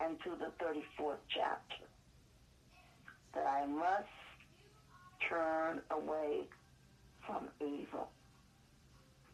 into 0.02 0.38
the 0.38 0.52
34th 0.64 1.22
chapter. 1.30 1.86
That 3.34 3.46
I 3.46 3.66
must 3.66 4.10
turn 5.30 5.82
away 5.92 6.48
from 7.26 7.50
evil. 7.62 8.10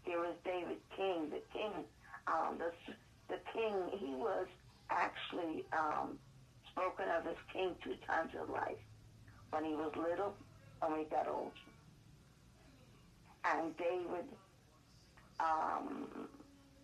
Here 0.04 0.24
is 0.26 0.36
David 0.44 0.78
King, 0.98 1.30
the 1.30 1.42
king, 1.54 1.86
um, 2.28 2.58
the, 2.58 2.72
the 3.30 3.40
king, 3.54 3.74
he 4.00 4.16
was 4.16 4.48
actually 4.90 5.66
um, 5.74 6.18
spoken 6.72 7.06
of 7.10 7.28
as 7.28 7.38
king 7.52 7.76
two 7.84 7.96
times 8.08 8.32
in 8.34 8.52
life. 8.52 8.80
When 9.52 9.64
he 9.64 9.76
was 9.76 9.92
little 9.96 10.34
and 10.82 10.92
when 10.92 11.02
he 11.02 11.06
got 11.06 11.28
old. 11.28 11.52
And 13.46 13.76
David 13.78 14.26
um, 15.40 16.08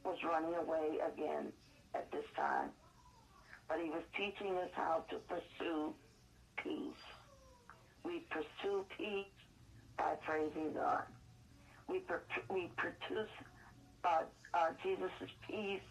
was 0.04 0.18
running 0.24 0.56
away 0.56 1.00
again 1.14 1.52
at 1.96 2.12
this 2.12 2.26
time. 2.36 2.70
But 3.68 3.78
he 3.84 3.90
was 3.90 4.04
teaching 4.18 4.56
us 4.58 4.70
how 4.74 5.04
to 5.10 5.18
pursue 5.28 5.94
peace. 6.64 7.04
We 8.04 8.26
pursue 8.30 8.86
peace 8.98 9.26
by 9.98 10.14
praising 10.26 10.74
God. 10.74 11.04
We, 11.88 12.00
per- 12.00 12.24
we 12.50 12.70
produce 12.78 13.30
uh, 14.04 14.24
uh, 14.54 14.68
Jesus' 14.84 15.30
peace 15.48 15.82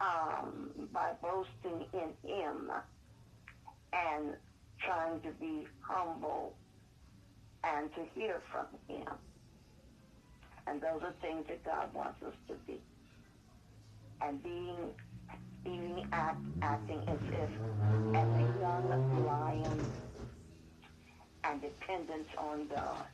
um, 0.00 0.70
by 0.92 1.12
boasting 1.22 1.86
in 1.92 2.30
him 2.30 2.70
and 3.92 4.34
trying 4.80 5.20
to 5.20 5.30
be 5.40 5.66
humble 5.80 6.54
and 7.64 7.92
to 7.94 8.04
hear 8.14 8.40
from 8.50 8.66
him. 8.88 9.08
And 10.66 10.80
those 10.80 11.02
are 11.02 11.14
things 11.22 11.46
that 11.48 11.64
God 11.64 11.92
wants 11.94 12.22
us 12.22 12.34
to 12.48 12.54
be. 12.66 12.78
And 14.20 14.42
being, 14.42 14.90
being 15.64 16.06
act, 16.12 16.40
acting 16.62 17.00
as 17.08 17.18
if 17.32 17.50
as 18.14 18.28
a 18.28 18.60
young 18.60 19.26
lion 19.26 19.86
and 21.44 21.62
dependence 21.62 22.28
on 22.36 22.66
God 22.68 23.04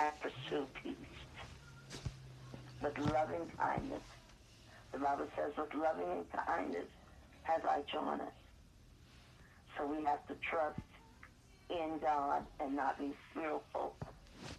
and 0.00 0.12
pursue 0.20 0.66
peace 0.82 1.03
with 2.84 2.98
loving 2.98 3.50
kindness. 3.58 4.02
The 4.92 4.98
Bible 4.98 5.26
says 5.36 5.52
with 5.56 5.72
loving 5.74 6.10
and 6.10 6.46
kindness 6.46 6.86
has 7.44 7.62
I 7.64 7.80
drawn 7.90 8.20
us. 8.20 8.26
So 9.76 9.86
we 9.86 10.04
have 10.04 10.26
to 10.28 10.34
trust 10.48 10.78
in 11.70 11.98
God 12.00 12.42
and 12.60 12.76
not 12.76 12.98
be 12.98 13.12
fearful 13.32 13.94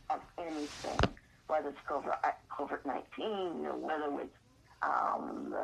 of 0.09 0.19
anything, 0.39 0.99
whether 1.47 1.69
it's 1.69 1.77
COVID-19 1.87 3.65
or 3.65 3.77
whether 3.77 4.21
it's 4.21 4.37
um, 4.81 5.55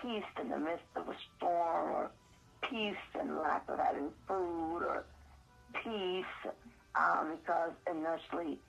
peace 0.00 0.22
in 0.40 0.50
the 0.50 0.58
midst 0.58 0.84
of 0.96 1.08
a 1.08 1.16
storm 1.36 1.90
or 1.90 2.10
peace 2.70 2.94
and 3.18 3.36
lack 3.38 3.64
of 3.68 3.78
having 3.78 4.10
food 4.28 4.82
or 4.82 5.04
peace 5.82 6.52
um, 6.94 7.36
because 7.40 7.72
in 7.90 8.02
their 8.02 8.20
sleep. 8.30 8.60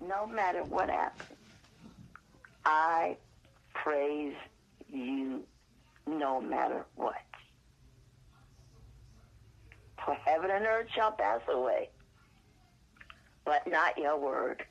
No 0.00 0.26
matter 0.26 0.62
what 0.64 0.88
happens, 0.88 1.38
I 2.64 3.16
praise 3.74 4.34
you 4.88 5.42
no 6.06 6.40
matter 6.40 6.84
what. 6.96 7.14
For 10.04 10.14
heaven 10.24 10.50
and 10.50 10.64
earth 10.66 10.88
shall 10.94 11.12
pass 11.12 11.40
away, 11.48 11.90
but 13.44 13.66
not 13.66 13.98
your 13.98 14.18
word. 14.18 14.64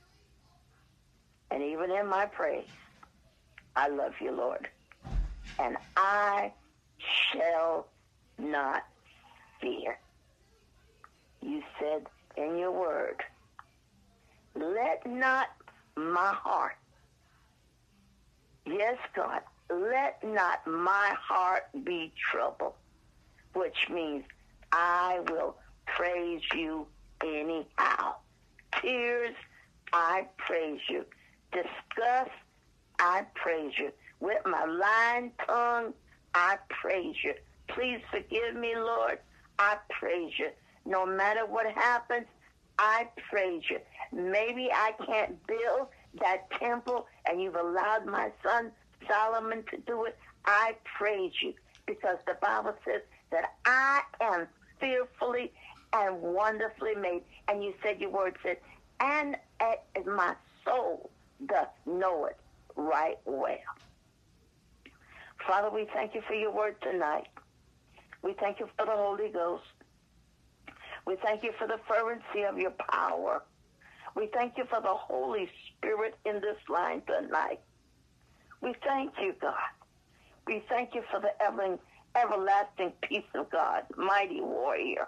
And 1.51 1.63
even 1.63 1.91
in 1.91 2.07
my 2.07 2.25
praise, 2.25 2.67
I 3.75 3.87
love 3.89 4.13
you, 4.19 4.31
Lord. 4.31 4.67
And 5.59 5.77
I 5.95 6.51
shall 7.31 7.87
not 8.37 8.83
fear. 9.61 9.97
You 11.41 11.61
said 11.79 12.07
in 12.37 12.57
your 12.57 12.71
word, 12.71 13.23
let 14.59 15.05
not 15.05 15.47
my 15.95 16.33
heart, 16.33 16.77
yes, 18.65 18.97
God, 19.15 19.41
let 19.69 20.23
not 20.23 20.65
my 20.67 21.13
heart 21.19 21.63
be 21.83 22.11
troubled, 22.31 22.73
which 23.53 23.89
means 23.91 24.23
I 24.71 25.19
will 25.29 25.55
praise 25.85 26.41
you 26.55 26.87
anyhow. 27.23 28.15
Tears, 28.81 29.35
I 29.93 30.27
praise 30.37 30.81
you. 30.89 31.05
Disgust, 31.51 32.31
I 32.99 33.25
praise 33.35 33.73
you. 33.77 33.91
With 34.19 34.45
my 34.45 34.65
lying 34.65 35.31
tongue, 35.47 35.93
I 36.33 36.57
praise 36.69 37.15
you. 37.23 37.33
Please 37.69 37.99
forgive 38.11 38.55
me, 38.55 38.75
Lord. 38.75 39.19
I 39.57 39.77
praise 39.89 40.33
you. 40.37 40.49
No 40.85 41.05
matter 41.05 41.45
what 41.45 41.65
happens, 41.73 42.27
I 42.77 43.07
praise 43.29 43.63
you. 43.69 43.79
Maybe 44.11 44.69
I 44.71 44.93
can't 45.05 45.35
build 45.47 45.87
that 46.19 46.49
temple 46.59 47.07
and 47.25 47.41
you've 47.41 47.55
allowed 47.55 48.05
my 48.05 48.31
son 48.43 48.71
Solomon 49.07 49.63
to 49.71 49.77
do 49.85 50.05
it. 50.05 50.17
I 50.45 50.75
praise 50.97 51.33
you 51.41 51.53
because 51.85 52.17
the 52.25 52.35
Bible 52.41 52.73
says 52.85 53.01
that 53.31 53.55
I 53.65 54.01
am 54.21 54.47
fearfully 54.79 55.51
and 55.93 56.21
wonderfully 56.21 56.95
made. 56.95 57.23
And 57.47 57.63
you 57.63 57.73
said 57.83 57.99
your 57.99 58.09
word 58.09 58.37
said, 58.43 58.57
and 58.99 59.37
my 60.05 60.35
soul 60.65 61.09
doth 61.45 61.69
know 61.85 62.25
it 62.25 62.37
right 62.75 63.17
well. 63.25 63.57
Father, 65.47 65.69
we 65.69 65.87
thank 65.93 66.13
you 66.15 66.21
for 66.27 66.33
your 66.33 66.51
word 66.51 66.75
tonight. 66.81 67.27
We 68.21 68.33
thank 68.33 68.59
you 68.59 68.67
for 68.77 68.85
the 68.85 68.91
Holy 68.91 69.29
Ghost. 69.29 69.63
We 71.05 71.15
thank 71.23 71.43
you 71.43 71.51
for 71.57 71.67
the 71.67 71.79
fervency 71.87 72.43
of 72.47 72.57
your 72.57 72.71
power. 72.71 73.43
We 74.15 74.27
thank 74.33 74.57
you 74.57 74.65
for 74.69 74.81
the 74.81 74.93
Holy 74.93 75.49
Spirit 75.77 76.15
in 76.25 76.35
this 76.35 76.57
line 76.69 77.01
tonight. 77.05 77.59
We 78.61 78.73
thank 78.85 79.13
you, 79.21 79.33
God. 79.41 79.53
We 80.47 80.63
thank 80.67 80.95
you 80.95 81.03
for 81.11 81.19
the 81.19 81.29
ever, 81.41 81.77
everlasting 82.15 82.93
peace 83.01 83.23
of 83.35 83.49
God, 83.49 83.83
mighty 83.97 84.41
warrior. 84.41 85.07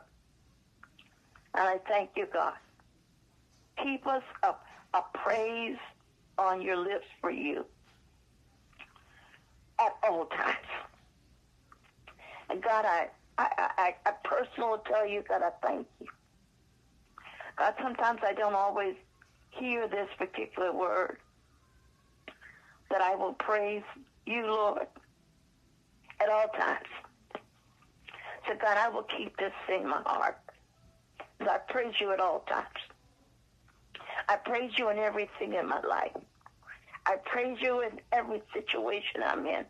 And 1.56 1.68
I 1.68 1.78
thank 1.88 2.12
you, 2.16 2.28
God. 2.32 2.54
Keep 3.84 4.08
us 4.08 4.24
a, 4.44 4.54
a 4.98 5.04
praise 5.14 5.78
on 6.38 6.62
your 6.62 6.78
lips 6.78 7.08
for 7.20 7.32
you 7.32 7.66
at 9.80 9.94
all 10.08 10.26
times. 10.26 10.58
And 12.50 12.62
God, 12.62 12.86
I, 12.86 13.08
I, 13.38 13.48
I, 13.78 13.96
I 14.06 14.12
personally 14.24 14.80
tell 14.86 15.08
you, 15.08 15.24
God, 15.28 15.42
I 15.44 15.52
thank 15.66 15.88
you. 16.00 16.08
Sometimes 17.82 18.20
I 18.24 18.34
don't 18.34 18.56
always 18.56 18.96
hear 19.52 19.88
this 19.88 20.08
particular 20.18 20.72
word, 20.72 21.18
that 22.90 23.02
I 23.02 23.16
will 23.16 23.34
praise 23.34 23.84
you, 24.26 24.46
Lord, 24.46 24.88
at 26.20 26.30
all 26.30 26.48
times. 26.48 26.88
So, 28.48 28.56
God, 28.60 28.78
I 28.78 28.90
will 28.90 29.06
keep 29.18 29.38
this 29.38 29.54
in 29.70 29.88
my 29.88 30.02
heart. 30.06 30.38
I 31.42 31.58
praise 31.70 31.94
you 32.00 32.12
at 32.12 32.20
all 32.20 32.40
times. 32.42 32.68
I 34.28 34.36
praise 34.38 34.72
you 34.78 34.90
in 34.90 34.98
everything 34.98 35.54
in 35.54 35.68
my 35.68 35.82
life. 35.82 36.12
I 37.06 37.16
praise 37.26 37.58
you 37.62 37.82
in 37.82 38.00
every 38.12 38.42
situation 38.54 39.22
I'm 39.26 39.46
in. 39.46 39.66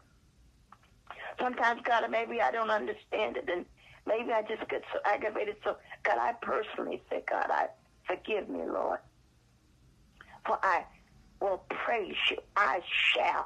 Sometimes, 1.39 1.82
God, 1.84 2.04
maybe 2.10 2.42
I 2.42 2.52
don't 2.52 2.70
understand 2.70 3.38
it, 3.38 3.50
and 3.50 3.66
maybe 4.06 4.32
I 4.32 4.42
just 4.42 4.70
get 4.70 4.84
so 4.94 5.00
aggravated. 5.06 5.56
So, 5.64 5.78
God, 6.04 6.18
I 6.20 6.34
personally 6.42 7.02
say, 7.10 7.24
God, 7.30 7.48
I 7.50 7.68
forgive 8.12 8.49
me, 8.49 8.62
Lord. 8.68 8.99
For 10.45 10.57
I 10.64 10.84
will 11.39 11.64
praise 11.70 12.16
you. 12.30 12.38
I 12.55 12.80
shall. 13.14 13.45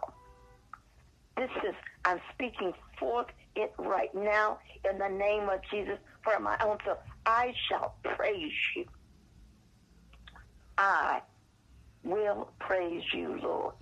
This 1.38 1.50
is, 1.68 1.76
I'm 2.06 2.20
speaking 2.34 2.74
forth 3.00 3.28
it 3.56 3.74
right 3.78 4.14
now 4.16 4.60
in 4.90 4.98
the 4.98 5.10
name 5.10 5.50
of 5.50 5.60
Jesus 5.72 5.98
for 6.24 6.40
my 6.40 6.58
own 6.64 6.78
self. 6.86 6.98
I 7.26 7.54
shall 7.70 7.96
praise 8.04 8.52
you. 8.76 8.86
I 10.78 11.22
will 12.04 12.50
praise 12.60 13.04
you, 13.14 13.40
Lord, 13.42 13.74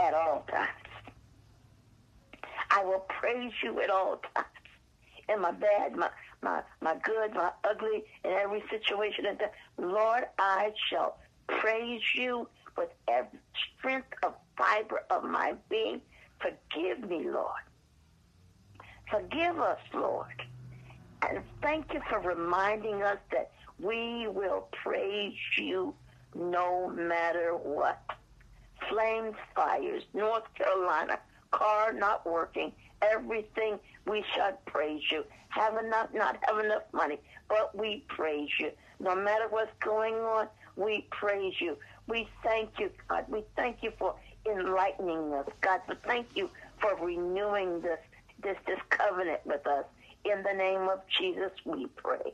at 0.00 0.14
all 0.14 0.44
times. 0.50 0.70
I 2.70 2.84
will 2.84 3.04
praise 3.20 3.52
you 3.62 3.80
at 3.80 3.90
all 3.90 4.20
times. 4.34 4.46
In 5.28 5.40
my 5.40 5.52
bad, 5.52 5.94
my, 5.94 6.08
my, 6.42 6.62
my 6.80 6.96
good, 7.02 7.34
my 7.34 7.50
ugly, 7.64 8.04
in 8.24 8.30
every 8.32 8.62
situation. 8.70 9.26
And 9.26 9.40
Lord, 9.78 10.24
I 10.38 10.72
shall 10.90 11.18
praise 11.46 12.02
you 12.14 12.48
with 12.76 12.90
every 13.08 13.38
strength 13.78 14.12
of 14.22 14.34
fiber 14.56 15.02
of 15.10 15.24
my 15.24 15.54
being. 15.68 16.00
Forgive 16.40 17.08
me, 17.08 17.28
Lord. 17.30 17.62
Forgive 19.10 19.60
us, 19.60 19.78
Lord. 19.94 20.42
And 21.28 21.40
thank 21.60 21.92
you 21.92 22.00
for 22.08 22.18
reminding 22.18 23.02
us 23.02 23.18
that 23.30 23.52
we 23.78 24.26
will 24.26 24.68
praise 24.82 25.34
you 25.58 25.94
no 26.34 26.88
matter 26.88 27.52
what. 27.52 28.02
Flames, 28.88 29.34
fires, 29.54 30.02
North 30.14 30.44
Carolina, 30.54 31.18
car 31.52 31.92
not 31.92 32.26
working, 32.26 32.72
everything, 33.02 33.78
we 34.06 34.24
shall 34.34 34.52
praise 34.66 35.02
you. 35.10 35.24
Have 35.50 35.76
enough, 35.76 36.08
not 36.14 36.38
have 36.42 36.64
enough 36.64 36.82
money, 36.92 37.18
but 37.48 37.76
we 37.76 38.04
praise 38.08 38.48
you. 38.58 38.70
No 39.00 39.14
matter 39.14 39.46
what's 39.50 39.72
going 39.84 40.14
on, 40.14 40.48
we 40.76 41.06
praise 41.10 41.54
you. 41.60 41.76
We 42.08 42.28
thank 42.42 42.70
you, 42.78 42.90
God. 43.08 43.24
We 43.28 43.44
thank 43.56 43.78
you 43.82 43.92
for 43.98 44.14
enlightening 44.50 45.32
us, 45.34 45.46
God. 45.60 45.80
But 45.86 46.02
thank 46.04 46.28
you 46.34 46.50
for 46.80 46.96
renewing 46.96 47.80
this, 47.80 47.98
this, 48.42 48.56
this 48.66 48.78
covenant 48.90 49.40
with 49.44 49.66
us. 49.66 49.84
In 50.24 50.42
the 50.42 50.56
name 50.56 50.88
of 50.88 51.00
Jesus, 51.18 51.50
we 51.64 51.86
pray. 51.96 52.32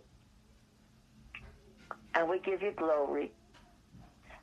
And 2.15 2.29
we 2.29 2.39
give 2.39 2.63
you 2.63 2.73
glory. 2.73 3.33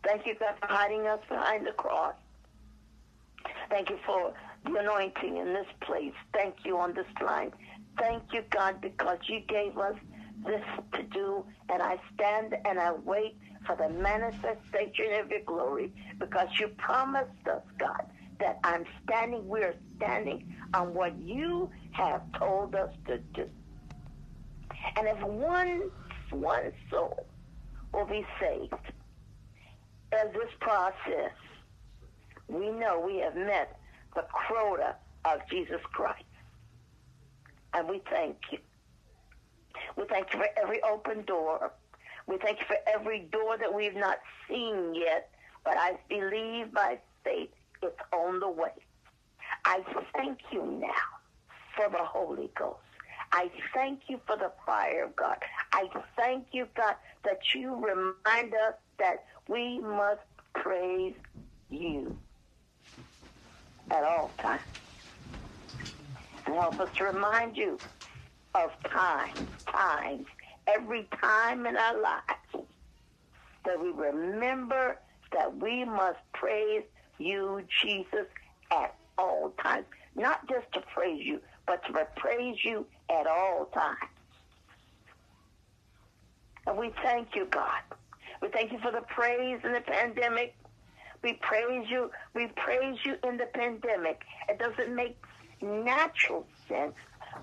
Thank 0.03 0.26
you, 0.26 0.36
God, 0.39 0.55
for 0.59 0.67
hiding 0.67 1.07
us 1.07 1.19
behind 1.28 1.65
the 1.65 1.71
cross. 1.71 2.13
Thank 3.69 3.89
you 3.89 3.97
for 4.05 4.34
the 4.66 4.80
anointing 4.80 5.38
in 5.38 5.53
this 5.53 5.68
place. 5.82 6.13
Thank 6.34 6.55
you 6.66 6.78
on 6.78 6.93
this 6.93 7.05
line. 7.24 7.51
Thank 7.97 8.24
you, 8.34 8.43
God, 8.49 8.82
because 8.82 9.20
you 9.28 9.41
gave 9.47 9.78
us 9.78 9.95
this 10.45 10.63
to 10.93 11.03
do, 11.03 11.45
and 11.70 11.82
I 11.82 11.97
stand 12.13 12.55
and 12.66 12.80
I 12.80 12.91
wait 12.91 13.38
for 13.66 13.76
the 13.76 13.89
manifestation 13.89 15.13
of 15.20 15.30
your 15.32 15.41
glory 15.45 15.93
because 16.20 16.49
you 16.59 16.68
promised 16.78 17.47
us, 17.47 17.63
God, 17.80 18.05
that 18.39 18.59
I'm 18.63 18.86
standing, 19.03 19.47
we're 19.47 19.76
standing 19.97 20.55
on 20.74 20.93
what 20.93 21.18
you 21.20 21.70
have 21.91 22.22
told 22.38 22.76
us 22.76 22.91
to 23.07 23.18
do. 23.34 23.49
And 24.97 25.07
if 25.07 25.22
one, 25.24 25.89
one 26.32 26.72
soul 26.91 27.26
will 27.93 28.05
be 28.05 28.26
saved 28.39 28.74
as 30.11 30.32
this 30.34 30.51
process, 30.59 31.32
we 32.47 32.70
know 32.72 32.99
we 32.99 33.18
have 33.18 33.36
met 33.36 33.80
the 34.16 34.26
quota 34.47 34.95
of 35.26 35.39
Jesus 35.49 35.82
Christ. 35.91 36.24
And 37.74 37.88
we 37.89 38.01
thank 38.09 38.38
you. 38.51 38.59
We 39.97 40.05
thank 40.05 40.34
you 40.34 40.39
for 40.39 40.47
every 40.61 40.82
open 40.84 41.24
door. 41.26 41.72
We 42.28 42.38
thank 42.38 42.59
you 42.59 42.66
for 42.66 42.78
every 42.88 43.20
door 43.32 43.57
that 43.57 43.74
we've 43.74 43.95
not 43.95 44.18
seen 44.47 44.95
yet, 44.95 45.30
but 45.63 45.76
I 45.78 45.97
believe 46.09 46.74
by 46.74 46.99
faith 47.24 47.49
it's 47.82 47.99
on 48.13 48.39
the 48.39 48.49
way. 48.49 48.72
I 49.66 49.82
thank 50.16 50.39
you 50.51 50.66
now 50.66 50.88
for 51.76 51.89
the 51.89 52.03
Holy 52.03 52.49
Ghost. 52.57 52.80
I 53.32 53.51
thank 53.74 54.01
you 54.07 54.20
for 54.26 54.38
the 54.38 54.51
fire 54.66 55.05
of 55.05 55.16
God. 55.16 55.38
I 55.74 55.89
thank 56.16 56.47
you, 56.51 56.68
God, 56.76 56.95
that 57.24 57.39
you 57.53 57.76
remind 57.76 58.53
us 58.53 58.76
that 58.97 59.26
we 59.49 59.80
must 59.80 60.22
praise 60.53 61.16
you 61.70 62.18
at 63.91 64.03
all 64.03 64.36
times. 64.41 64.61
And 66.45 66.55
help 66.55 66.79
us 66.79 66.89
to 66.97 67.05
remind 67.05 67.57
you 67.57 67.79
of 68.55 68.69
times, 68.91 69.49
times, 69.71 70.25
every 70.67 71.07
time 71.21 71.65
in 71.65 71.75
our 71.77 72.01
lives 72.01 72.67
that 73.65 73.79
we 73.81 73.89
remember 73.89 74.97
that 75.33 75.55
we 75.57 75.86
must 75.86 76.19
praise 76.33 76.83
you, 77.17 77.61
Jesus, 77.83 78.27
at 78.71 78.95
all 79.17 79.53
times. 79.63 79.86
Not 80.15 80.47
just 80.49 80.67
to 80.73 80.81
praise 80.93 81.21
you, 81.25 81.41
but 81.67 81.81
to 81.88 82.07
praise 82.15 82.57
you 82.63 82.88
at 83.09 83.27
all 83.27 83.67
times. 83.73 83.97
And 86.67 86.77
we 86.77 86.91
thank 87.03 87.29
you, 87.36 87.47
God. 87.51 87.81
We 88.41 88.49
thank 88.49 88.71
you 88.71 88.79
for 88.79 88.91
the 88.91 89.03
praise 89.09 89.59
in 89.63 89.73
the 89.73 89.81
pandemic. 89.81 90.55
We 91.24 91.34
praise 91.34 91.88
you. 91.89 92.11
We 92.34 92.47
praise 92.55 92.97
you 93.03 93.16
in 93.24 93.38
the 93.38 93.47
pandemic. 93.47 94.22
It 94.49 94.59
doesn't 94.59 94.93
make 94.93 95.18
natural 95.61 96.45
sense, 96.68 96.95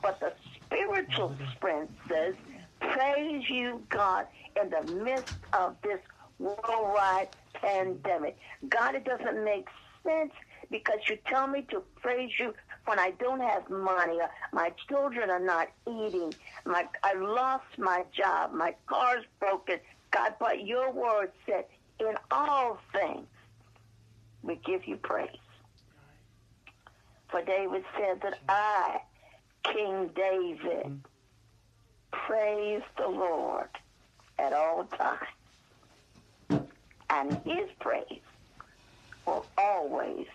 but 0.03 0.21
the 0.21 0.33
spiritual 0.57 1.31
mm-hmm. 1.31 1.51
strength 1.57 1.93
says, 2.09 2.35
praise 2.81 3.49
you, 3.49 3.83
God, 3.89 4.27
in 4.61 4.71
the 4.71 4.93
midst 4.93 5.37
of 5.53 5.77
this 5.83 6.01
worldwide 6.39 7.29
pandemic. 7.55 8.37
God, 8.69 8.95
it 8.95 9.05
doesn't 9.05 9.45
make 9.45 9.69
sense 10.05 10.33
because 10.71 10.99
you 11.09 11.19
tell 11.27 11.47
me 11.47 11.63
to 11.71 11.83
praise 11.97 12.31
you 12.39 12.55
when 12.87 12.99
I 12.99 13.13
don't 13.19 13.41
have 13.41 13.69
money. 13.71 14.21
Uh, 14.21 14.27
my 14.53 14.73
children 14.89 15.31
are 15.31 15.41
not 15.41 15.69
eating. 15.87 16.35
My 16.65 16.89
I 17.05 17.15
lost 17.15 17.79
my 17.79 18.05
job. 18.13 18.53
My 18.53 18.75
car's 18.87 19.25
broken. 19.39 19.79
God, 20.11 20.35
but 20.41 20.67
your 20.67 20.91
word 20.91 21.31
said, 21.47 21.65
in 22.01 22.15
all 22.31 22.79
things, 22.93 23.27
we 24.43 24.57
give 24.65 24.87
you 24.87 24.97
praise. 24.97 25.29
For 27.31 27.43
David 27.43 27.85
said 27.97 28.21
that 28.23 28.39
I, 28.49 29.01
King 29.65 30.11
David, 30.15 31.01
praise 32.11 32.83
the 32.99 33.09
Lord 33.09 33.69
at 34.39 34.53
all 34.53 34.85
times. 34.85 36.67
And 37.09 37.33
his 37.45 37.69
praise 37.81 38.21
will 39.27 39.47
always 39.57 40.27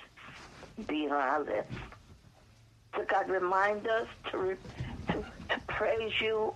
be 0.88 1.05
on 1.08 1.12
our 1.12 1.43
lips. 1.43 1.76
So 2.95 3.03
God, 3.08 3.30
remind 3.30 3.88
us 3.88 4.08
to, 4.32 4.58
to, 5.10 5.14
to 5.14 5.62
praise 5.68 6.14
you 6.22 6.53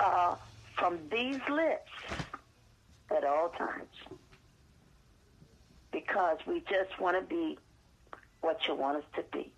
uh, 0.00 0.36
from 0.76 0.98
these 1.10 1.40
lips 1.50 1.90
at 3.10 3.24
all 3.24 3.50
times. 3.50 4.13
Because 5.94 6.38
we 6.44 6.58
just 6.68 7.00
want 7.00 7.16
to 7.16 7.22
be 7.22 7.56
what 8.40 8.58
you 8.66 8.74
want 8.74 8.96
us 8.96 9.04
to 9.14 9.22
be. 9.32 9.52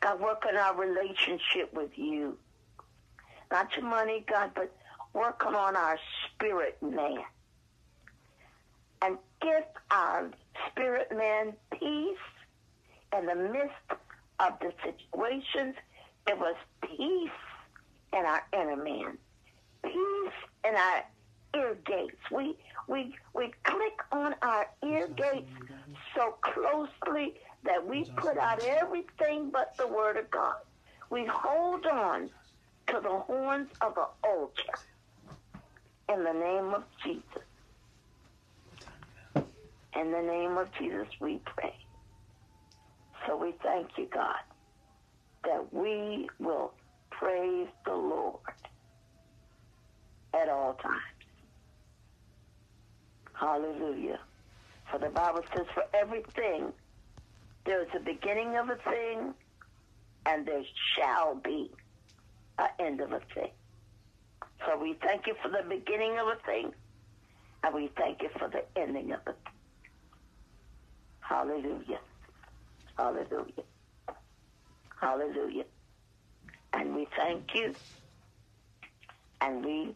God, 0.00 0.20
work 0.20 0.42
on 0.46 0.54
our 0.54 0.76
relationship 0.76 1.72
with 1.72 1.96
you. 1.96 2.36
Not 3.50 3.74
your 3.74 3.86
money, 3.86 4.22
God, 4.30 4.50
but 4.54 4.70
work 5.14 5.46
on 5.46 5.76
our 5.76 5.98
spirit 6.26 6.76
man. 6.82 7.24
And 9.00 9.16
give 9.40 9.64
our 9.90 10.30
spirit 10.70 11.08
man 11.16 11.54
peace 11.72 12.18
in 13.16 13.24
the 13.24 13.34
midst 13.34 14.02
of 14.40 14.52
the 14.60 14.72
situations. 14.84 15.74
It 16.26 16.38
was 16.38 16.54
peace 16.82 17.30
in 18.12 18.26
our 18.26 18.42
inner 18.52 18.76
man, 18.76 19.16
peace 19.82 20.38
in 20.64 20.74
our 20.74 21.04
ear 21.56 21.78
gates. 21.86 22.20
We 22.30 22.56
we 22.88 23.14
we 23.34 23.52
click 23.64 23.98
on 24.12 24.34
our 24.42 24.66
ear 24.84 25.08
gates 25.08 25.50
so 26.16 26.36
closely 26.42 27.34
that 27.64 27.86
we 27.86 28.04
put 28.16 28.38
out 28.38 28.60
everything 28.62 29.50
but 29.52 29.74
the 29.78 29.86
word 29.86 30.16
of 30.16 30.30
God. 30.30 30.56
We 31.10 31.26
hold 31.26 31.86
on 31.86 32.30
to 32.88 33.00
the 33.02 33.18
horns 33.26 33.68
of 33.82 33.94
the 33.94 34.06
altar 34.28 34.78
in 36.08 36.24
the 36.24 36.32
name 36.32 36.74
of 36.74 36.84
Jesus. 37.04 37.24
In 39.96 40.12
the 40.12 40.22
name 40.22 40.56
of 40.58 40.68
Jesus, 40.78 41.08
we 41.20 41.40
pray. 41.44 41.74
So 43.26 43.36
we 43.36 43.52
thank 43.62 43.88
you, 43.98 44.08
God, 44.12 44.36
that 45.44 45.72
we 45.72 46.28
will 46.38 46.72
praise 47.10 47.68
the 47.84 47.94
Lord 47.94 48.40
at 50.34 50.48
all 50.48 50.74
times. 50.74 51.17
Hallelujah. 53.38 54.18
For 54.90 54.98
the 54.98 55.10
Bible 55.10 55.42
says, 55.54 55.66
for 55.72 55.84
everything, 55.94 56.72
there's 57.64 57.88
a 57.94 58.00
beginning 58.00 58.56
of 58.56 58.68
a 58.68 58.76
thing, 58.90 59.34
and 60.26 60.46
there 60.46 60.62
shall 60.96 61.36
be 61.36 61.70
an 62.58 62.68
end 62.80 63.00
of 63.00 63.12
a 63.12 63.20
thing. 63.34 63.50
So 64.66 64.76
we 64.76 64.94
thank 65.02 65.26
you 65.26 65.34
for 65.42 65.50
the 65.50 65.62
beginning 65.68 66.18
of 66.18 66.26
a 66.26 66.36
thing, 66.44 66.72
and 67.62 67.74
we 67.74 67.90
thank 67.96 68.22
you 68.22 68.28
for 68.38 68.48
the 68.48 68.64
ending 68.80 69.12
of 69.12 69.20
it. 69.26 69.36
Hallelujah. 71.20 72.00
Hallelujah. 72.96 73.64
Hallelujah. 75.00 75.64
And 76.72 76.96
we 76.96 77.06
thank 77.16 77.54
you, 77.54 77.74
and 79.40 79.64
we 79.64 79.94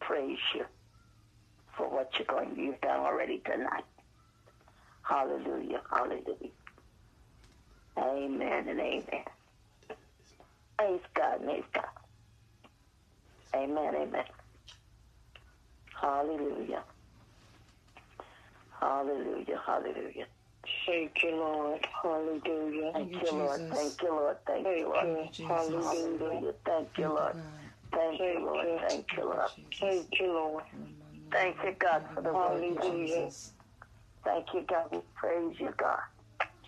praise 0.00 0.38
you 0.54 0.64
for 1.76 1.90
what 1.90 2.08
you're 2.18 2.26
going 2.26 2.56
you've 2.58 2.80
done 2.80 3.00
already 3.00 3.40
tonight. 3.46 3.84
Hallelujah. 5.02 5.82
Hallelujah. 5.90 6.52
Amen 7.98 8.68
and 8.68 8.80
amen. 8.80 9.24
Praise 10.78 11.00
God. 11.16 11.42
Praise 11.44 11.64
God. 11.74 11.84
Amen. 13.54 13.94
Amen. 13.94 14.24
Hallelujah. 16.00 16.84
Hallelujah. 18.80 19.62
Hallelujah. 19.66 20.26
Thank 20.86 21.22
you, 21.22 21.30
Lord. 21.36 21.86
Hallelujah. 22.02 22.92
Thank 22.92 23.12
Thank 23.12 23.22
you, 23.22 23.32
you, 23.32 23.38
Lord. 23.38 23.60
Thank 23.70 24.02
you, 24.02 24.10
Lord. 24.10 24.36
Thank 24.46 24.66
you, 24.76 24.86
Lord. 24.88 25.08
Jesus. 25.32 25.48
Hallelujah. 25.48 25.88
Hallelujah. 25.88 26.52
Thank 26.64 26.98
you, 26.98 27.08
Lord. 27.08 27.36
Thank 27.92 28.20
you, 28.20 28.40
Lord. 28.46 28.66
you. 28.66 28.78
Thank 28.80 29.06
you, 29.16 29.24
Lord. 29.24 29.50
Thank 29.80 30.08
you, 30.20 30.32
Lord. 30.32 30.64
Thank 31.32 31.56
you, 31.64 31.74
God, 31.80 32.04
for 32.14 32.22
the 32.22 32.34
word. 32.34 32.64
You, 32.68 32.78
Hallelujah. 32.78 33.26
Jesus. 33.26 33.54
Thank 34.24 34.46
you, 34.54 34.66
God. 34.68 34.88
We 34.92 35.00
praise 35.16 35.56
you, 35.60 35.72
God. 35.78 36.00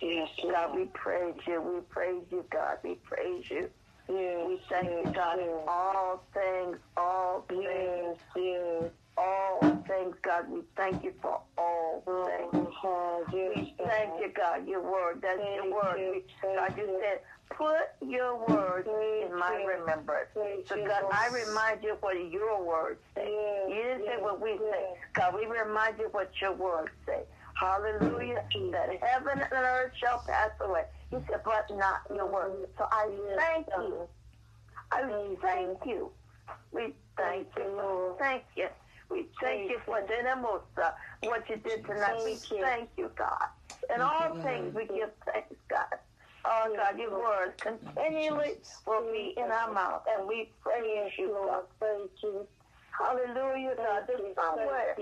Yes, 0.01 0.29
God, 0.43 0.75
we 0.75 0.87
praise 0.93 1.35
you. 1.47 1.61
We 1.61 1.81
praise 1.89 2.25
you, 2.31 2.45
God. 2.51 2.77
We 2.83 2.95
praise 3.03 3.45
you. 3.49 3.71
Yes, 4.09 4.47
We 4.47 4.61
thank 4.69 4.87
you, 4.89 5.03
yes, 5.05 5.15
God. 5.15 5.37
yes. 5.39 5.65
All 5.67 6.29
things, 6.33 6.77
all 6.97 7.41
things, 7.49 7.63
Yes, 7.63 8.17
yes. 8.35 8.91
All 9.17 9.83
things, 9.87 10.15
God. 10.23 10.49
We 10.49 10.63
thank 10.77 11.03
you 11.03 11.13
for 11.21 11.41
all 11.57 12.01
things. 12.05 12.53
We 13.33 13.75
thank 13.79 14.19
you, 14.21 14.33
God. 14.33 14.67
Your 14.67 14.83
word. 14.83 15.21
That's 15.21 15.39
your 15.55 15.73
word. 15.73 15.97
We- 16.11 16.25
God, 16.41 16.77
you 16.77 16.99
said, 17.03 17.21
put 17.57 17.83
your 18.01 18.37
words 18.37 18.87
Thank 18.87 19.31
in 19.31 19.39
my 19.39 19.55
remembrance. 19.63 20.29
So, 20.69 20.77
God, 20.87 21.03
I 21.11 21.27
remind 21.29 21.83
you 21.83 21.95
what 22.01 22.17
your 22.31 22.63
words 22.65 23.01
say. 23.15 23.27
You 23.69 23.83
didn't 23.83 24.05
say 24.07 24.17
what 24.21 24.41
we 24.41 24.57
say. 24.57 24.97
God, 25.13 25.35
we 25.35 25.45
remind 25.47 25.99
you 25.99 26.09
what 26.11 26.31
your 26.41 26.53
words 26.55 26.91
say. 27.07 27.25
Hallelujah. 27.55 28.43
That 28.73 28.89
heaven 29.01 29.39
and 29.41 29.53
earth 29.53 29.93
shall 29.97 30.19
pass 30.27 30.51
away. 30.61 30.83
He 31.11 31.17
said, 31.29 31.41
but 31.45 31.65
not 31.71 32.01
your 32.09 32.31
word. 32.31 32.67
So 32.77 32.85
I 32.91 33.07
thank 33.37 33.67
you. 33.77 34.09
I 34.91 35.01
thank 35.41 35.85
you. 35.85 36.13
We 36.73 36.95
thank 37.17 37.47
you, 37.57 38.15
Thank 38.19 38.45
you. 38.55 38.67
We 39.09 39.27
thank 39.41 39.69
you 39.69 39.79
for 39.85 40.01
the 40.01 40.93
what 41.23 41.49
you 41.49 41.57
did 41.57 41.85
tonight. 41.85 42.15
We 42.23 42.35
Thank 42.35 42.51
you. 42.51 42.61
thank 42.61 42.89
you, 42.97 43.11
God. 43.17 43.47
In 43.89 43.99
Thank 43.99 44.01
all 44.01 44.35
things, 44.43 44.75
we 44.75 44.87
give 44.87 45.11
thanks, 45.31 45.55
God. 45.69 45.85
Oh, 46.45 46.73
God, 46.75 46.99
your 46.99 47.11
words 47.11 47.53
continually 47.59 48.53
Jesus. 48.59 48.81
will 48.85 49.11
be 49.11 49.33
in 49.37 49.51
our 49.51 49.73
mouth, 49.73 50.03
and 50.07 50.27
we 50.27 50.51
praise 50.61 51.11
you, 51.17 51.29
God. 51.29 51.63
Thank 51.79 52.11
you. 52.23 52.47
Hallelujah, 52.99 53.75
God. 53.75 54.03
There's 54.07 54.35
somewhere, 54.35 54.95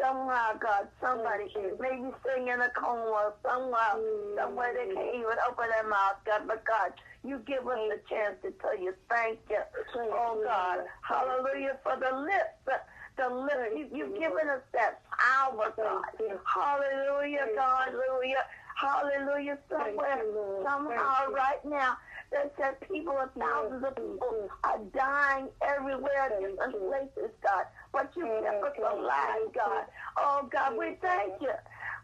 somehow, 0.00 0.52
God, 0.60 0.88
somebody 1.00 1.52
maybe 1.80 2.10
sing 2.24 2.48
in 2.48 2.60
a 2.60 2.70
coma, 2.70 3.32
somewhere, 3.42 3.96
Mm. 3.96 4.36
somewhere 4.36 4.72
they 4.74 4.94
can't 4.94 5.14
even 5.16 5.36
open 5.48 5.68
their 5.68 5.88
mouth, 5.88 6.16
God. 6.24 6.46
But 6.46 6.64
God, 6.64 6.92
you 7.24 7.38
give 7.40 7.66
us 7.66 7.78
a 7.92 7.98
chance 8.08 8.36
to 8.42 8.52
tell 8.52 8.78
you 8.78 8.94
thank 9.08 9.40
you. 9.50 9.60
Oh 9.96 10.40
God, 10.44 10.86
hallelujah 11.02 11.78
for 11.82 11.96
the 11.96 12.12
lips. 12.16 12.84
Lips. 13.18 13.76
You, 13.76 13.88
you've 13.92 14.18
given 14.18 14.48
us 14.48 14.62
that 14.72 15.02
power, 15.18 15.72
God. 15.76 16.04
Hallelujah, 16.46 17.48
God. 17.54 17.88
Hallelujah. 17.90 18.44
Hallelujah. 18.76 19.58
Somewhere, 19.68 20.22
somehow, 20.64 21.30
right 21.30 21.62
now, 21.64 21.98
that 22.32 22.52
said 22.56 22.80
people, 22.88 23.14
thousands 23.38 23.84
of 23.84 23.94
people 23.96 24.48
are 24.64 24.78
dying 24.94 25.48
everywhere, 25.60 26.30
different 26.40 26.76
places, 26.88 27.30
God. 27.42 27.64
But 27.92 28.10
you 28.16 28.24
kept 28.42 28.64
us 28.64 28.76
alive, 28.78 29.52
God. 29.54 29.84
Oh, 30.16 30.48
God, 30.50 30.78
we 30.78 30.96
thank 31.02 31.42
you. 31.42 31.52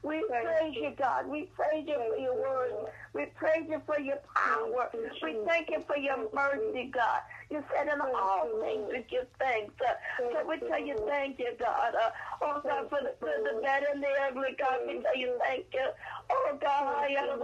We 0.06 0.22
praise 0.28 0.74
you. 0.76 0.92
God. 0.96 1.26
We 1.26 1.50
praise 1.56 1.84
you 1.86 1.98
for 1.98 2.18
your 2.18 2.36
word. 2.36 2.72
We 3.12 3.26
praise 3.34 3.66
you 3.68 3.82
for 3.86 3.98
your 3.98 4.18
power. 4.34 4.90
We 5.22 5.36
thank 5.46 5.70
you 5.70 5.82
for 5.86 5.96
your 5.96 6.30
mercy, 6.32 6.90
God. 6.94 7.20
You 7.50 7.64
said 7.74 7.88
in 7.92 8.00
all 8.00 8.46
things 8.62 8.86
we 8.92 9.02
give 9.10 9.26
thanks. 9.38 9.74
Uh, 9.80 9.94
so 10.32 10.46
we 10.46 10.58
tell 10.60 10.80
you 10.80 10.94
thank 11.08 11.38
you, 11.38 11.52
God. 11.58 11.94
Uh, 11.94 12.10
oh, 12.42 12.60
God, 12.62 12.88
for 12.88 13.00
the 13.02 13.14
good, 13.20 13.44
the 13.44 13.60
bad, 13.62 13.82
and 13.92 14.02
the 14.02 14.08
ugly, 14.28 14.54
God, 14.58 14.78
we 14.86 15.00
tell 15.02 15.16
you 15.16 15.38
thank 15.44 15.66
you. 15.72 15.86
Oh, 16.30 16.58
God, 16.60 16.86
I 16.86 17.08
am 17.18 17.40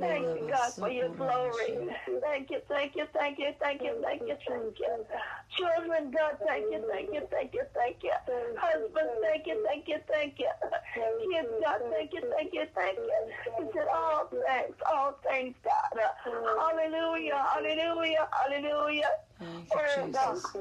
Thank 0.00 0.24
you, 0.24 0.48
God, 0.50 0.72
for 0.74 0.90
your 0.90 1.14
glory. 1.14 1.88
Thank 2.22 2.50
you, 2.50 2.60
thank 2.68 2.94
you, 2.96 3.06
thank 3.12 3.38
you, 3.38 3.52
thank 3.60 3.80
you, 3.82 3.94
thank 4.02 4.20
you, 4.20 4.36
thank 4.46 4.78
you. 4.78 5.04
Children, 5.56 6.10
God, 6.10 6.38
thank 6.46 6.70
you, 6.70 6.84
thank 6.90 7.12
you, 7.12 7.22
thank 7.30 7.54
you, 7.54 7.62
thank 7.74 8.02
you. 8.02 8.12
Husband, 8.58 9.10
thank 9.22 9.46
you, 9.46 9.64
thank 9.66 9.88
you, 9.88 9.98
thank 10.10 10.38
you. 10.38 10.50
Kids, 10.92 11.48
God, 11.64 11.80
thank 11.90 12.12
you, 12.12 12.22
thank 12.36 12.52
you, 12.52 12.66
thank 12.74 12.98
you. 12.98 13.32
He 13.58 13.64
said, 13.72 13.88
all 13.94 14.28
thanks, 14.46 14.78
all 14.86 15.14
thanks, 15.24 15.58
God. 15.64 16.00
Hallelujah, 16.24 17.44
hallelujah, 17.54 18.28
hallelujah. 18.32 19.10
Thank 19.38 19.68
Oh, 19.74 19.80
you, 20.06 20.12
God. 20.12 20.34
Jesus. 20.34 20.52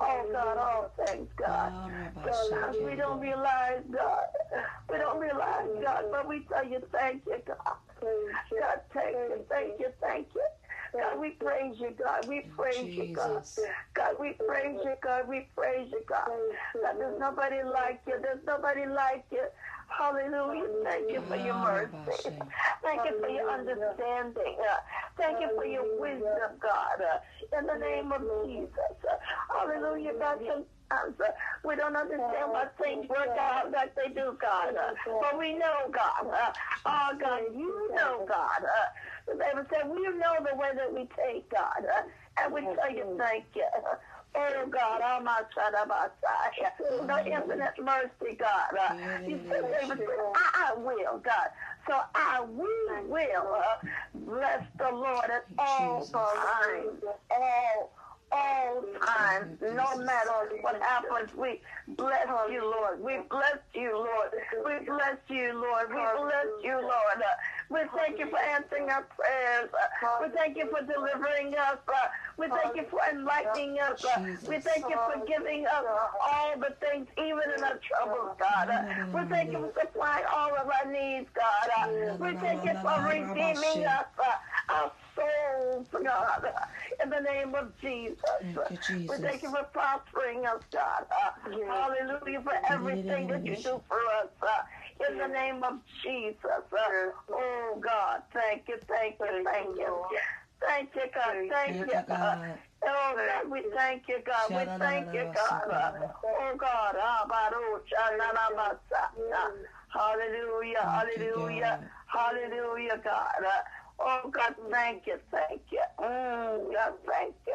Oh, 0.00 0.28
God, 0.32 0.58
all 0.58 0.90
thanks, 1.06 1.32
God. 1.38 1.72
Ah, 1.74 2.12
God, 2.14 2.76
we 2.84 2.96
don't 2.96 3.20
realize, 3.20 3.84
God. 3.90 4.26
We 4.90 4.98
don't 4.98 5.20
realize, 5.20 5.68
God, 5.82 6.04
but 6.10 6.28
we 6.28 6.44
tell 6.46 6.64
you 6.64 6.80
thank 6.92 7.26
you, 7.26 7.42
God. 7.46 7.78
God, 8.00 8.80
thank 8.94 9.16
you, 9.16 9.46
thank 9.50 9.80
you, 9.80 9.92
thank 10.00 10.28
you. 10.34 10.46
God, 10.92 11.20
we 11.20 11.30
praise 11.30 11.76
you, 11.78 11.90
God. 11.98 12.26
We 12.28 12.40
praise 12.56 12.96
you, 12.96 13.08
God. 13.14 13.42
God, 13.94 14.14
we 14.20 14.32
praise 14.46 14.78
you, 14.84 14.94
God. 15.02 15.28
We 15.28 15.48
praise 15.56 15.88
you, 15.90 16.02
God. 16.08 16.28
God, 16.82 16.94
there's 16.98 17.18
nobody 17.20 17.62
like 17.62 18.00
you. 18.06 18.14
There's 18.22 18.44
nobody 18.46 18.86
like 18.86 19.24
you. 19.30 19.44
Hallelujah. 19.88 20.68
Thank 20.84 21.10
you 21.10 21.20
for 21.28 21.36
your 21.36 21.54
mercy. 21.54 22.30
Thank 22.82 23.04
you 23.04 23.20
for 23.20 23.28
your 23.28 23.50
understanding. 23.50 24.56
Thank 25.16 25.40
you 25.40 25.50
for 25.56 25.64
your 25.66 26.00
wisdom, 26.00 26.58
God. 26.60 27.00
In 27.58 27.66
the 27.66 27.74
name 27.78 28.12
of 28.12 28.22
Jesus. 28.44 28.70
Hallelujah, 29.50 30.12
God. 30.18 30.38
Sometimes 30.38 31.20
uh, 31.20 31.32
we 31.64 31.76
don't 31.76 31.96
understand 31.96 32.52
why 32.52 32.66
things 32.80 33.08
work 33.08 33.28
out 33.38 33.72
like 33.72 33.94
they 33.94 34.08
do, 34.12 34.36
God. 34.40 34.74
But 35.20 35.38
we 35.38 35.54
know, 35.54 35.88
God. 35.92 36.26
Oh, 36.86 37.10
God, 37.18 37.42
you 37.54 37.90
know, 37.94 38.24
God. 38.28 38.62
They 39.36 39.50
would 39.54 39.66
say, 39.70 39.82
we 39.88 40.02
know 40.02 40.36
the 40.40 40.56
way 40.56 40.70
that 40.74 40.92
we 40.92 41.08
take, 41.16 41.48
God. 41.50 41.84
Uh, 41.84 42.02
And 42.40 42.54
we 42.54 42.60
tell 42.60 42.90
you 42.90 43.16
thank 43.18 43.46
you. 43.54 43.66
Oh 44.36 44.66
God, 44.70 45.00
oh 45.02 45.22
my 45.24 45.40
son, 45.54 45.72
oh 45.74 45.86
my 45.86 46.08
son, 46.20 46.70
the 47.08 47.32
infinite 47.34 47.74
mercy, 47.82 48.36
God. 48.38 48.70
Uh, 48.78 48.94
you 49.26 49.40
said 49.48 49.64
they 49.64 49.86
would 49.88 49.98
say, 49.98 50.04
I 50.34 50.74
will, 50.76 51.18
God. 51.18 51.48
So 51.88 51.98
I 52.14 52.42
we 52.44 52.68
will 53.08 53.54
uh, 53.56 53.88
bless 54.14 54.64
the 54.78 54.90
Lord 54.92 55.24
at 55.30 55.46
all 55.58 56.06
times, 56.12 57.02
all 57.30 57.90
all 58.32 58.82
time, 59.06 59.58
no 59.62 59.96
matter 59.96 60.32
what 60.60 60.80
happens. 60.82 61.30
We 61.36 61.60
bless 61.88 62.26
you, 62.50 62.62
Lord. 62.64 63.00
We 63.02 63.18
bless 63.30 63.58
you, 63.74 63.92
Lord. 63.96 64.30
We 64.64 64.86
bless 64.86 65.18
you, 65.28 65.52
Lord. 65.54 65.88
We 65.90 65.96
bless 65.96 66.46
you, 66.62 66.74
Lord. 66.80 67.18
Uh, 67.18 67.34
we 67.70 67.80
thank 67.96 68.18
you 68.18 68.28
for 68.30 68.38
answering 68.38 68.88
our 68.90 69.06
prayers. 69.16 69.70
Uh, 69.72 70.08
we 70.22 70.28
thank 70.36 70.56
you 70.56 70.68
for 70.70 70.84
delivering 70.84 71.54
us. 71.56 71.78
Uh, 71.88 72.08
we 72.38 72.48
thank 72.48 72.76
you 72.76 72.84
for 72.90 73.00
enlightening 73.10 73.78
us. 73.80 73.96
We 74.46 74.58
thank 74.60 74.84
you 74.88 74.96
for 74.96 75.24
giving 75.26 75.66
us 75.66 75.84
all 76.22 76.58
the 76.58 76.74
things, 76.80 77.06
even 77.18 77.50
in 77.56 77.64
our 77.64 77.78
troubles, 77.80 78.36
God. 78.38 78.68
We 79.14 79.20
thank 79.28 79.52
you 79.52 79.58
for 79.60 79.72
supplying 79.80 80.24
all 80.32 80.50
of 80.56 80.68
our 80.68 80.90
needs, 80.92 81.28
God. 81.34 81.70
We 82.20 82.36
thank 82.36 82.64
you 82.64 82.72
for 82.82 83.02
redeeming 83.08 83.86
us, 83.86 84.06
uh, 84.18 84.72
our 84.74 84.92
souls, 85.16 85.86
God. 86.04 86.44
Uh, 87.00 87.04
in 87.04 87.10
the 87.10 87.20
name 87.20 87.54
of 87.54 87.72
Jesus. 87.80 88.18
Thank 88.40 88.88
you, 88.90 89.08
We 89.08 89.16
thank 89.18 89.42
you 89.42 89.50
for 89.50 89.64
prospering 89.64 90.46
us, 90.46 90.62
God. 90.72 91.06
Uh, 91.10 91.30
hallelujah 91.66 92.42
for 92.42 92.54
everything 92.72 93.28
that 93.28 93.44
you 93.46 93.56
do 93.56 93.80
for 93.88 94.00
us. 94.22 94.28
Uh, 94.42 95.08
in 95.08 95.18
the 95.18 95.28
name 95.28 95.62
of 95.62 95.80
Jesus. 96.02 96.38
Uh, 96.44 97.10
oh, 97.30 97.80
God. 97.80 98.22
Thank 98.32 98.68
you, 98.68 98.78
thank 98.88 99.18
you, 99.20 99.44
thank 99.44 99.76
you. 99.76 100.04
Thank 100.60 100.94
you, 100.94 101.02
God. 101.14 101.34
Thank 101.50 101.76
you. 101.76 101.84
Uh, 101.84 102.02
God. 102.02 102.58
Oh, 102.84 103.14
God, 103.16 103.50
we 103.50 103.64
thank 103.74 104.08
you, 104.08 104.18
God. 104.24 104.50
We 104.50 104.56
thank 104.78 105.14
you, 105.14 105.32
God. 105.34 105.70
Uh, 105.70 106.08
Oh, 106.24 106.56
God. 106.56 106.96
Ah, 106.98 107.26
Baruch, 107.28 107.86
ah, 107.98 108.10
na, 108.16 108.32
na, 108.32 108.56
ma, 108.56 108.68
sa, 108.90 109.10
na. 109.30 109.50
Hallelujah, 109.88 110.82
hallelujah, 110.82 111.90
hallelujah, 112.06 113.00
God. 113.02 113.44
Oh, 114.00 114.30
God, 114.30 114.54
thank 114.70 115.06
you, 115.06 115.18
thank 115.30 115.62
you. 115.70 115.82
Mm, 116.00 116.72
God, 116.72 116.92
thank 117.06 117.34
you. 117.46 117.54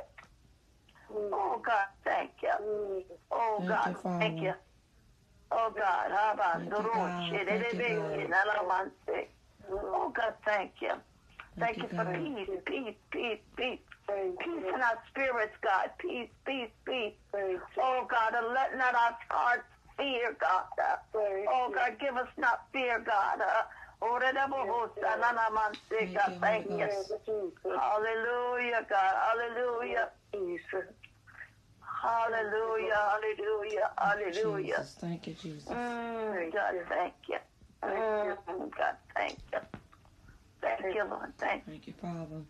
Oh, 1.12 1.62
God, 1.66 1.86
thank 2.04 2.32
you. 2.42 3.04
Oh, 3.32 3.56
Thank 3.60 3.70
God, 3.70 3.88
you, 3.88 3.96
thank 4.04 4.42
you. 4.42 4.54
Oh, 5.52 5.72
God. 5.76 6.10
ba, 6.38 6.60
Thank 6.60 6.66
you, 6.66 6.72
duru, 6.76 6.94
God. 6.94 7.30
shi, 7.30 7.38
de, 7.38 7.46
Thank 7.46 7.64
de, 7.64 7.74
you, 7.74 7.78
be, 7.78 7.96
God. 7.96 8.16
ki, 8.16 8.28
na, 8.30 8.44
na, 8.44 8.68
man, 8.68 8.92
si. 9.06 9.28
Oh, 9.72 10.12
God, 10.16 10.34
thank 10.46 10.72
you. 10.82 10.94
Thank 11.60 11.60
Thank 11.60 11.78
you 11.78 11.84
you, 11.84 11.90
for 11.90 12.06
peace, 12.06 12.50
peace, 12.66 12.96
peace, 13.12 13.40
peace. 13.56 13.80
Peace 14.08 14.66
in 14.76 14.82
our 14.82 15.00
spirits, 15.10 15.56
God. 15.64 15.92
Peace, 16.00 16.30
peace, 16.46 16.72
peace. 16.86 17.14
Oh, 17.78 18.06
God, 18.10 18.34
and 18.36 18.48
let 18.54 18.76
not 18.78 18.96
our 18.96 19.16
hearts 19.30 19.64
fear, 19.98 20.36
God. 20.42 20.66
Oh, 21.16 21.72
God, 21.74 21.98
give 22.00 22.18
us 22.18 22.28
not 22.38 22.66
fear, 22.74 23.00
God. 23.00 23.40
Da, 24.20 24.32
da, 24.34 24.48
bo, 24.48 24.58
ho, 24.68 24.96
sa, 25.02 25.16
na, 25.18 25.32
na, 25.34 25.50
man, 25.52 25.78
si, 25.90 25.98
Thank 26.00 26.14
God, 26.16 26.34
you, 26.34 26.40
thank 26.42 26.70
you. 26.70 26.78
Hallelujah, 27.80 28.86
God. 28.90 29.16
Hallelujah. 29.28 30.12
Hallelujah, 32.04 32.96
hallelujah, 32.96 33.94
hallelujah. 33.98 34.76
Jesus. 34.76 34.96
Thank 34.98 35.28
you, 35.28 35.36
Jesus. 35.36 35.70
Mm, 35.70 36.54
God, 36.54 36.76
thank 36.90 37.16
you. 37.30 37.40
Mm, 37.84 38.72
God, 38.78 38.98
thank 39.16 39.40
you. 39.54 39.60
Thank 40.62 40.96
you, 40.96 41.04
Lord. 41.06 41.34
Thank 41.40 41.68
you. 41.68 41.74
Thank 41.74 41.88
you, 41.88 41.94
Father. 41.94 42.46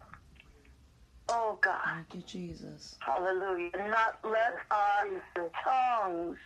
Oh, 1.30 1.60
God. 1.62 1.84
Thank 1.86 2.16
you, 2.16 2.22
Jesus. 2.24 2.98
Hallelujah. 3.02 3.72
Not 3.78 4.20
let 4.24 4.54
our 4.72 5.24
tongues 5.64 6.40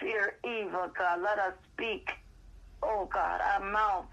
fear 0.00 0.38
evil, 0.44 0.92
God. 0.98 1.20
Let 1.22 1.38
us 1.38 1.54
speak, 1.72 2.08
oh 2.82 3.08
God, 3.12 3.40
our 3.40 3.72
mouths 3.72 4.10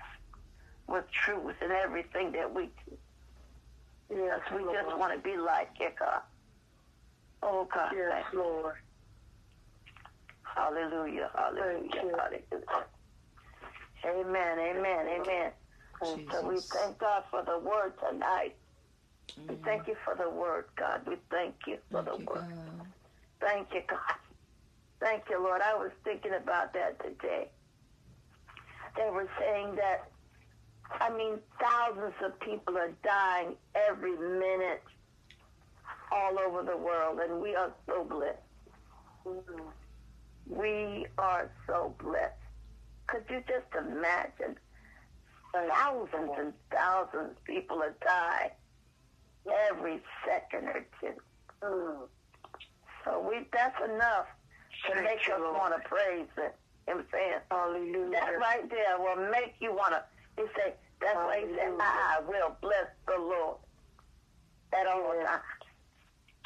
with 0.92 1.06
truth 1.12 1.58
in 1.62 1.72
everything 1.72 2.34
that 2.34 2.54
we 2.54 2.68
do. 2.86 3.00
Yes, 4.10 4.42
we 4.54 4.64
just 4.64 4.98
want 4.98 5.14
to 5.16 5.22
be 5.22 5.38
like 5.38 5.72
you, 5.80 5.92
God. 6.00 6.24
Oh 7.44 7.66
God. 7.74 7.94
Yes, 7.96 8.26
Lord. 8.34 8.76
Hallelujah. 10.56 11.32
Hallelujah. 11.36 11.92
Hallelujah. 12.18 12.88
Amen. 14.06 14.60
Amen. 14.60 15.08
Amen. 15.22 15.54
So 16.32 16.48
we 16.48 16.62
thank 16.74 17.00
God 17.00 17.26
for 17.32 17.44
the 17.46 17.60
word 17.60 17.94
tonight. 18.00 18.58
We 19.50 19.56
Mm. 19.56 19.64
thank 19.66 19.88
you 19.88 19.96
for 20.06 20.16
the 20.16 20.30
word, 20.30 20.66
God. 20.78 21.08
We 21.08 21.18
thank 21.32 21.68
you 21.68 21.80
for 21.92 22.04
Thank 22.04 22.08
the 22.08 22.18
you, 22.20 22.26
word. 22.26 22.46
God. 22.46 22.94
Thank 23.42 23.74
you, 23.74 23.82
God. 23.90 24.16
Thank 25.02 25.30
you, 25.30 25.40
Lord. 25.44 25.62
I 25.62 25.76
was 25.76 25.92
thinking 26.04 26.34
about 26.34 26.74
that 26.74 27.00
today. 27.02 27.52
They 28.98 29.10
were 29.12 29.30
saying 29.40 29.76
that, 29.76 30.11
I 31.00 31.10
mean, 31.16 31.40
thousands 31.60 32.14
of 32.24 32.40
people 32.40 32.78
are 32.78 32.92
dying 33.04 33.56
every 33.76 34.18
minute 34.18 34.84
all 36.12 36.38
over 36.40 36.64
the 36.64 36.78
world, 36.78 37.20
and 37.20 37.42
we 37.42 37.56
are 37.56 37.72
so 37.88 38.04
blessed. 38.04 38.38
We 40.48 41.06
are 41.18 41.50
so 41.68 41.96
blessed. 42.02 42.34
Could 43.08 43.24
you 43.30 43.44
just 43.48 43.68
imagine? 43.78 44.58
Thousands 45.54 46.32
and 46.38 46.54
thousands 46.72 47.32
of 47.32 47.44
people 47.44 47.82
are 47.82 47.96
dying 48.06 48.52
every 49.70 50.02
second 50.26 50.68
or 50.70 50.86
two. 51.00 52.08
So 53.04 53.20
we 53.28 53.46
that's 53.52 53.76
enough 53.84 54.28
to 54.90 55.02
make 55.02 55.20
us 55.20 55.40
want 55.40 55.74
to 55.76 55.90
praise 55.90 56.28
it. 56.38 56.56
You 56.88 56.96
know 56.96 57.00
what 57.00 57.00
I'm 57.00 57.06
saying? 57.12 57.40
Hallelujah. 57.52 58.12
That 58.12 58.40
right 58.40 58.70
there 58.70 58.98
will 58.98 59.30
make 59.30 59.56
you 59.60 59.74
want 59.74 59.94
to. 59.94 60.04
He 60.42 60.48
say 60.58 60.74
that's 61.00 61.16
why 61.16 61.46
he 61.46 61.56
said, 61.56 61.72
"I 61.80 62.20
will 62.28 62.58
bless 62.62 62.90
the 63.06 63.18
Lord 63.20 63.58
at 64.74 64.88
all 64.88 65.14
times." 65.24 65.42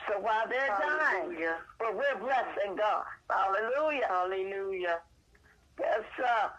So 0.07 0.19
while 0.19 0.47
they're 0.49 0.67
dying, 0.67 1.37
but 1.79 1.95
we're 1.95 2.19
blessing 2.19 2.75
God. 2.75 3.05
Hallelujah. 3.29 4.05
Hallelujah. 4.07 4.99
Yes, 5.79 6.01
sir. 6.17 6.51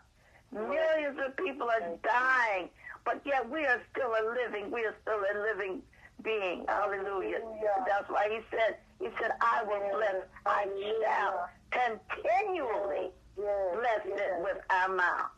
Millions 0.53 1.19
of 1.25 1.37
people 1.37 1.69
are 1.69 1.97
dying, 2.03 2.71
but 3.05 3.21
yet 3.25 3.49
we 3.51 3.67
are 3.67 3.81
still 3.93 4.11
a 4.11 4.23
living. 4.33 4.71
We 4.71 4.85
are 4.85 4.97
still 5.03 5.21
a 5.21 5.35
living 5.43 5.83
being. 6.23 6.65
Hallelujah. 6.69 7.41
That's 7.87 8.09
why 8.09 8.29
he 8.31 8.41
said, 8.51 8.79
he 8.99 9.09
said, 9.21 9.33
I 9.41 9.63
will 9.65 9.83
bless, 9.93 10.25
I 10.47 10.67
shall 11.05 11.49
continually 11.71 13.11
bless 13.37 14.07
it 14.07 14.43
with 14.43 14.59
our 14.71 14.89
mouth. 14.89 15.31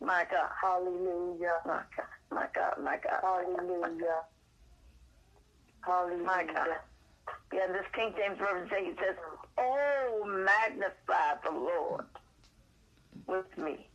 My 0.00 0.24
God. 0.30 0.50
Hallelujah. 0.62 1.54
My 1.66 1.82
God, 1.96 2.06
my 2.30 2.46
God, 2.54 2.74
my 2.82 2.98
God. 3.02 3.20
Hallelujah. 3.22 4.22
Hallelujah. 5.82 6.24
My 6.24 6.44
God. 6.44 6.68
Yeah, 7.52 7.66
this 7.68 7.86
King 7.94 8.12
James 8.16 8.38
Version 8.38 8.68
says, 8.98 9.16
Oh, 9.58 10.24
magnify 10.26 11.40
the 11.44 11.52
Lord 11.52 12.04
with 13.26 13.58
me. 13.58 13.88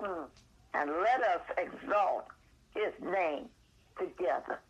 Mm. 0.00 0.26
And 0.74 0.90
let 0.90 1.22
us 1.22 1.42
exalt 1.56 2.26
his 2.74 2.92
name 3.00 3.46
together. 3.98 4.60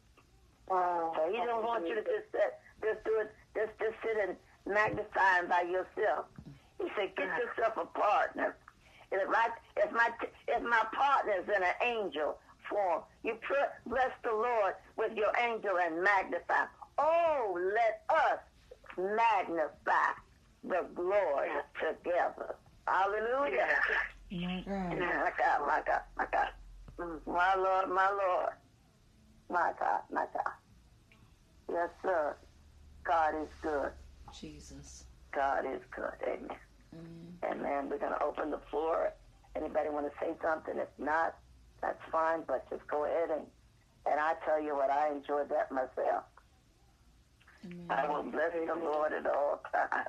So 0.68 1.28
he 1.30 1.38
don't 1.38 1.64
want 1.64 1.86
you 1.88 1.94
to 1.94 2.02
just 2.02 2.30
sit, 2.32 2.54
just 2.82 3.04
do 3.04 3.12
it, 3.20 3.32
just 3.54 3.72
just 3.78 3.96
sit 4.02 4.16
and 4.28 4.36
magnify 4.66 5.40
him 5.40 5.48
by 5.48 5.62
yourself. 5.62 6.26
He 6.80 6.88
said, 6.96 7.14
get 7.16 7.28
yourself 7.38 7.76
a 7.76 7.86
partner. 7.98 8.56
And 9.14 9.22
if 9.22 9.28
my 9.28 9.46
if 9.76 9.92
my 9.92 10.08
if 10.48 10.62
my 10.64 10.82
partner's 10.92 11.46
in 11.46 11.62
an 11.62 11.76
angel 11.86 12.34
form, 12.68 13.02
you 13.22 13.34
put 13.46 13.70
bless 13.86 14.10
the 14.24 14.32
Lord 14.32 14.74
with 14.98 15.12
your 15.16 15.30
angel 15.40 15.78
and 15.80 16.02
magnify. 16.02 16.66
Oh, 16.98 17.56
let 17.56 18.02
us 18.10 18.40
magnify 18.98 20.10
the 20.64 20.84
glory 20.96 21.50
together. 21.78 22.56
Hallelujah. 22.88 23.68
My 24.32 24.64
God. 24.66 24.98
My 24.98 25.30
God, 25.38 25.60
my 25.68 25.82
God, 25.86 26.00
my 26.18 26.26
God. 26.32 26.48
Mm, 26.98 27.20
My 27.24 27.54
Lord, 27.54 27.90
my 27.90 28.10
Lord. 28.10 28.50
My 29.48 29.72
God, 29.78 30.00
my 30.10 30.26
God. 30.34 30.52
Yes, 31.70 31.90
sir. 32.02 32.36
God 33.06 33.34
is 33.42 33.48
good. 33.62 33.90
Jesus. 34.40 35.04
God 35.32 35.66
is 35.66 35.82
good. 35.94 36.14
Amen. 36.26 36.56
Amen. 37.44 37.62
then 37.62 37.88
We're 37.90 37.98
going 37.98 38.12
to 38.12 38.22
open 38.22 38.50
the 38.50 38.60
floor. 38.70 39.12
Anybody 39.56 39.88
want 39.90 40.06
to 40.06 40.12
say 40.20 40.34
something? 40.42 40.74
If 40.76 40.88
not, 40.98 41.34
that's 41.80 42.00
fine, 42.10 42.42
but 42.46 42.68
just 42.70 42.86
go 42.88 43.04
ahead 43.04 43.30
and, 43.30 43.46
and 44.06 44.20
I 44.20 44.34
tell 44.44 44.62
you 44.62 44.74
what, 44.74 44.90
I 44.90 45.12
enjoyed 45.12 45.48
that 45.50 45.70
myself. 45.70 46.24
I 47.88 48.08
will 48.08 48.22
bless 48.24 48.52
the 48.52 48.74
Lord 48.74 49.12
at 49.12 49.26
all 49.26 49.62
times. 49.72 50.08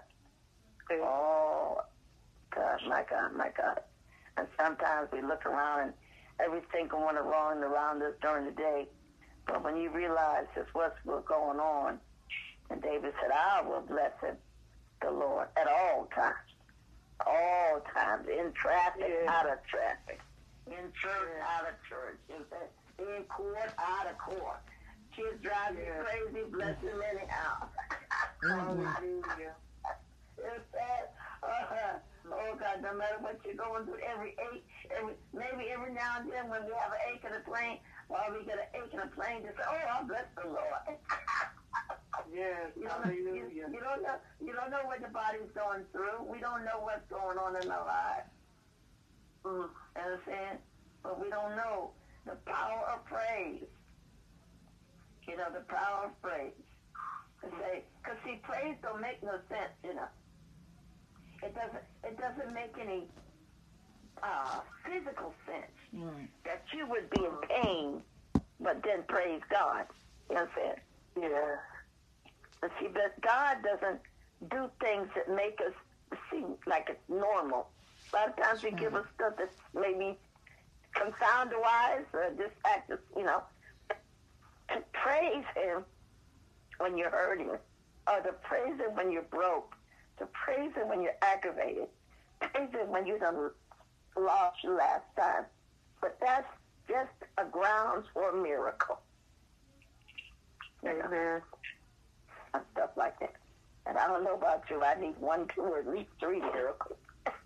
Oh, 0.92 1.82
God, 2.54 2.80
my 2.88 3.04
God, 3.10 3.36
my 3.36 3.50
God. 3.56 3.80
And 4.38 4.48
sometimes 4.60 5.10
we 5.12 5.22
look 5.22 5.46
around 5.46 5.82
and 5.82 5.94
everything 6.40 6.88
going 6.88 7.16
wrong 7.16 7.58
around 7.60 8.02
us 8.04 8.14
during 8.22 8.46
the 8.46 8.52
day. 8.52 8.88
But 9.48 9.64
when 9.64 9.78
you 9.78 9.90
realize 9.90 10.46
just 10.56 10.70
what's 10.74 10.98
going 11.06 11.60
on, 11.60 12.00
and 12.70 12.82
David 12.82 13.14
said, 13.22 13.32
I 13.32 13.62
will 13.62 13.82
bless 13.82 14.12
him, 14.22 14.36
the 15.02 15.12
Lord, 15.12 15.48
at 15.56 15.68
all 15.68 16.10
times. 16.14 16.36
All 17.26 17.82
times. 17.94 18.28
In 18.28 18.52
traffic, 18.54 19.08
Yeah. 19.08 19.32
out 19.32 19.48
of 19.48 19.60
traffic. 19.68 20.20
In 20.68 20.92
church, 21.02 21.42
out 21.42 21.68
of 21.70 21.76
church. 21.88 22.20
In, 22.30 22.44
in 23.06 23.24
court, 23.26 23.72
out 23.78 24.08
of 24.08 24.18
court. 24.18 24.60
Kids 25.16 25.40
drive 25.42 25.76
you 25.76 25.84
Yeah. 25.86 26.04
crazy, 26.04 26.44
bless 26.52 26.78
him 26.82 27.02
anyhow. 27.02 27.68
Hallelujah. 28.44 29.56
It's 30.38 30.66
sad. 30.72 31.10
Uh, 31.42 32.00
oh 32.32 32.56
God, 32.60 32.82
no 32.82 32.94
matter 32.94 33.18
what 33.20 33.40
you're 33.46 33.56
going 33.56 33.86
through, 33.86 34.00
every 34.04 34.36
ache, 34.52 34.66
every 34.92 35.14
maybe 35.34 35.70
every 35.72 35.94
now 35.94 36.20
and 36.20 36.32
then 36.32 36.50
when 36.50 36.66
we 36.66 36.72
have 36.74 36.92
an 36.92 37.00
ache 37.14 37.24
in 37.24 37.32
the 37.32 37.40
plane, 37.50 37.80
or 38.10 38.20
we 38.32 38.46
get 38.46 38.60
an 38.60 38.70
ache 38.76 38.94
in 38.94 39.00
the 39.00 39.12
plane, 39.16 39.42
just 39.44 39.58
say, 39.58 39.64
"Oh, 39.68 40.00
I 40.00 40.04
bless 40.04 40.28
the 40.36 40.48
Lord." 40.48 41.00
Yes. 42.34 42.72
you 42.76 42.88
don't 42.88 43.06
know, 43.06 43.12
you, 43.12 43.48
you 43.54 43.80
don't 43.80 44.02
know, 44.02 44.18
you 44.42 44.52
don't 44.52 44.72
know 44.72 44.84
what 44.86 45.02
the 45.02 45.08
body's 45.10 45.52
going 45.54 45.84
through. 45.92 46.24
We 46.28 46.40
don't 46.40 46.66
know 46.66 46.82
what's 46.82 47.06
going 47.10 47.38
on 47.38 47.56
in 47.62 47.70
our 47.70 47.86
lives. 47.86 48.30
Mm, 49.46 49.70
understand? 49.96 50.58
But 51.04 51.22
we 51.22 51.30
don't 51.30 51.56
know 51.56 51.92
the 52.26 52.36
power 52.46 52.82
of 52.94 53.06
praise. 53.06 53.64
You 55.28 55.38
know, 55.38 55.48
the 55.54 55.64
power 55.72 56.06
of 56.10 56.22
praise. 56.22 56.52
To 57.44 57.48
say, 57.62 57.84
because 58.02 58.18
see, 58.26 58.40
praise 58.44 58.76
don't 58.82 59.02
make 59.02 59.22
no 59.22 59.38
sense, 59.48 59.76
you 59.84 59.94
know. 59.94 60.10
It 61.44 61.54
doesn't. 61.54 61.86
It 62.04 62.18
doesn't 62.18 62.54
make 62.54 62.74
any 62.82 63.08
uh, 64.24 64.62
physical 64.84 65.34
sense 65.46 65.72
Right. 65.96 66.32
that 66.46 66.66
you 66.74 66.88
would 66.90 67.10
be 67.10 67.26
in 67.26 67.38
pain, 67.50 68.06
but 68.60 68.84
then 68.84 69.06
praise 69.08 69.42
God. 69.50 69.88
You 70.30 70.36
know 70.38 70.46
what 70.46 70.78
I'm? 71.18 71.24
Yeah. 71.24 71.58
But 72.62 72.72
see, 72.80 72.88
but 72.90 73.22
God 73.22 73.64
doesn't 73.64 74.04
do 74.50 74.72
things 74.82 75.10
that 75.16 75.30
make 75.30 75.60
us 75.62 75.74
seem 76.32 76.58
like 76.68 76.90
it's 76.90 77.04
normal. 77.10 77.74
A 78.14 78.18
lot 78.18 78.30
of 78.30 78.38
times 78.38 78.62
He 78.64 78.72
give 78.72 78.96
us 78.96 79.06
stuff 79.16 79.36
that's 79.38 79.54
maybe 79.74 80.20
confound 80.96 81.52
wise 81.56 82.06
or 82.14 82.32
just 82.38 82.56
act, 82.66 82.92
as, 82.92 83.00
you 83.16 83.24
know, 83.24 83.48
to 84.70 84.86
praise 84.94 85.46
Him 85.56 85.86
when 86.80 86.98
you're 86.98 87.12
hurting, 87.12 87.50
or 87.50 88.22
to 88.22 88.34
praise 88.44 88.80
Him 88.80 88.96
when 88.96 89.12
you're 89.12 89.24
broke, 89.24 89.76
to 90.20 90.28
praise 90.28 90.74
Him 90.76 90.90
when 90.90 91.02
you're 91.02 91.18
aggravated, 91.24 91.90
praise 92.42 92.72
Him 92.74 92.90
when 92.90 93.08
you 93.08 93.20
done 93.20 93.52
lost 94.18 94.64
your 94.64 94.78
last 94.78 95.06
time. 95.18 95.48
But 96.06 96.20
that's 96.22 96.48
just 96.88 97.32
a 97.40 97.46
grounds 97.46 98.06
for 98.14 98.30
a 98.30 98.36
miracle. 98.36 99.00
Amen. 100.86 101.42
and 102.54 102.64
stuff 102.74 102.92
like 102.96 103.20
that. 103.22 103.34
And 103.88 103.98
I 103.98 104.06
don't 104.06 104.24
know 104.24 104.36
about 104.36 104.66
you, 104.70 104.84
I 104.84 105.02
need 105.02 105.18
one, 105.20 105.48
two, 105.56 105.62
or 105.62 105.80
at 105.80 105.88
least 105.88 106.10
three 106.20 106.40
miracles. 106.40 107.00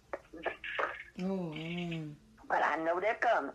Oh, 1.21 1.51
amen. 1.53 2.15
But 2.47 2.63
I 2.63 2.77
know 2.77 3.01
they're 3.01 3.15
coming. 3.15 3.51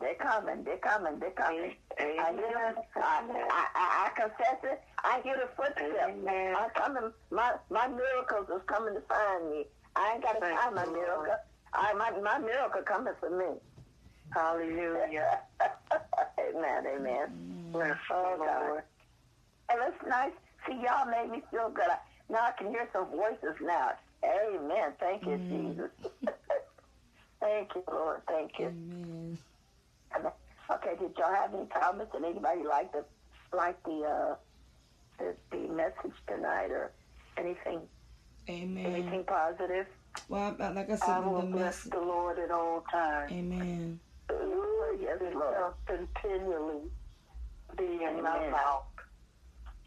They're 0.00 0.16
coming. 0.16 0.64
They're 0.64 0.76
coming. 0.76 1.18
They're 1.18 1.30
coming. 1.30 1.72
I 1.98 2.32
hear 2.34 2.74
I, 2.96 3.66
I, 3.74 4.06
I 4.06 4.10
confess 4.14 4.58
it. 4.64 4.82
I 5.02 5.22
hear 5.24 5.36
the 5.36 5.48
footsteps. 5.56 5.90
Amen. 6.10 6.54
I'm 6.58 6.68
coming. 6.76 7.10
My 7.30 7.54
my 7.70 7.88
miracles 7.88 8.50
is 8.54 8.60
coming 8.66 8.92
to 8.96 9.00
find 9.08 9.50
me. 9.50 9.64
I 9.96 10.12
ain't 10.12 10.22
got 10.22 10.34
to 10.34 10.40
find 10.40 10.74
my 10.74 10.84
miracle. 10.84 11.36
I, 11.72 11.94
my 11.94 12.10
my 12.20 12.38
miracle 12.38 12.82
coming 12.82 13.14
for 13.18 13.30
me. 13.30 13.60
Hallelujah. 14.32 15.40
amen. 16.38 16.86
Amen. 16.86 17.26
Bless 17.72 17.96
Oh 18.10 18.36
God. 18.38 18.66
Lord. 18.68 18.82
That's 19.68 20.06
nice. 20.08 20.32
See, 20.66 20.74
y'all 20.82 21.06
made 21.06 21.30
me 21.30 21.42
feel 21.50 21.70
good. 21.70 21.84
I, 21.88 21.98
now 22.30 22.40
I 22.46 22.52
can 22.58 22.68
hear 22.68 22.88
some 22.92 23.06
voices 23.10 23.56
now. 23.62 23.92
Amen. 24.24 24.92
Thank 25.00 25.22
you, 25.22 25.38
Mm. 25.38 25.48
Jesus. 25.76 25.90
Thank 27.40 27.74
you, 27.74 27.84
Lord. 27.90 28.22
Thank 28.26 28.52
you. 28.58 28.66
Amen. 28.66 29.38
Okay, 30.68 30.96
did 30.98 31.12
y'all 31.18 31.32
have 31.34 31.54
any 31.54 31.66
comments? 31.66 32.12
Did 32.12 32.24
anybody 32.24 32.62
like 32.64 32.90
the 32.92 33.04
like 33.56 33.80
the 33.84 34.02
uh 34.02 34.34
the, 35.18 35.36
the 35.52 35.68
message 35.68 36.16
tonight 36.26 36.70
or 36.70 36.90
anything 37.36 37.80
Amen. 38.48 38.86
anything 38.86 39.24
positive? 39.24 39.86
Well, 40.28 40.56
like 40.58 40.90
I 40.90 40.96
said, 40.96 41.08
I 41.10 41.18
will 41.20 41.40
the 41.42 41.46
bless 41.46 41.84
message. 41.86 41.92
the 41.92 42.00
Lord 42.00 42.38
at 42.38 42.50
all 42.50 42.82
times. 42.90 43.30
Amen. 43.30 44.00
Yes, 45.00 45.18
Lord. 45.34 45.74
Continually 45.86 46.82
be 47.76 47.84
in 48.04 48.22
my 48.22 48.36
Amen. 48.38 48.50
mouth. 48.50 48.82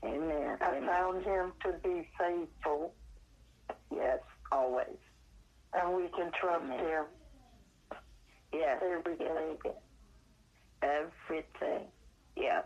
Amen. 0.04 0.58
I 0.62 0.78
Amen. 0.78 0.88
found 0.88 1.24
him 1.26 1.52
to 1.64 1.74
be 1.84 2.08
faithful, 2.18 2.94
Yes, 3.94 4.20
always. 4.52 4.98
and 5.74 5.96
we 5.96 6.08
can 6.10 6.32
trust 6.40 6.64
Amen. 6.66 6.80
him 6.80 7.06
Yes. 8.54 8.82
everything. 8.84 9.58
Yes. 9.64 9.76
Everything. 10.82 11.88
Yeah. 12.36 12.62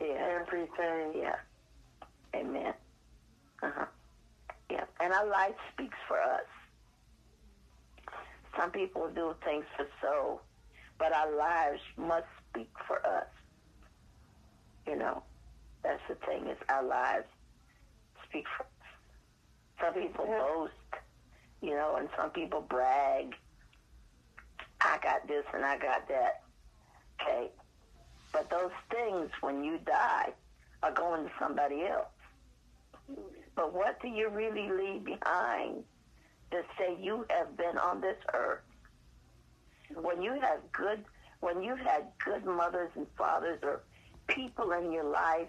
Yeah. 0.00 0.38
Everything. 0.40 1.12
Yeah. 1.14 1.36
Amen. 2.34 2.74
Uh-huh. 3.62 3.86
Yeah. 4.70 4.84
And 5.00 5.12
our 5.12 5.26
life 5.26 5.54
speaks 5.72 5.98
for 6.08 6.20
us. 6.20 6.46
Some 8.58 8.70
people 8.70 9.08
do 9.14 9.34
things 9.44 9.64
for 9.76 9.86
show, 10.00 10.40
but 11.02 11.12
our 11.12 11.36
lives 11.36 11.80
must 11.96 12.26
speak 12.48 12.70
for 12.86 13.04
us. 13.04 13.26
You 14.86 14.94
know, 14.96 15.24
that's 15.82 16.00
the 16.08 16.14
thing 16.14 16.46
is 16.46 16.56
our 16.68 16.84
lives 16.84 17.26
speak 18.28 18.44
for 18.56 18.62
us. 18.62 18.70
Some 19.80 19.94
people 19.94 20.26
Yeah. 20.28 20.38
boast, 20.38 20.94
you 21.60 21.70
know, 21.74 21.96
and 21.96 22.08
some 22.16 22.30
people 22.30 22.60
brag. 22.60 23.34
I 24.80 24.98
got 24.98 25.26
this 25.26 25.44
and 25.52 25.64
I 25.64 25.76
got 25.76 26.06
that. 26.06 26.44
Okay. 27.20 27.50
But 28.32 28.48
those 28.48 28.72
things, 28.88 29.28
when 29.40 29.64
you 29.64 29.78
die, 29.78 30.32
are 30.84 30.92
going 30.92 31.24
to 31.24 31.32
somebody 31.36 31.84
else. 31.84 32.14
But 33.56 33.72
what 33.72 34.00
do 34.00 34.06
you 34.06 34.28
really 34.28 34.70
leave 34.70 35.02
behind 35.04 35.84
to 36.52 36.62
say 36.78 36.94
you 36.94 37.26
have 37.28 37.56
been 37.56 37.76
on 37.76 38.00
this 38.00 38.18
earth? 38.32 38.62
When 40.00 40.22
you 40.22 40.32
have 40.40 40.60
good, 40.72 41.04
when 41.40 41.62
you've 41.62 41.78
had 41.78 42.06
good 42.24 42.44
mothers 42.44 42.90
and 42.94 43.06
fathers 43.16 43.58
or 43.62 43.80
people 44.26 44.72
in 44.72 44.92
your 44.92 45.04
life 45.04 45.48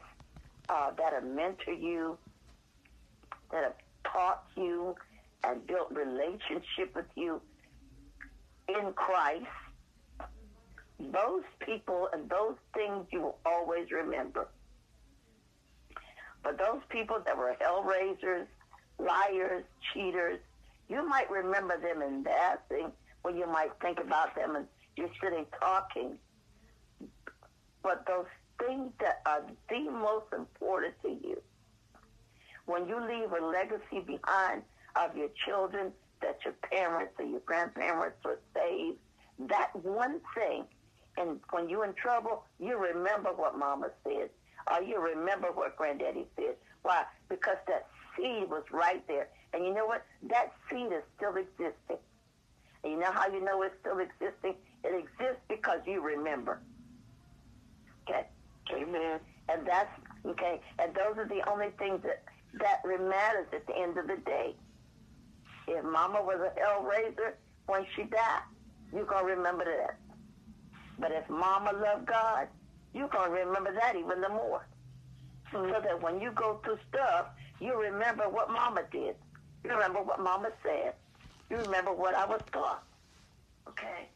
uh, 0.70 0.92
that 0.98 1.14
have 1.14 1.24
mentored 1.24 1.82
you, 1.82 2.18
that 3.52 3.64
have 3.64 3.76
taught 4.04 4.44
you 4.56 4.96
and 5.44 5.66
built 5.68 5.92
relationship 5.92 6.96
with 6.96 7.06
you 7.16 7.42
in 8.68 8.94
Christ, 8.94 9.46
those 11.00 11.44
people 11.60 12.10
and 12.14 12.30
those 12.30 12.56
things 12.74 13.06
you 13.12 13.22
will 13.22 13.38
always 13.46 13.92
remember. 13.92 14.48
But 16.44 16.58
those 16.58 16.82
people 16.90 17.22
that 17.26 17.38
were 17.38 17.56
hell 17.60 17.84
raisers, 17.84 18.48
liars, 19.00 19.64
cheaters, 19.94 20.40
you 20.90 21.08
might 21.08 21.30
remember 21.30 21.80
them 21.80 22.02
in 22.02 22.24
passing 22.24 22.92
when 23.24 23.36
you 23.38 23.48
might 23.48 23.72
think 23.82 24.00
about 24.00 24.36
them 24.36 24.56
and 24.56 24.68
you're 24.96 25.10
sitting 25.22 25.46
talking. 25.60 26.18
But 27.82 28.06
those 28.08 28.28
things 28.60 28.92
that 29.00 29.22
are 29.26 29.44
the 29.70 29.92
most 29.92 30.28
important 30.38 30.94
to 31.02 31.10
you, 31.10 31.42
when 32.66 32.88
you 32.88 33.00
leave 33.02 33.32
a 33.32 33.46
legacy 33.46 34.00
behind 34.06 34.62
of 34.96 35.18
your 35.18 35.30
children, 35.46 35.92
that 36.22 36.40
your 36.46 36.54
parents 36.72 37.14
or 37.20 37.26
your 37.26 37.42
grandparents 37.42 38.18
were 38.24 38.40
saved, 38.56 38.98
that 39.50 39.76
one 39.76 40.22
thing, 40.36 40.64
and 41.18 41.40
when 41.52 41.68
you're 41.70 41.86
in 41.86 41.94
trouble, 41.94 42.44
you 42.60 42.78
remember 42.78 43.30
what 43.36 43.58
mama 43.58 43.90
said, 44.04 44.30
or 44.72 44.82
you 44.82 45.00
remember 45.00 45.48
what 45.52 45.76
granddaddy 45.76 46.26
said. 46.36 46.56
Why? 46.84 47.04
Because 47.28 47.58
that 47.68 47.88
seed 48.16 48.50
was 48.50 48.64
right 48.72 49.06
there. 49.08 49.28
And 49.54 49.66
you 49.66 49.74
know 49.74 49.86
what? 49.86 50.06
That 50.30 50.54
seed 50.70 50.92
is 50.92 51.04
still 51.18 51.36
existing. 51.36 51.98
And 52.84 52.94
you 52.94 53.00
know 53.00 53.12
how 53.12 53.28
you 53.28 53.44
know 53.44 53.62
it's 53.62 53.76
still 53.82 54.00
existing? 54.00 54.56
It 54.84 54.94
exists 54.94 55.42
because 55.48 55.80
you 55.86 56.02
remember. 56.02 56.60
Okay? 58.08 58.28
Amen. 58.74 59.20
And 59.50 59.68
that's, 59.68 59.90
okay, 60.26 60.62
and 60.80 60.94
those 60.96 61.18
are 61.18 61.28
the 61.28 61.42
only 61.50 61.70
things 61.78 62.02
that, 62.04 62.24
that 62.60 62.82
matters 62.86 63.48
at 63.54 63.66
the 63.68 63.76
end 63.76 63.98
of 63.98 64.08
the 64.08 64.18
day. 64.26 64.56
If 65.68 65.84
mama 65.84 66.22
was 66.22 66.40
a 66.40 66.60
hell 66.60 66.84
raiser 66.84 67.36
when 67.66 67.86
she 67.96 68.04
died, 68.04 68.44
you're 68.94 69.06
going 69.06 69.26
to 69.26 69.34
remember 69.36 69.66
that. 69.66 69.98
But 71.00 71.12
if 71.12 71.30
mama 71.30 71.72
loved 71.74 72.06
God, 72.06 72.48
you're 72.94 73.08
going 73.08 73.32
to 73.32 73.46
remember 73.46 73.74
that 73.74 73.96
even 73.96 74.22
the 74.22 74.30
more. 74.30 74.66
Mm-hmm. 75.54 75.72
So 75.72 75.82
that 75.82 76.02
when 76.02 76.20
you 76.20 76.32
go 76.32 76.60
through 76.64 76.78
stuff, 76.90 77.28
you 77.60 77.80
remember 77.80 78.30
what 78.30 78.50
mama 78.50 78.84
did. 78.92 79.16
You 79.64 79.72
remember 79.72 80.02
what 80.02 80.20
mama 80.20 80.50
said. 80.64 80.94
You 81.54 81.62
remember 81.62 81.94
what 81.94 82.18
I 82.18 82.26
was 82.26 82.42
taught. 82.52 82.82
Okay? 83.70 84.10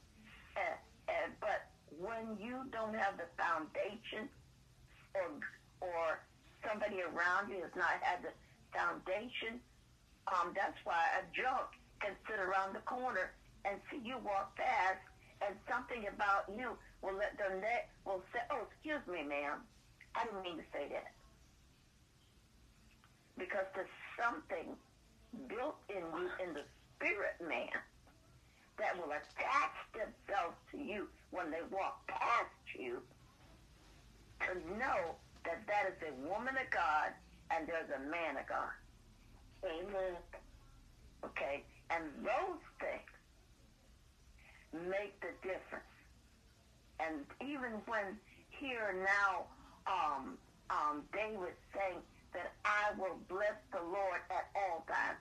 And, 0.57 0.73
and, 1.05 1.29
but 1.37 1.69
when 1.93 2.33
you 2.41 2.65
don't 2.73 2.97
have 2.97 3.13
the 3.13 3.29
foundation 3.37 4.25
or, 5.13 5.37
or 5.85 6.17
somebody 6.65 7.05
around 7.05 7.53
you 7.53 7.61
has 7.61 7.69
not 7.77 8.01
had 8.01 8.25
the 8.25 8.33
foundation, 8.73 9.61
um, 10.33 10.49
that's 10.57 10.81
why 10.81 10.97
a 11.21 11.29
junk 11.29 11.77
can 12.01 12.17
sit 12.25 12.41
around 12.41 12.73
the 12.73 12.81
corner 12.89 13.29
and 13.69 13.77
see 13.93 14.01
you 14.01 14.17
walk 14.25 14.57
past 14.57 15.05
and 15.45 15.53
something 15.69 16.09
about 16.09 16.49
you 16.57 16.73
will 17.05 17.13
let 17.21 17.37
them 17.37 17.61
net 17.61 17.93
will 18.01 18.25
say, 18.33 18.41
Oh, 18.49 18.65
excuse 18.65 19.05
me, 19.05 19.21
ma'am. 19.21 19.61
I 20.17 20.25
didn't 20.25 20.41
mean 20.41 20.57
to 20.57 20.65
say 20.73 20.89
that. 20.89 21.13
Because 23.37 23.69
there's 23.77 23.93
something 24.17 24.73
built 25.45 25.77
in 25.93 26.01
you 26.01 26.33
in 26.41 26.57
the 26.57 26.65
spirit 26.97 27.37
man 27.41 27.77
that 28.77 28.97
will 28.97 29.09
attach 29.09 29.77
themselves 29.93 30.57
to 30.71 30.77
you 30.77 31.07
when 31.31 31.49
they 31.49 31.61
walk 31.71 32.05
past 32.07 32.53
you 32.77 33.01
to 34.41 34.53
know 34.77 35.15
that 35.45 35.65
that 35.65 35.89
is 35.89 35.97
a 36.05 36.13
woman 36.27 36.53
of 36.53 36.69
God 36.69 37.09
and 37.49 37.67
there's 37.67 37.89
a 37.89 38.03
man 38.09 38.37
of 38.37 38.45
God. 38.47 38.75
Amen. 39.65 40.17
Okay? 41.25 41.63
And 41.89 42.03
those 42.21 42.61
things 42.79 43.09
make 44.89 45.19
the 45.21 45.33
difference. 45.41 45.93
And 46.99 47.25
even 47.41 47.81
when 47.87 48.17
here 48.49 48.93
now, 49.05 49.45
um, 49.87 50.37
um, 50.69 51.03
David 51.13 51.55
saying 51.73 52.01
that 52.33 52.51
I 52.65 52.91
will 52.99 53.17
bless 53.29 53.55
the 53.71 53.81
Lord 53.81 54.21
at 54.29 54.49
all 54.55 54.83
times. 54.87 55.17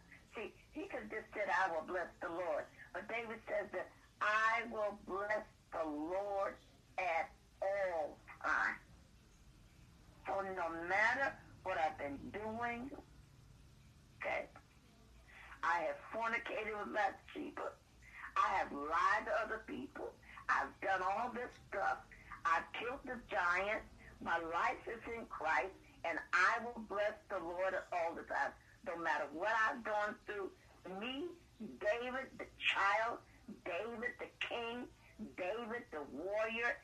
He 0.76 0.84
could 0.92 1.08
just 1.08 1.24
said, 1.32 1.48
I 1.48 1.72
will 1.72 1.88
bless 1.88 2.12
the 2.20 2.28
Lord. 2.28 2.68
But 2.92 3.08
David 3.08 3.40
says 3.48 3.64
that 3.72 3.88
I 4.20 4.68
will 4.68 5.00
bless 5.08 5.48
the 5.72 5.88
Lord 5.88 6.52
at 7.00 7.32
all 7.64 8.20
times. 8.44 8.84
So 10.28 10.44
no 10.52 10.68
matter 10.84 11.32
what 11.64 11.80
I've 11.80 11.96
been 11.96 12.20
doing, 12.28 12.92
okay, 14.20 14.52
I 15.64 15.88
have 15.88 15.96
fornicated 16.12 16.76
with 16.76 16.92
Bathsheba. 16.92 17.72
I 18.36 18.48
have 18.60 18.68
lied 18.68 19.24
to 19.24 19.32
other 19.48 19.64
people. 19.64 20.12
I've 20.52 20.76
done 20.84 21.00
all 21.00 21.32
this 21.32 21.48
stuff. 21.72 22.04
I've 22.44 22.68
killed 22.76 23.00
the 23.08 23.16
giant. 23.32 23.80
My 24.20 24.36
life 24.52 24.84
is 24.84 25.00
in 25.08 25.24
Christ, 25.32 25.72
and 26.04 26.20
I 26.36 26.60
will 26.60 26.84
bless 26.84 27.16
the 27.32 27.40
Lord 27.40 27.72
at 27.72 27.88
all 27.96 28.12
the 28.12 28.28
time. 28.28 28.52
No 28.84 29.00
matter 29.00 29.24
what 29.32 29.56
I've 29.66 29.82
gone 29.82 30.14
through, 30.26 30.52
me, 31.00 31.26
David, 31.80 32.28
the 32.38 32.46
child, 32.58 33.18
David, 33.64 34.12
the 34.18 34.30
king, 34.40 34.84
David, 35.36 35.84
the 35.90 36.04
warrior, 36.12 36.76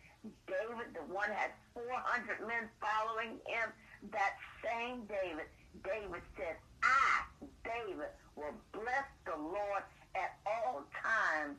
David, 0.47 0.95
the 0.95 1.05
one 1.13 1.31
had 1.31 1.51
400 1.75 2.47
men 2.47 2.71
following 2.81 3.39
him, 3.47 3.69
that 4.11 4.35
same 4.63 5.03
David, 5.07 5.47
David 5.85 6.23
said, 6.37 6.57
I, 6.83 7.25
David, 7.65 8.11
will 8.37 8.55
bless 8.73 9.09
the 9.27 9.37
Lord 9.37 9.85
at 10.15 10.39
all 10.47 10.85
times, 11.03 11.59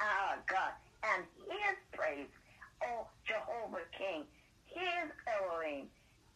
our 0.00 0.38
God, 0.46 0.72
and 1.02 1.24
his 1.48 1.76
praise, 1.92 2.30
oh 2.84 3.06
Jehovah 3.26 3.84
King, 3.96 4.24
his 4.66 5.06
Elohim, 5.26 5.86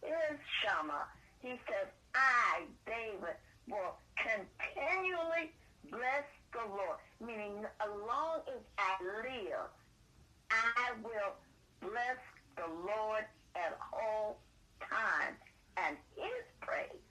his 0.03 0.39
Shammah. 0.63 1.07
He 1.41 1.55
says, 1.67 1.89
I, 2.15 2.67
David, 2.87 3.37
will 3.71 3.97
continually 4.17 5.53
bless 5.91 6.27
the 6.53 6.65
Lord, 6.69 6.99
meaning 7.21 7.65
as 7.81 7.93
long 8.07 8.41
as 8.49 8.63
I 8.79 8.97
live, 9.05 9.69
I 10.51 10.93
will 11.03 11.37
bless 11.81 12.19
the 12.57 12.67
Lord 12.85 13.25
at 13.55 13.79
all 13.93 14.39
times, 14.81 15.37
and 15.77 15.97
his 16.17 16.45
praise 16.61 17.03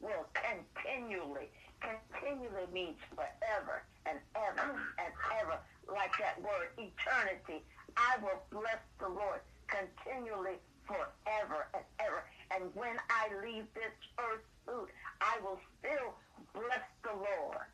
will 0.00 0.26
continually, 0.34 1.48
continually 1.80 2.66
means 2.72 2.98
forever 3.14 3.82
and 4.06 4.18
ever 4.34 4.76
and 4.98 5.12
ever, 5.40 5.58
like 5.88 6.12
that 6.18 6.40
word 6.42 6.72
eternity. 6.76 7.62
I 7.96 8.16
will 8.22 8.42
bless 8.50 8.80
the 8.98 9.08
Lord 9.08 9.40
continually 9.68 10.58
forever 10.86 11.68
and 11.74 11.84
ever. 12.00 12.24
And 12.50 12.64
when 12.74 12.96
I 13.08 13.30
leave 13.44 13.64
this 13.74 13.94
earth 14.18 14.44
suit, 14.66 14.90
I 15.20 15.38
will 15.42 15.58
still 15.78 16.14
bless 16.54 16.84
the 17.02 17.14
Lord. 17.14 17.70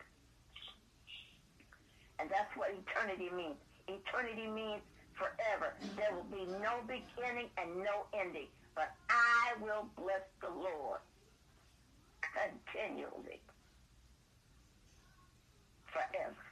And 2.18 2.28
that's 2.30 2.52
what 2.56 2.70
eternity 2.72 3.30
means. 3.34 3.56
Eternity 3.88 4.46
means 4.48 4.82
forever. 5.14 5.74
There 5.96 6.12
will 6.12 6.28
be 6.28 6.44
no 6.60 6.80
beginning 6.86 7.48
and 7.56 7.76
no 7.78 8.04
ending. 8.12 8.48
But 8.74 8.92
I 9.08 9.56
will 9.60 9.88
bless 9.96 10.24
the 10.40 10.48
Lord 10.48 11.00
continually. 12.20 13.40
Forever. 15.88 16.44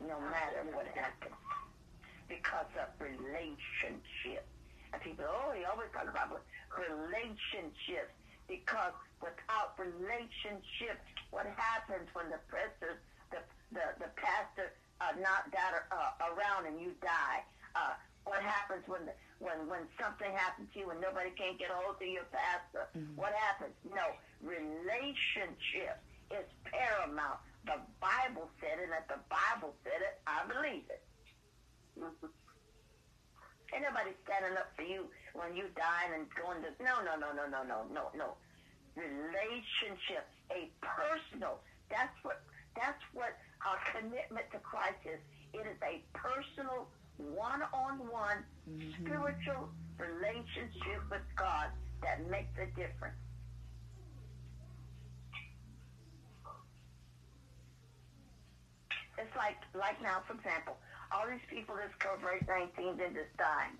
No 0.00 0.18
matter 0.20 0.64
what 0.72 0.86
happens. 0.94 1.36
Because 2.28 2.72
of 2.80 2.88
relationship. 2.98 4.46
People, 5.00 5.24
oh, 5.24 5.52
he 5.56 5.64
always 5.64 5.88
talk 5.92 6.06
about 6.06 6.42
relationships. 6.76 8.12
Because 8.50 8.92
without 9.22 9.78
relationship, 9.78 11.00
what 11.30 11.46
happens 11.56 12.10
when 12.12 12.28
the 12.28 12.42
pastor, 12.50 13.00
the, 13.30 13.40
the, 13.72 13.86
the 14.02 14.10
pastor 14.18 14.74
uh, 15.00 15.14
not 15.18 15.50
that 15.50 15.88
uh, 15.90 16.30
around 16.34 16.66
and 16.66 16.78
you 16.78 16.92
die? 17.00 17.42
Uh, 17.74 17.96
what 18.24 18.42
happens 18.42 18.86
when 18.86 19.06
the, 19.06 19.14
when 19.42 19.66
when 19.66 19.82
something 19.98 20.30
happens 20.30 20.70
to 20.74 20.78
you 20.78 20.90
and 20.90 21.00
nobody 21.00 21.30
can't 21.34 21.58
get 21.58 21.70
a 21.70 21.74
hold 21.74 21.98
of 21.98 22.06
your 22.06 22.28
pastor? 22.30 22.86
Mm-hmm. 22.94 23.18
What 23.18 23.34
happens? 23.34 23.74
No, 23.82 24.14
relationship 24.42 25.98
is 26.30 26.46
paramount. 26.62 27.42
The 27.66 27.82
Bible 27.98 28.50
said 28.62 28.78
it, 28.78 28.90
and 28.90 28.94
if 28.94 29.06
the 29.10 29.22
Bible 29.26 29.74
said 29.82 30.02
it, 30.02 30.22
I 30.26 30.46
believe 30.46 30.86
it. 30.86 31.02
Mm-hmm. 31.98 32.30
Ain't 33.72 33.82
nobody 33.88 34.12
standing 34.28 34.56
up 34.60 34.68
for 34.76 34.84
you 34.84 35.08
when 35.32 35.56
you 35.56 35.72
dying 35.72 36.12
and 36.12 36.28
going 36.36 36.60
to 36.60 36.70
no 36.84 37.00
no 37.00 37.16
no 37.16 37.32
no 37.32 37.48
no 37.48 37.64
no 37.64 37.88
no 37.88 38.04
no. 38.12 38.36
Relationship, 38.94 40.28
a 40.52 40.68
personal. 40.84 41.64
That's 41.88 42.12
what 42.22 42.44
that's 42.76 43.00
what 43.16 43.32
our 43.64 43.80
commitment 43.96 44.44
to 44.52 44.60
Christ 44.60 45.00
is. 45.08 45.20
It 45.56 45.64
is 45.64 45.80
a 45.80 46.04
personal 46.12 46.88
one-on-one 47.16 48.44
mm-hmm. 48.68 49.04
spiritual 49.04 49.68
relationship 49.98 51.00
with 51.10 51.24
God 51.36 51.68
that 52.02 52.28
makes 52.28 52.52
a 52.58 52.66
difference. 52.74 53.16
It's 59.18 59.36
like, 59.36 59.60
like 59.70 60.02
now, 60.02 60.24
for 60.26 60.34
example, 60.34 60.76
all 61.12 61.28
these 61.28 61.44
people 61.48 61.76
that's 61.76 61.92
COVID-19 62.00 62.96
and 62.96 63.14
just 63.14 63.36
dying. 63.36 63.76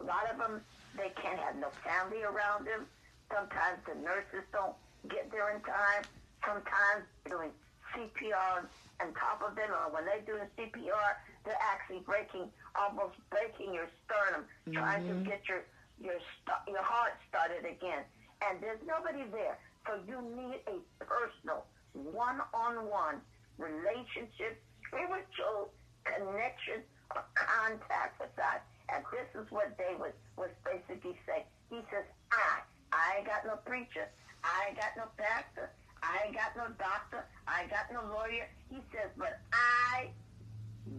A 0.00 0.04
lot 0.04 0.24
of 0.32 0.38
them, 0.40 0.64
they 0.96 1.12
can't 1.20 1.38
have 1.38 1.56
no 1.56 1.68
family 1.84 2.24
around 2.24 2.66
them. 2.66 2.88
Sometimes 3.28 3.78
the 3.84 3.94
nurses 4.00 4.48
don't 4.52 4.74
get 5.08 5.30
there 5.30 5.54
in 5.54 5.60
time. 5.62 6.02
Sometimes 6.40 7.04
they're 7.22 7.36
doing 7.36 7.52
CPR 7.92 8.64
on 9.00 9.12
top 9.14 9.44
of 9.44 9.54
them, 9.56 9.70
or 9.70 9.92
when 9.92 10.04
they're 10.08 10.24
doing 10.24 10.48
CPR, 10.56 11.20
they're 11.44 11.60
actually 11.60 12.00
breaking, 12.00 12.48
almost 12.74 13.16
breaking 13.28 13.74
your 13.74 13.88
sternum, 14.04 14.44
trying 14.72 15.06
to 15.06 15.14
mm-hmm. 15.14 15.28
get 15.28 15.42
your 15.48 15.64
your 16.00 16.16
st- 16.16 16.64
your 16.68 16.82
heart 16.82 17.12
started 17.28 17.64
again. 17.68 18.04
And 18.40 18.60
there's 18.60 18.80
nobody 18.88 19.24
there, 19.32 19.58
so 19.86 20.00
you 20.08 20.16
need 20.32 20.64
a 20.64 20.80
personal, 21.04 21.64
one-on-one 21.92 23.20
relationship, 23.58 24.56
spiritual 24.88 25.72
connection 26.16 26.82
or 27.14 27.22
contact 27.34 28.20
with 28.20 28.34
God. 28.36 28.60
And 28.90 29.04
this 29.12 29.30
is 29.38 29.46
what 29.50 29.76
David 29.78 30.14
was 30.36 30.50
basically 30.64 31.14
saying. 31.26 31.46
He 31.70 31.78
says, 31.90 32.04
I, 32.32 32.66
I 32.92 33.18
ain't 33.18 33.26
got 33.26 33.46
no 33.46 33.56
preacher. 33.64 34.10
I 34.42 34.68
ain't 34.68 34.78
got 34.78 34.96
no 34.96 35.06
pastor. 35.16 35.70
I 36.02 36.26
ain't 36.26 36.34
got 36.34 36.56
no 36.56 36.66
doctor. 36.78 37.26
I 37.46 37.62
ain't 37.62 37.70
got 37.70 37.92
no 37.92 38.02
lawyer. 38.10 38.48
He 38.68 38.82
says, 38.90 39.10
but 39.16 39.38
I 39.52 40.10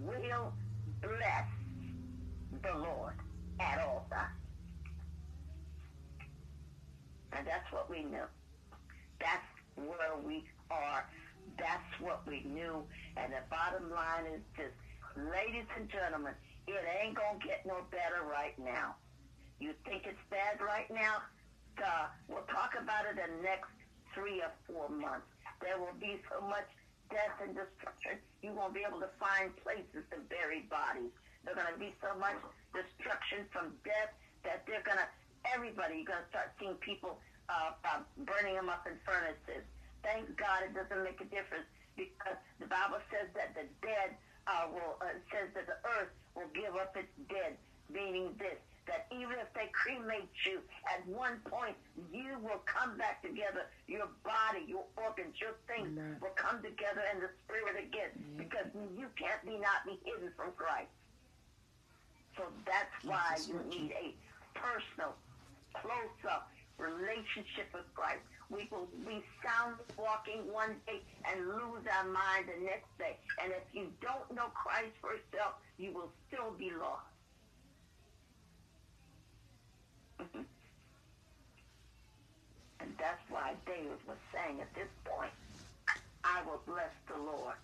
will 0.04 0.54
bless 1.02 1.50
the 2.62 2.74
Lord 2.80 3.14
at 3.60 3.80
all 3.80 4.06
times. 4.10 4.38
And 7.34 7.48
that's 7.48 7.72
what 7.72 7.90
we 7.90 8.04
knew. 8.04 8.28
That's 9.20 9.48
where 9.76 10.18
we 10.24 10.44
are. 10.70 11.06
That's 11.58 12.00
what 12.00 12.22
we 12.28 12.44
knew. 12.46 12.84
And 13.18 13.34
the 13.34 13.44
bottom 13.50 13.90
line 13.92 14.26
is 14.34 14.42
this, 14.58 14.72
ladies 15.18 15.68
and 15.78 15.90
gentlemen, 15.90 16.34
it 16.68 16.84
ain't 17.02 17.16
to 17.40 17.48
get 17.48 17.66
no 17.66 17.84
better 17.92 18.24
right 18.30 18.58
now. 18.60 18.96
You 19.60 19.74
think 19.86 20.06
it's 20.06 20.22
bad 20.30 20.62
right 20.62 20.90
now? 20.90 21.22
We'll 22.30 22.46
talk 22.52 22.78
about 22.78 23.10
it 23.10 23.18
in 23.18 23.38
the 23.38 23.44
next 23.44 23.70
three 24.14 24.42
or 24.42 24.54
four 24.68 24.90
months. 24.90 25.26
There 25.62 25.78
will 25.78 25.96
be 26.00 26.22
so 26.30 26.42
much 26.46 26.68
death 27.12 27.36
and 27.44 27.52
destruction, 27.54 28.18
you 28.40 28.56
won't 28.56 28.74
be 28.74 28.88
able 28.88 29.04
to 29.04 29.12
find 29.20 29.52
places 29.62 30.08
to 30.10 30.18
bury 30.32 30.66
bodies. 30.72 31.12
There's 31.44 31.60
to 31.76 31.78
be 31.78 31.92
so 32.00 32.16
much 32.18 32.40
destruction 32.72 33.46
from 33.52 33.76
death 33.84 34.16
that 34.48 34.64
they're 34.66 34.82
to, 34.98 35.10
everybody, 35.52 36.02
you're 36.02 36.10
to 36.24 36.32
start 36.32 36.56
seeing 36.58 36.80
people 36.80 37.20
uh, 37.52 37.76
uh, 37.84 38.02
burning 38.24 38.56
them 38.56 38.72
up 38.72 38.88
in 38.88 38.96
furnaces. 39.04 39.68
Thank 40.02 40.34
God 40.40 40.66
it 40.66 40.74
doesn't 40.74 41.04
make 41.04 41.20
a 41.20 41.28
difference 41.30 41.68
because 42.00 42.40
the 42.58 42.66
Bible 42.72 43.04
says 43.12 43.28
that 43.36 43.54
the 43.54 43.68
dead 43.84 44.16
uh, 44.52 44.68
will, 44.68 45.00
uh, 45.00 45.16
says 45.32 45.48
that 45.56 45.66
the 45.68 45.80
earth 46.00 46.12
will 46.36 46.52
give 46.52 46.76
up 46.76 46.92
its 47.00 47.12
dead, 47.32 47.56
meaning 47.88 48.36
this, 48.36 48.60
that 48.88 49.08
even 49.16 49.40
if 49.40 49.48
they 49.56 49.72
cremate 49.72 50.28
you, 50.44 50.60
at 50.92 51.06
one 51.08 51.40
point 51.48 51.76
you 52.12 52.36
will 52.44 52.60
come 52.68 52.98
back 52.98 53.22
together. 53.22 53.70
Your 53.88 54.10
body, 54.24 54.66
your 54.68 54.84
organs, 55.00 55.40
your 55.40 55.56
things 55.68 55.96
Right. 55.96 56.20
will 56.20 56.36
come 56.36 56.60
together 56.62 57.04
in 57.14 57.22
the 57.24 57.30
spirit 57.46 57.80
again 57.80 58.12
because 58.38 58.68
you 58.98 59.08
can't 59.16 59.40
be 59.46 59.56
not 59.60 59.86
be 59.86 60.00
hidden 60.04 60.32
from 60.36 60.52
Christ. 60.58 60.92
So 62.38 62.44
that's 62.66 62.92
why 63.04 63.38
That's 63.38 63.48
you 63.48 63.60
need 63.70 63.92
a 63.92 64.16
personal, 64.58 65.16
close-up 65.76 66.50
relationship 66.78 67.70
with 67.74 67.86
Christ. 67.94 68.24
We 68.52 68.68
will 68.70 68.88
be 69.08 69.24
sound 69.42 69.78
walking 69.98 70.52
one 70.52 70.76
day 70.86 71.00
and 71.24 71.48
lose 71.48 71.88
our 71.98 72.04
mind 72.04 72.48
the 72.48 72.66
next 72.66 72.92
day. 73.00 73.18
And 73.42 73.54
if 73.54 73.64
you 73.72 73.88
don't 74.02 74.30
know 74.36 74.48
Christ 74.54 74.92
for 75.00 75.14
yourself, 75.16 75.56
you 75.78 75.94
will 75.94 76.12
still 76.28 76.52
be 76.52 76.70
lost. 76.72 77.08
Mhm. 80.20 80.46
And 82.82 82.98
that's 82.98 83.30
why 83.30 83.56
David 83.66 84.06
was 84.06 84.18
saying 84.34 84.60
at 84.60 84.74
this 84.76 84.90
point, 85.06 85.32
I 86.24 86.44
will 86.44 86.62
bless 86.68 86.94
the 87.08 87.18
Lord. 87.18 87.56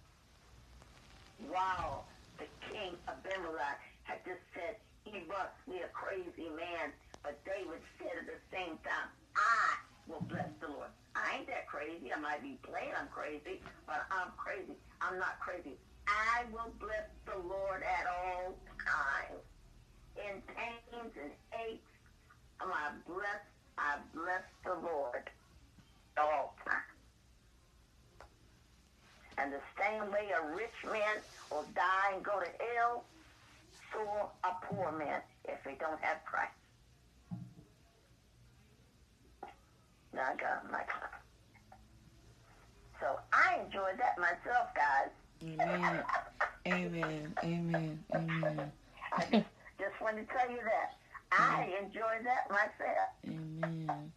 Wow, 1.40 2.06
the 2.38 2.48
king 2.72 2.98
Abimelech 3.08 3.82
had 4.04 4.24
just 4.26 4.42
said, 4.54 4.78
he 5.04 5.20
must 5.28 5.54
be 5.66 5.80
a 5.82 5.90
crazy 5.90 6.50
man. 6.50 6.94
But 7.24 7.44
David 7.46 7.82
said 8.00 8.18
at 8.20 8.26
the 8.26 8.40
same 8.52 8.78
time, 8.80 9.10
I 9.36 9.76
will 10.08 10.24
bless 10.28 10.50
the 10.60 10.68
Lord. 10.68 10.90
I 11.16 11.38
ain't 11.38 11.48
that 11.48 11.68
crazy. 11.68 12.12
I 12.14 12.20
might 12.20 12.42
be 12.42 12.58
playing 12.64 12.94
I'm 13.00 13.08
crazy, 13.08 13.62
but 13.86 14.08
I'm 14.12 14.32
crazy. 14.38 14.78
I'm 15.02 15.20
not 15.20 15.40
crazy. 15.40 15.76
I 16.08 16.44
will 16.52 16.72
bless 16.80 17.08
the 17.26 17.38
Lord 17.48 17.84
at 17.84 18.08
all 18.08 18.56
times. 18.80 19.44
In 20.16 20.42
pains 20.56 21.14
and 21.22 21.32
aches, 21.68 21.92
I 22.60 22.90
blessed? 23.06 23.52
I 23.78 23.98
bless 24.14 24.44
the 24.66 24.74
Lord 24.74 25.30
at 26.18 26.24
all 26.24 26.56
times. 26.66 26.98
And 29.38 29.54
the 29.54 29.62
same 29.78 30.12
way 30.12 30.32
a 30.34 30.56
rich 30.56 30.74
man 30.86 31.22
will 31.52 31.66
die 31.76 32.16
and 32.16 32.24
go 32.24 32.40
to 32.40 32.50
hell, 32.74 33.04
so 33.94 34.00
a 34.44 34.66
poor 34.66 34.92
man 34.98 35.22
if 35.46 35.60
he 35.64 35.76
don't 35.80 36.02
have 36.02 36.18
Christ. 36.26 36.57
I 40.20 40.36
got 40.36 40.72
my 40.72 40.82
So 43.00 43.20
I 43.34 43.62
enjoyed 43.66 43.98
that 44.00 44.18
myself, 44.20 44.68
guys. 44.76 45.10
Amen. 45.44 46.04
Amen. 46.68 47.34
Amen. 47.44 48.04
Amen. 48.14 48.72
I 49.14 49.46
just, 49.80 50.02
wanted 50.02 50.28
to 50.28 50.34
tell 50.34 50.50
you 50.50 50.60
that. 50.64 50.96
I 51.32 51.70
enjoyed 51.82 52.26
that 52.26 52.50
myself. 52.50 53.10
Amen. 53.26 54.12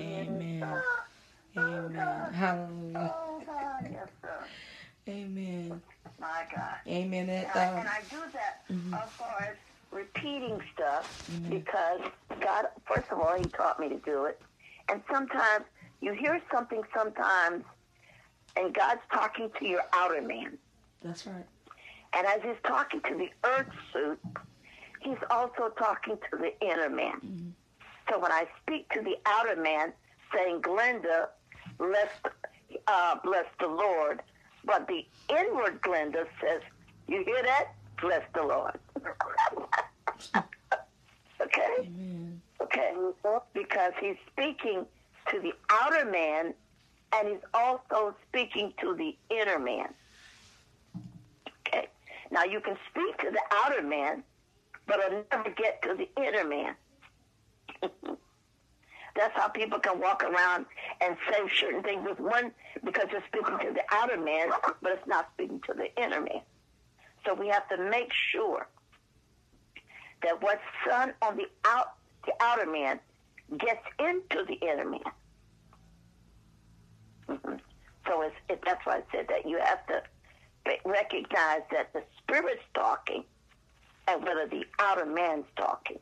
Amen. 0.00 0.62
Oh, 0.64 1.60
Amen. 1.60 2.32
Hallelujah. 2.32 3.14
oh, 3.16 3.42
God, 3.46 3.88
yes, 3.90 4.08
sir. 4.22 4.44
Amen. 5.08 5.80
My 6.20 6.44
God. 6.54 6.74
Amen. 6.86 7.28
And 7.28 7.46
That, 7.46 7.56
I, 7.56 7.66
um, 7.66 7.78
and 7.78 7.88
I 7.88 8.00
do 8.10 8.18
that 8.32 8.62
mhm. 8.70 8.94
as 8.94 9.08
far 9.18 9.48
as 9.50 9.56
repeating 9.90 10.60
stuff 10.74 11.06
Amen. 11.28 11.50
because 11.50 12.00
God, 12.40 12.66
first 12.86 13.10
of 13.10 13.18
all, 13.18 13.34
He 13.38 13.48
taught 13.48 13.80
me 13.80 13.88
to 13.88 13.98
do 13.98 14.24
it. 14.26 14.40
And 14.90 15.02
sometimes 15.12 15.64
you 16.00 16.12
hear 16.12 16.40
something 16.52 16.82
sometimes, 16.96 17.64
and 18.56 18.72
God's 18.74 19.00
talking 19.12 19.50
to 19.58 19.66
your 19.66 19.82
outer 19.92 20.22
man. 20.22 20.58
That's 21.02 21.26
right. 21.26 21.44
And 22.14 22.26
as 22.26 22.40
He's 22.42 22.56
talking 22.66 23.00
to 23.02 23.14
the 23.16 23.30
earth 23.48 23.68
suit, 23.92 24.18
He's 25.00 25.18
also 25.30 25.68
talking 25.78 26.16
to 26.30 26.36
the 26.38 26.58
inner 26.64 26.88
man. 26.90 27.20
Mhm. 27.20 27.52
So 28.10 28.18
when 28.18 28.32
I 28.32 28.46
speak 28.62 28.90
to 28.94 29.02
the 29.02 29.16
outer 29.26 29.56
man, 29.56 29.92
saying, 30.34 30.62
Glenda, 30.62 31.28
bless, 31.78 32.08
uh, 32.86 33.16
bless 33.22 33.46
the 33.60 33.66
Lord, 33.68 34.22
but 34.64 34.86
the 34.88 35.06
inward 35.28 35.80
Glenda 35.82 36.26
says, 36.40 36.62
you 37.06 37.22
hear 37.24 37.42
that? 37.42 37.74
Bless 38.00 38.22
the 38.34 38.42
Lord. 38.42 38.78
okay? 41.40 41.74
Amen. 41.80 42.17
Because 43.52 43.92
he's 44.00 44.16
speaking 44.32 44.86
to 45.30 45.40
the 45.40 45.52
outer 45.70 46.04
man 46.04 46.54
and 47.12 47.28
he's 47.28 47.44
also 47.54 48.14
speaking 48.28 48.72
to 48.80 48.94
the 48.94 49.16
inner 49.34 49.58
man. 49.58 49.88
Okay? 51.66 51.88
Now 52.30 52.44
you 52.44 52.60
can 52.60 52.76
speak 52.90 53.18
to 53.18 53.30
the 53.30 53.40
outer 53.52 53.82
man, 53.82 54.22
but 54.86 55.00
it'll 55.00 55.24
never 55.32 55.50
get 55.50 55.82
to 55.82 55.94
the 55.94 56.08
inner 56.22 56.44
man. 56.44 56.74
That's 59.16 59.34
how 59.34 59.48
people 59.48 59.80
can 59.80 59.98
walk 60.00 60.22
around 60.22 60.66
and 61.00 61.16
say 61.28 61.40
certain 61.58 61.82
things 61.82 62.06
with 62.08 62.20
one 62.20 62.52
because 62.84 63.06
they're 63.10 63.24
speaking 63.26 63.58
to 63.58 63.72
the 63.72 63.82
outer 63.90 64.16
man, 64.16 64.50
but 64.80 64.92
it's 64.92 65.06
not 65.08 65.28
speaking 65.34 65.60
to 65.66 65.74
the 65.74 65.94
inner 66.00 66.20
man. 66.20 66.42
So 67.26 67.34
we 67.34 67.48
have 67.48 67.68
to 67.70 67.90
make 67.90 68.12
sure 68.32 68.68
that 70.22 70.40
what's 70.40 70.62
done 70.86 71.14
on 71.22 71.36
the 71.36 71.46
out 71.64 71.97
the 72.28 72.44
outer 72.44 72.70
man 72.70 73.00
gets 73.58 73.80
into 73.98 74.44
the 74.46 74.54
inner 74.66 74.84
man. 74.84 75.00
Mhm. 77.28 77.60
So 78.06 78.22
it's, 78.22 78.36
it, 78.48 78.60
that's 78.64 78.84
why 78.84 78.96
I 78.98 79.02
said 79.12 79.26
that 79.28 79.46
you 79.48 79.58
have 79.58 79.86
to 79.86 80.02
recognize 80.84 81.62
that 81.70 81.92
the 81.94 82.02
spirit's 82.22 82.62
talking 82.74 83.24
and 84.06 84.22
whether 84.22 84.46
the 84.46 84.64
outer 84.78 85.06
man's 85.06 85.46
talking. 85.56 85.98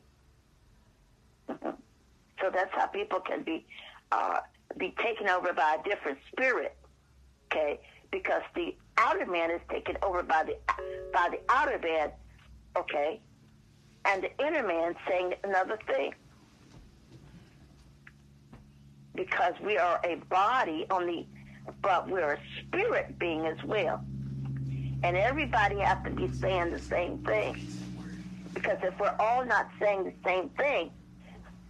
Mhm. 1.49 1.77
So 2.41 2.49
that's 2.53 2.71
how 2.73 2.87
people 2.87 3.19
can 3.21 3.43
be 3.43 3.65
uh, 4.11 4.39
be 4.77 4.93
taken 5.03 5.27
over 5.29 5.53
by 5.53 5.77
a 5.79 5.83
different 5.89 6.19
spirit. 6.31 6.75
Okay, 7.51 7.79
because 8.11 8.41
the 8.55 8.75
outer 8.97 9.25
man 9.25 9.51
is 9.51 9.61
taken 9.69 9.97
over 10.03 10.23
by 10.23 10.43
the 10.43 10.57
by 11.13 11.29
the 11.31 11.39
outer 11.49 11.79
man. 11.79 12.11
Okay, 12.77 13.21
and 14.07 14.23
the 14.23 14.45
inner 14.45 14.65
man 14.65 14.95
saying 15.07 15.33
another 15.43 15.77
thing. 15.87 16.13
Because 19.15 19.53
we 19.63 19.77
are 19.77 19.99
a 20.05 20.15
body 20.29 20.85
on 20.89 21.07
the, 21.07 21.25
but 21.81 22.09
we're 22.09 22.33
a 22.33 22.39
spirit 22.61 23.19
being 23.19 23.45
as 23.45 23.57
well. 23.65 24.01
And 25.03 25.17
everybody 25.17 25.79
has 25.79 25.97
to 26.05 26.11
be 26.11 26.29
saying 26.41 26.71
the 26.71 26.81
same 26.89 27.19
thing. 27.19 27.55
Because 28.53 28.77
if 28.83 28.93
we're 28.99 29.15
all 29.19 29.45
not 29.45 29.67
saying 29.81 30.05
the 30.05 30.13
same 30.25 30.49
thing, 30.51 30.91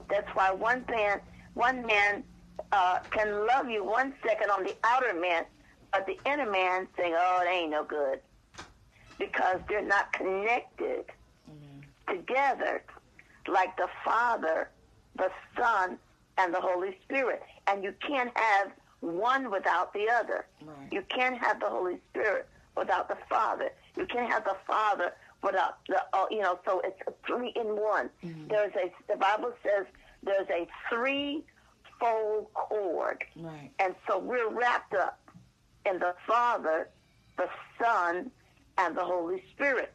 that's 0.10 0.28
why 0.36 0.52
one 0.52 0.86
man 0.90 1.20
one 1.54 1.86
man 1.86 2.24
uh, 2.72 3.00
can 3.12 3.48
love 3.48 3.70
you 3.70 3.84
one 3.84 4.14
second 4.26 4.50
on 4.52 4.64
the 4.64 4.76
outer 4.84 5.14
man, 5.20 5.44
but 5.92 6.06
the 6.06 6.18
inner 6.30 6.50
man 6.50 6.88
saying, 6.98 7.14
"Oh, 7.18 7.44
it 7.46 7.50
ain't 7.50 7.72
no 7.72 7.84
good," 7.84 8.20
because 9.20 9.60
they're 9.68 9.86
not 9.86 10.14
connected 10.14 11.06
together 12.10 12.84
like 13.48 13.76
the 13.78 13.88
Father, 14.04 14.70
the 15.18 15.30
Son, 15.58 15.98
and 16.38 16.54
the 16.54 16.62
Holy 16.62 16.98
Spirit. 17.06 17.42
And 17.68 17.84
you 17.84 17.94
can't 18.06 18.32
have 18.38 18.72
one 19.00 19.52
without 19.52 19.94
the 19.94 20.10
other. 20.10 20.46
Right. 20.62 20.92
You 20.92 21.04
can't 21.10 21.38
have 21.38 21.60
the 21.60 21.70
Holy 21.70 21.98
Spirit 22.10 22.48
without 22.76 23.08
the 23.08 23.18
Father. 23.30 23.70
You 23.96 24.06
can't 24.06 24.32
have 24.32 24.44
the 24.44 24.58
Father 24.66 25.14
without 25.44 25.78
the, 25.88 26.02
uh, 26.14 26.26
you 26.32 26.42
know, 26.42 26.60
so 26.66 26.82
it's 26.84 27.00
a 27.08 27.14
three 27.26 27.54
in 27.56 27.68
one. 27.68 28.10
There's 28.50 28.74
a, 28.76 28.92
the 29.12 29.18
Bible 29.18 29.54
says 29.64 29.86
there's 30.24 30.50
a 30.50 30.68
three-fold 30.90 32.48
cord. 32.54 33.24
Right. 33.36 33.72
And 33.80 33.96
so 34.08 34.20
we're 34.20 34.50
wrapped 34.50 34.94
up 34.94 35.20
in 35.86 36.00
the 36.00 36.16
Father, 36.26 36.90
the 37.38 37.50
Son, 37.82 38.32
and 38.78 38.96
the 38.96 39.04
Holy 39.04 39.44
Spirit. 39.54 39.94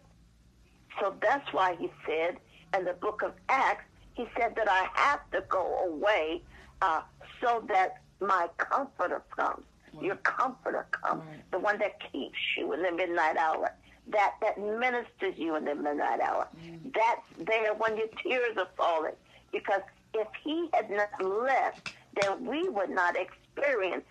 So 1.01 1.15
that's 1.21 1.53
why 1.53 1.77
he 1.79 1.91
said 2.07 2.39
in 2.77 2.85
the 2.85 2.93
book 2.95 3.23
of 3.23 3.33
Acts, 3.49 3.85
he 4.15 4.27
said 4.39 4.55
that 4.57 4.69
I 4.69 4.89
have 4.95 5.21
to 5.33 5.43
go 5.49 5.79
away 5.89 6.43
uh, 6.83 7.03
so 7.41 7.65
that 7.69 8.03
my 8.21 8.49
comforter 8.59 9.23
comes. 9.37 9.65
Your 10.01 10.17
comforter 10.17 10.87
comes, 10.91 11.23
Right. 11.23 11.51
the 11.51 11.59
one 11.59 11.79
that 11.79 11.93
keeps 12.13 12.39
you 12.57 12.73
in 12.73 12.83
the 12.83 12.93
midnight 12.93 13.37
hour, 13.37 13.71
that, 14.09 14.35
that 14.41 14.59
ministers 14.59 15.35
you 15.37 15.55
in 15.57 15.65
the 15.65 15.75
midnight 15.75 16.21
hour. 16.21 16.49
That's 16.85 17.27
there 17.47 17.75
when 17.75 17.97
your 17.97 18.09
tears 18.23 18.57
are 18.57 18.69
falling. 18.77 19.15
Because 19.53 19.83
if 20.15 20.27
he 20.45 20.69
had 20.75 20.91
not 20.91 21.11
left, 21.23 21.79
then 22.21 22.45
we 22.47 22.69
would 22.69 22.91
not 22.91 23.17
experience 23.17 24.05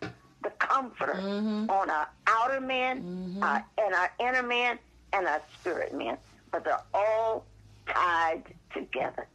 the 0.43 0.51
comforter 0.51 1.23
Mhm. 1.43 1.69
on 1.69 1.89
our 1.89 2.07
outer 2.27 2.61
man, 2.61 3.03
Mhm. 3.37 3.43
uh, 3.43 3.61
and 3.77 3.93
our 3.95 4.11
inner 4.19 4.43
man, 4.43 4.79
and 5.13 5.27
our 5.27 5.41
spirit 5.59 5.93
man. 5.93 6.17
But 6.51 6.65
they're 6.65 6.81
all 6.93 7.45
tied 7.87 8.43
together. 8.73 9.27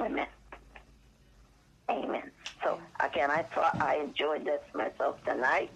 Amen. 0.00 0.26
Amen. 1.90 2.30
So 2.62 2.78
again, 3.00 3.30
I 3.30 3.42
thought 3.54 3.76
I 3.80 3.96
enjoyed 3.96 4.44
this 4.44 4.60
myself 4.74 5.22
tonight. 5.24 5.70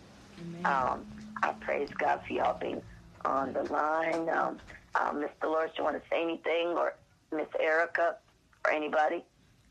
Um, 0.65 1.07
I 1.43 1.53
praise 1.61 1.89
God 1.99 2.21
for 2.27 2.33
y'all 2.33 2.59
being 2.59 2.83
on 3.25 3.53
the 3.53 3.63
line. 3.65 4.29
Um, 4.29 4.59
uh, 4.95 5.13
Miss 5.13 5.31
Dolores, 5.41 5.71
you 5.79 5.85
want 5.85 5.97
to 6.03 6.09
say 6.11 6.23
anything, 6.23 6.69
or 6.69 6.95
Miss 7.33 7.49
Erica, 7.61 8.17
or 8.65 8.73
anybody? 8.73 9.25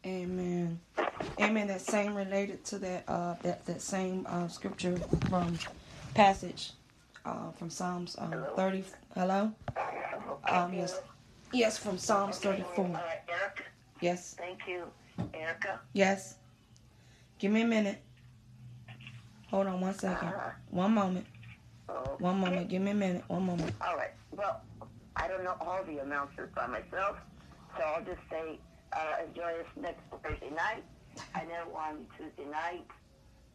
Amen. 0.05 0.79
Amen. 1.39 1.67
That 1.67 1.81
same 1.81 2.15
related 2.15 2.63
to 2.65 2.79
that 2.79 3.03
uh 3.07 3.35
that, 3.43 3.65
that 3.65 3.81
same 3.81 4.25
uh 4.29 4.47
scripture 4.47 4.97
from 5.29 5.57
passage 6.13 6.71
uh 7.27 7.51
from 7.51 7.69
Psalms 7.69 8.15
um 8.19 8.33
thirty 8.55 8.83
hello? 9.15 9.51
Um 10.47 10.73
yes. 10.73 10.99
Yes, 11.53 11.77
from 11.77 11.97
Psalms 11.97 12.45
All 12.45 12.53
four. 12.75 12.85
right, 12.87 13.21
Erica. 13.29 13.63
Yes. 14.01 14.35
Thank 14.37 14.59
you, 14.67 14.83
Erica. 15.33 15.79
Yes. 15.93 16.35
Give 17.39 17.51
me 17.51 17.61
a 17.61 17.65
minute. 17.65 18.01
Hold 19.49 19.67
on 19.67 19.79
one 19.79 19.93
second. 19.93 20.33
One 20.71 20.91
moment. 20.93 21.25
Oh, 21.87 22.17
One 22.19 22.39
moment. 22.39 22.67
Give 22.67 22.81
me 22.81 22.91
a 22.91 22.93
minute. 22.93 23.23
One 23.27 23.45
moment. 23.45 23.73
All 23.79 23.95
right. 23.95 24.11
Well, 24.31 24.61
I 25.15 25.27
don't 25.29 25.43
know 25.45 25.55
all 25.61 25.83
the 25.85 25.99
announcers 25.99 26.49
by 26.53 26.67
myself, 26.67 27.15
so 27.77 27.83
I'll 27.83 28.03
just 28.03 28.19
say 28.29 28.59
uh, 28.91 29.23
enjoy 29.25 29.53
this 29.57 29.67
next 29.81 30.01
Thursday 30.21 30.49
night. 30.49 30.83
I 31.33 31.45
know 31.45 31.73
on 31.73 32.05
Tuesday 32.17 32.49
night, 32.51 32.85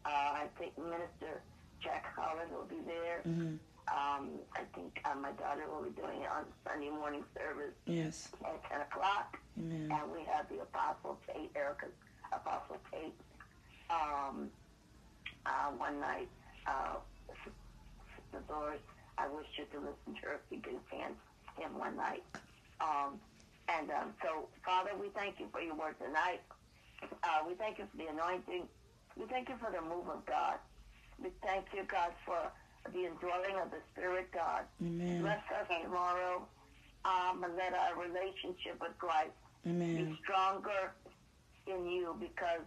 uh, 0.05 0.09
I 0.09 0.47
think 0.57 0.75
Minister 0.79 1.43
Jack 1.83 2.05
Holland 2.15 2.51
will 2.51 2.65
be 2.65 2.81
there. 2.85 3.21
hmm 3.23 3.55
Um, 3.91 4.39
I 4.55 4.63
think 4.73 4.95
uh, 5.03 5.15
my 5.19 5.31
daughter 5.35 5.67
will 5.69 5.83
be 5.83 5.91
doing 5.99 6.23
it 6.23 6.29
on 6.31 6.45
Sunday 6.65 6.89
morning 6.89 7.23
service 7.35 7.75
Yes. 7.85 8.31
at 8.45 8.63
10 8.71 8.81
o'clock. 8.87 9.35
Amen. 9.59 9.91
And 9.91 10.11
we 10.11 10.23
have 10.31 10.47
the 10.49 10.63
Apostle 10.63 11.19
Tate, 11.27 11.51
Erica's 11.55 11.91
Apostle 12.31 12.79
Tate, 12.89 13.13
um, 13.91 14.47
uh, 15.45 15.69
one 15.77 15.99
night. 15.99 16.29
Uh, 16.65 17.03
the 18.31 18.39
Doors, 18.47 18.79
I 19.19 19.27
wish 19.27 19.45
you 19.59 19.65
to 19.75 19.79
listen 19.83 20.15
to 20.15 20.21
her 20.31 20.35
if 20.41 20.45
you 20.49 20.57
do 20.63 20.79
fans 20.89 21.19
him 21.59 21.77
one 21.77 21.97
night. 21.97 22.23
Um, 22.81 23.19
and 23.69 23.91
um, 23.91 24.13
so, 24.23 24.47
Father, 24.65 24.91
we 24.99 25.09
thank 25.13 25.39
you 25.39 25.47
for 25.51 25.61
your 25.61 25.75
word 25.75 25.95
tonight. 25.99 26.41
Uh, 27.03 27.43
we 27.47 27.53
thank 27.55 27.77
you 27.77 27.85
for 27.91 27.97
the 27.97 28.07
anointing. 28.09 28.65
We 29.19 29.25
thank 29.27 29.49
you 29.49 29.55
for 29.61 29.69
the 29.69 29.81
move 29.83 30.07
of 30.09 30.25
God. 30.25 30.57
We 31.21 31.29
thank 31.45 31.65
you, 31.73 31.83
God, 31.87 32.11
for 32.25 32.39
the 32.91 33.05
indwelling 33.05 33.55
of 33.61 33.71
the 33.71 33.79
Spirit, 33.93 34.29
God. 34.33 34.63
Amen. 34.81 35.21
Bless 35.21 35.39
us 35.59 35.67
tomorrow 35.83 36.47
um, 37.05 37.43
and 37.43 37.55
let 37.55 37.73
our 37.73 37.95
relationship 38.01 38.79
with 38.81 38.97
Christ 38.97 39.31
be 39.63 40.17
stronger 40.23 40.91
in 41.67 41.85
you 41.85 42.15
because 42.19 42.65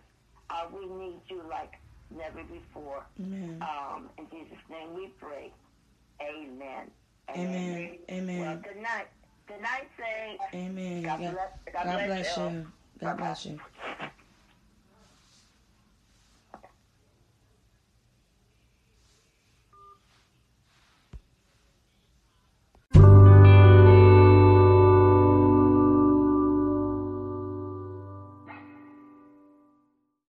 uh, 0.51 0.66
we 0.73 0.86
need 0.86 1.20
you 1.28 1.43
like 1.51 1.73
never 2.16 2.43
before. 2.44 3.05
Amen. 3.20 3.62
Um, 3.62 4.09
in 4.18 4.27
Jesus' 4.31 4.59
name 4.70 4.94
we 4.94 5.09
pray. 5.20 5.52
Amen. 6.23 6.90
Amen. 7.31 7.98
Amen. 8.10 8.40
Well, 8.40 8.56
good 8.56 8.82
night. 8.82 9.09
Good 9.48 9.60
night, 9.60 9.89
say. 9.98 10.39
Amen. 10.55 11.02
God 11.02 11.20
God, 11.20 11.32
bless, 11.32 11.48
God 11.73 11.85
God 11.85 11.85
bless 11.85 12.06
bless 12.06 12.36
you. 12.36 12.44
you. 12.44 12.66
God 13.01 13.16
bless 13.18 13.47
you. 13.47 13.60